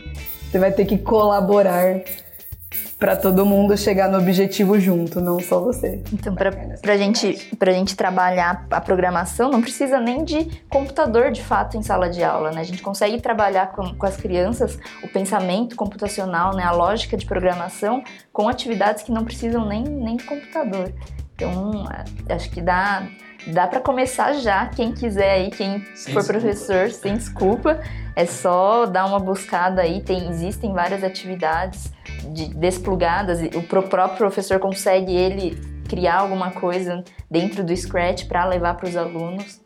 você 0.49 0.57
vai 0.57 0.71
ter 0.71 0.85
que 0.85 0.97
colaborar 0.97 2.01
pra 2.97 3.15
todo 3.15 3.45
mundo 3.45 3.77
chegar 3.77 4.09
no 4.09 4.17
objetivo 4.17 4.79
junto, 4.79 5.21
não 5.21 5.39
só 5.39 5.61
você. 5.61 6.03
Então, 6.11 6.35
pra, 6.35 6.51
pra, 6.51 6.97
gente, 6.97 7.55
pra 7.57 7.71
gente 7.71 7.95
trabalhar 7.95 8.67
a 8.69 8.81
programação, 8.81 9.49
não 9.49 9.61
precisa 9.61 9.99
nem 9.99 10.23
de 10.23 10.45
computador 10.69 11.31
de 11.31 11.41
fato 11.41 11.77
em 11.77 11.81
sala 11.81 12.09
de 12.09 12.21
aula, 12.23 12.51
né? 12.51 12.59
A 12.59 12.65
gente 12.65 12.81
consegue 12.81 13.21
trabalhar 13.21 13.71
com, 13.71 13.95
com 13.95 14.05
as 14.05 14.17
crianças 14.17 14.77
o 15.01 15.07
pensamento 15.07 15.75
computacional, 15.75 16.53
né? 16.53 16.63
A 16.63 16.71
lógica 16.71 17.15
de 17.15 17.25
programação 17.25 18.03
com 18.33 18.49
atividades 18.49 19.01
que 19.03 19.11
não 19.11 19.23
precisam 19.23 19.65
nem, 19.65 19.83
nem 19.83 20.17
de 20.17 20.25
computador. 20.25 20.91
Então, 21.39 21.85
a- 21.87 22.35
acho 22.35 22.49
que 22.49 22.61
dá, 22.61 23.07
dá 23.47 23.65
para 23.65 23.79
começar 23.79 24.33
já. 24.33 24.65
Quem 24.67 24.91
quiser 24.91 25.31
aí, 25.31 25.49
quem 25.51 25.79
Sem 25.95 26.13
for 26.13 26.21
desculpa. 26.21 26.23
professor, 26.25 26.89
sem 26.91 27.13
desculpa, 27.15 27.79
é 28.15 28.25
só 28.25 28.85
dar 28.85 29.05
uma 29.05 29.19
buscada 29.19 29.81
aí. 29.81 30.01
Tem, 30.01 30.29
existem 30.29 30.73
várias 30.73 31.01
atividades 31.03 31.93
de, 32.33 32.53
desplugadas. 32.53 33.41
e 33.41 33.45
O 33.55 33.63
pro- 33.63 33.83
próprio 33.83 34.17
professor 34.17 34.59
consegue 34.59 35.15
ele 35.15 35.57
criar 35.87 36.17
alguma 36.19 36.51
coisa 36.51 37.03
dentro 37.31 37.63
do 37.63 37.75
Scratch 37.75 38.25
para 38.27 38.45
levar 38.45 38.75
para 38.75 38.89
os 38.89 38.97
alunos. 38.97 39.61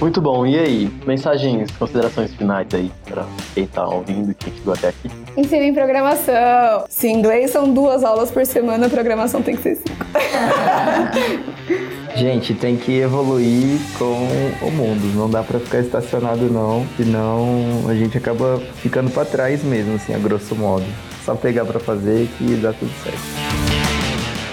Muito 0.00 0.20
bom. 0.20 0.46
E 0.46 0.58
aí, 0.58 0.88
mensagens, 1.06 1.70
considerações 1.70 2.34
finais 2.34 2.68
aí 2.74 2.92
pra 3.06 3.24
quem 3.54 3.66
tá 3.66 3.88
ouvindo, 3.88 4.34
quem 4.34 4.52
chegou 4.54 4.74
até 4.74 4.88
aqui. 4.88 5.08
Ensinem 5.36 5.74
programação. 5.74 6.86
Se 6.88 7.08
inglês 7.08 7.50
são 7.50 7.72
duas 7.72 8.02
aulas 8.02 8.30
por 8.30 8.46
semana, 8.46 8.88
programação 8.88 9.42
tem 9.42 9.54
que 9.54 9.62
ser 9.62 9.76
cinco. 9.76 10.06
Gente, 12.16 12.54
tem 12.54 12.76
que 12.76 13.00
evoluir 13.00 13.78
com 13.98 14.26
o 14.62 14.70
mundo. 14.70 15.14
Não 15.14 15.28
dá 15.28 15.42
pra 15.42 15.60
ficar 15.60 15.80
estacionado 15.80 16.50
não, 16.50 16.86
senão 16.96 17.84
a 17.86 17.94
gente 17.94 18.16
acaba 18.16 18.58
ficando 18.76 19.10
pra 19.10 19.26
trás 19.26 19.62
mesmo, 19.62 19.96
assim, 19.96 20.14
a 20.14 20.18
grosso 20.18 20.54
modo. 20.54 20.86
Só 21.26 21.34
pegar 21.34 21.66
pra 21.66 21.78
fazer 21.78 22.26
que 22.38 22.54
dá 22.54 22.72
tudo 22.72 22.90
certo. 23.04 23.65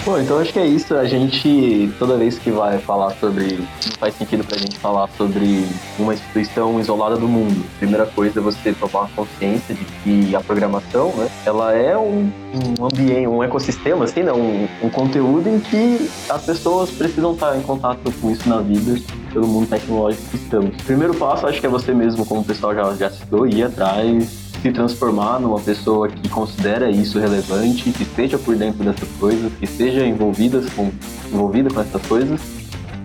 Bom, 0.06 0.20
então 0.20 0.38
acho 0.38 0.52
que 0.52 0.60
é 0.60 0.66
isso. 0.66 0.94
A 0.96 1.06
gente, 1.06 1.90
toda 1.98 2.18
vez 2.18 2.38
que 2.38 2.52
vai 2.52 2.78
falar 2.78 3.12
sobre. 3.12 3.56
Não 3.56 3.98
faz 3.98 4.14
sentido 4.16 4.44
pra 4.44 4.58
gente 4.58 4.78
falar 4.78 5.08
sobre 5.18 5.66
uma 5.98 6.14
instituição 6.14 6.78
isolada 6.78 7.16
do 7.16 7.26
mundo. 7.26 7.64
Primeira 7.80 8.06
coisa 8.08 8.42
é 8.42 8.44
você 8.44 8.74
tomar 8.74 9.10
consciência 9.16 9.74
de 9.74 9.86
que 9.86 10.36
a 10.36 10.42
programação, 10.42 11.14
né, 11.16 11.30
ela 11.46 11.74
é 11.74 11.98
um, 11.98 12.30
um 12.78 12.86
ambiente, 12.86 13.28
um 13.28 13.42
ecossistema, 13.42 14.04
assim, 14.04 14.24
né, 14.24 14.34
um, 14.34 14.68
um 14.84 14.90
conteúdo 14.90 15.48
em 15.48 15.62
que 15.62 16.10
as 16.28 16.44
pessoas 16.44 16.92
precisam 16.92 17.32
estar 17.32 17.58
em 17.58 17.62
contato 17.62 18.12
com 18.20 18.30
isso 18.30 18.48
na 18.50 18.60
vida, 18.60 19.00
pelo 19.32 19.48
mundo 19.48 19.70
tecnológico 19.70 20.30
que 20.32 20.36
estamos. 20.36 20.76
Primeiro 20.84 21.14
passo, 21.14 21.48
acho 21.48 21.62
que 21.62 21.66
é 21.66 21.70
você 21.70 21.94
mesmo, 21.94 22.26
como 22.26 22.42
o 22.42 22.44
pessoal 22.44 22.76
já, 22.76 22.94
já 22.96 23.10
citou, 23.10 23.48
ir 23.48 23.64
atrás 23.64 24.43
se 24.64 24.72
transformar 24.72 25.42
numa 25.42 25.60
pessoa 25.60 26.08
que 26.08 26.30
considera 26.30 26.90
isso 26.90 27.20
relevante, 27.20 27.92
que 27.92 28.04
esteja 28.04 28.38
por 28.38 28.56
dentro 28.56 28.82
dessas 28.82 29.10
coisas, 29.20 29.52
que 29.60 29.66
esteja 29.66 30.06
envolvida 30.06 30.64
com, 30.74 30.90
envolvida 31.30 31.70
com 31.70 31.82
essas 31.82 32.02
coisas. 32.04 32.40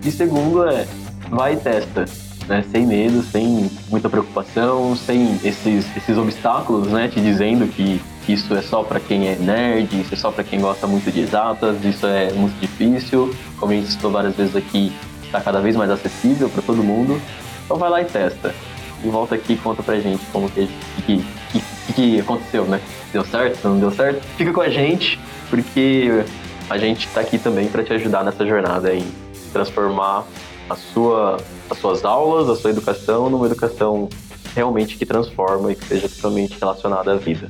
E 0.05 0.09
segundo 0.09 0.65
é, 0.65 0.87
vai 1.29 1.55
e 1.55 1.57
testa, 1.57 2.05
né? 2.47 2.63
sem 2.71 2.87
medo, 2.87 3.21
sem 3.23 3.69
muita 3.89 4.09
preocupação, 4.09 4.95
sem 4.95 5.37
esses, 5.43 5.85
esses 5.97 6.17
obstáculos, 6.17 6.87
né? 6.87 7.09
Te 7.09 7.19
dizendo 7.19 7.67
que 7.67 7.99
isso 8.25 8.55
é 8.55 8.61
só 8.61 8.81
para 8.81 9.01
quem 9.01 9.27
é 9.27 9.35
nerd, 9.35 9.99
isso 9.99 10.13
é 10.13 10.17
só 10.17 10.31
para 10.31 10.45
quem 10.45 10.61
gosta 10.61 10.87
muito 10.87 11.11
de 11.11 11.19
exatas, 11.19 11.83
isso 11.83 12.07
é 12.07 12.31
muito 12.31 12.57
difícil. 12.61 13.35
Como 13.57 13.73
a 13.73 13.75
gente 13.75 13.91
citou 13.91 14.09
várias 14.09 14.33
vezes 14.33 14.55
aqui, 14.55 14.93
está 15.25 15.41
cada 15.41 15.59
vez 15.59 15.75
mais 15.75 15.91
acessível 15.91 16.47
para 16.47 16.61
todo 16.61 16.81
mundo. 16.81 17.21
Então 17.65 17.75
vai 17.75 17.89
lá 17.89 18.01
e 18.01 18.05
testa 18.05 18.55
e 19.03 19.09
volta 19.09 19.35
aqui 19.35 19.53
e 19.53 19.57
conta 19.57 19.81
pra 19.81 19.99
gente 19.99 20.23
como 20.31 20.49
que, 20.49 20.69
que, 21.17 21.23
que, 21.51 21.93
que 21.93 22.19
aconteceu, 22.19 22.65
né? 22.65 22.79
Deu 23.11 23.25
certo? 23.25 23.67
Não 23.67 23.79
deu 23.79 23.91
certo? 23.91 24.21
Fica 24.37 24.53
com 24.53 24.61
a 24.61 24.69
gente, 24.69 25.19
porque 25.49 26.23
a 26.69 26.77
gente 26.77 27.07
tá 27.07 27.21
aqui 27.21 27.37
também 27.39 27.67
para 27.67 27.83
te 27.83 27.93
ajudar 27.93 28.23
nessa 28.23 28.45
jornada 28.45 28.93
em 28.93 29.05
transformar 29.51 30.25
a 30.69 30.75
sua, 30.75 31.37
as 31.69 31.77
suas 31.79 32.05
aulas, 32.05 32.49
a 32.49 32.55
sua 32.55 32.69
educação 32.69 33.29
numa 33.29 33.47
educação 33.47 34.07
realmente 34.55 34.97
que 34.97 35.05
transforma 35.05 35.71
e 35.71 35.75
que 35.75 35.85
seja 35.85 36.07
totalmente 36.07 36.57
relacionada 36.59 37.13
à 37.13 37.15
vida. 37.15 37.49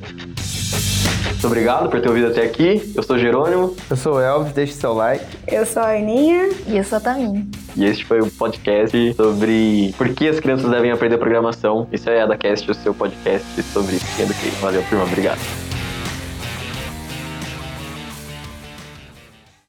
Muito 1.40 1.46
obrigado 1.46 1.88
por 1.88 2.02
ter 2.02 2.08
ouvido 2.10 2.26
até 2.26 2.42
aqui. 2.42 2.92
Eu 2.94 3.02
sou 3.02 3.18
Jerônimo 3.18 3.74
Eu 3.88 3.96
sou 3.96 4.16
o 4.16 4.20
Elvis, 4.20 4.52
deixe 4.52 4.74
seu 4.74 4.92
like. 4.92 5.24
Eu 5.48 5.64
sou 5.64 5.80
a 5.80 5.92
Aninha. 5.96 6.50
E 6.66 6.76
eu 6.76 6.84
sou 6.84 6.98
a 6.98 7.00
Tamine. 7.00 7.50
e 7.74 7.86
este 7.86 8.04
foi 8.04 8.20
o 8.20 8.30
podcast 8.30 9.14
sobre 9.14 9.94
por 9.96 10.10
que 10.10 10.28
as 10.28 10.38
crianças 10.38 10.70
devem 10.70 10.90
aprender 10.90 11.16
programação. 11.16 11.88
Isso 11.90 12.10
é 12.10 12.20
a 12.20 12.24
EdaCast, 12.26 12.70
o 12.70 12.74
seu 12.74 12.92
podcast 12.92 13.62
sobre 13.72 13.96
education. 14.18 14.60
Valeu, 14.60 14.84
turma. 14.90 15.04
Obrigado. 15.04 15.69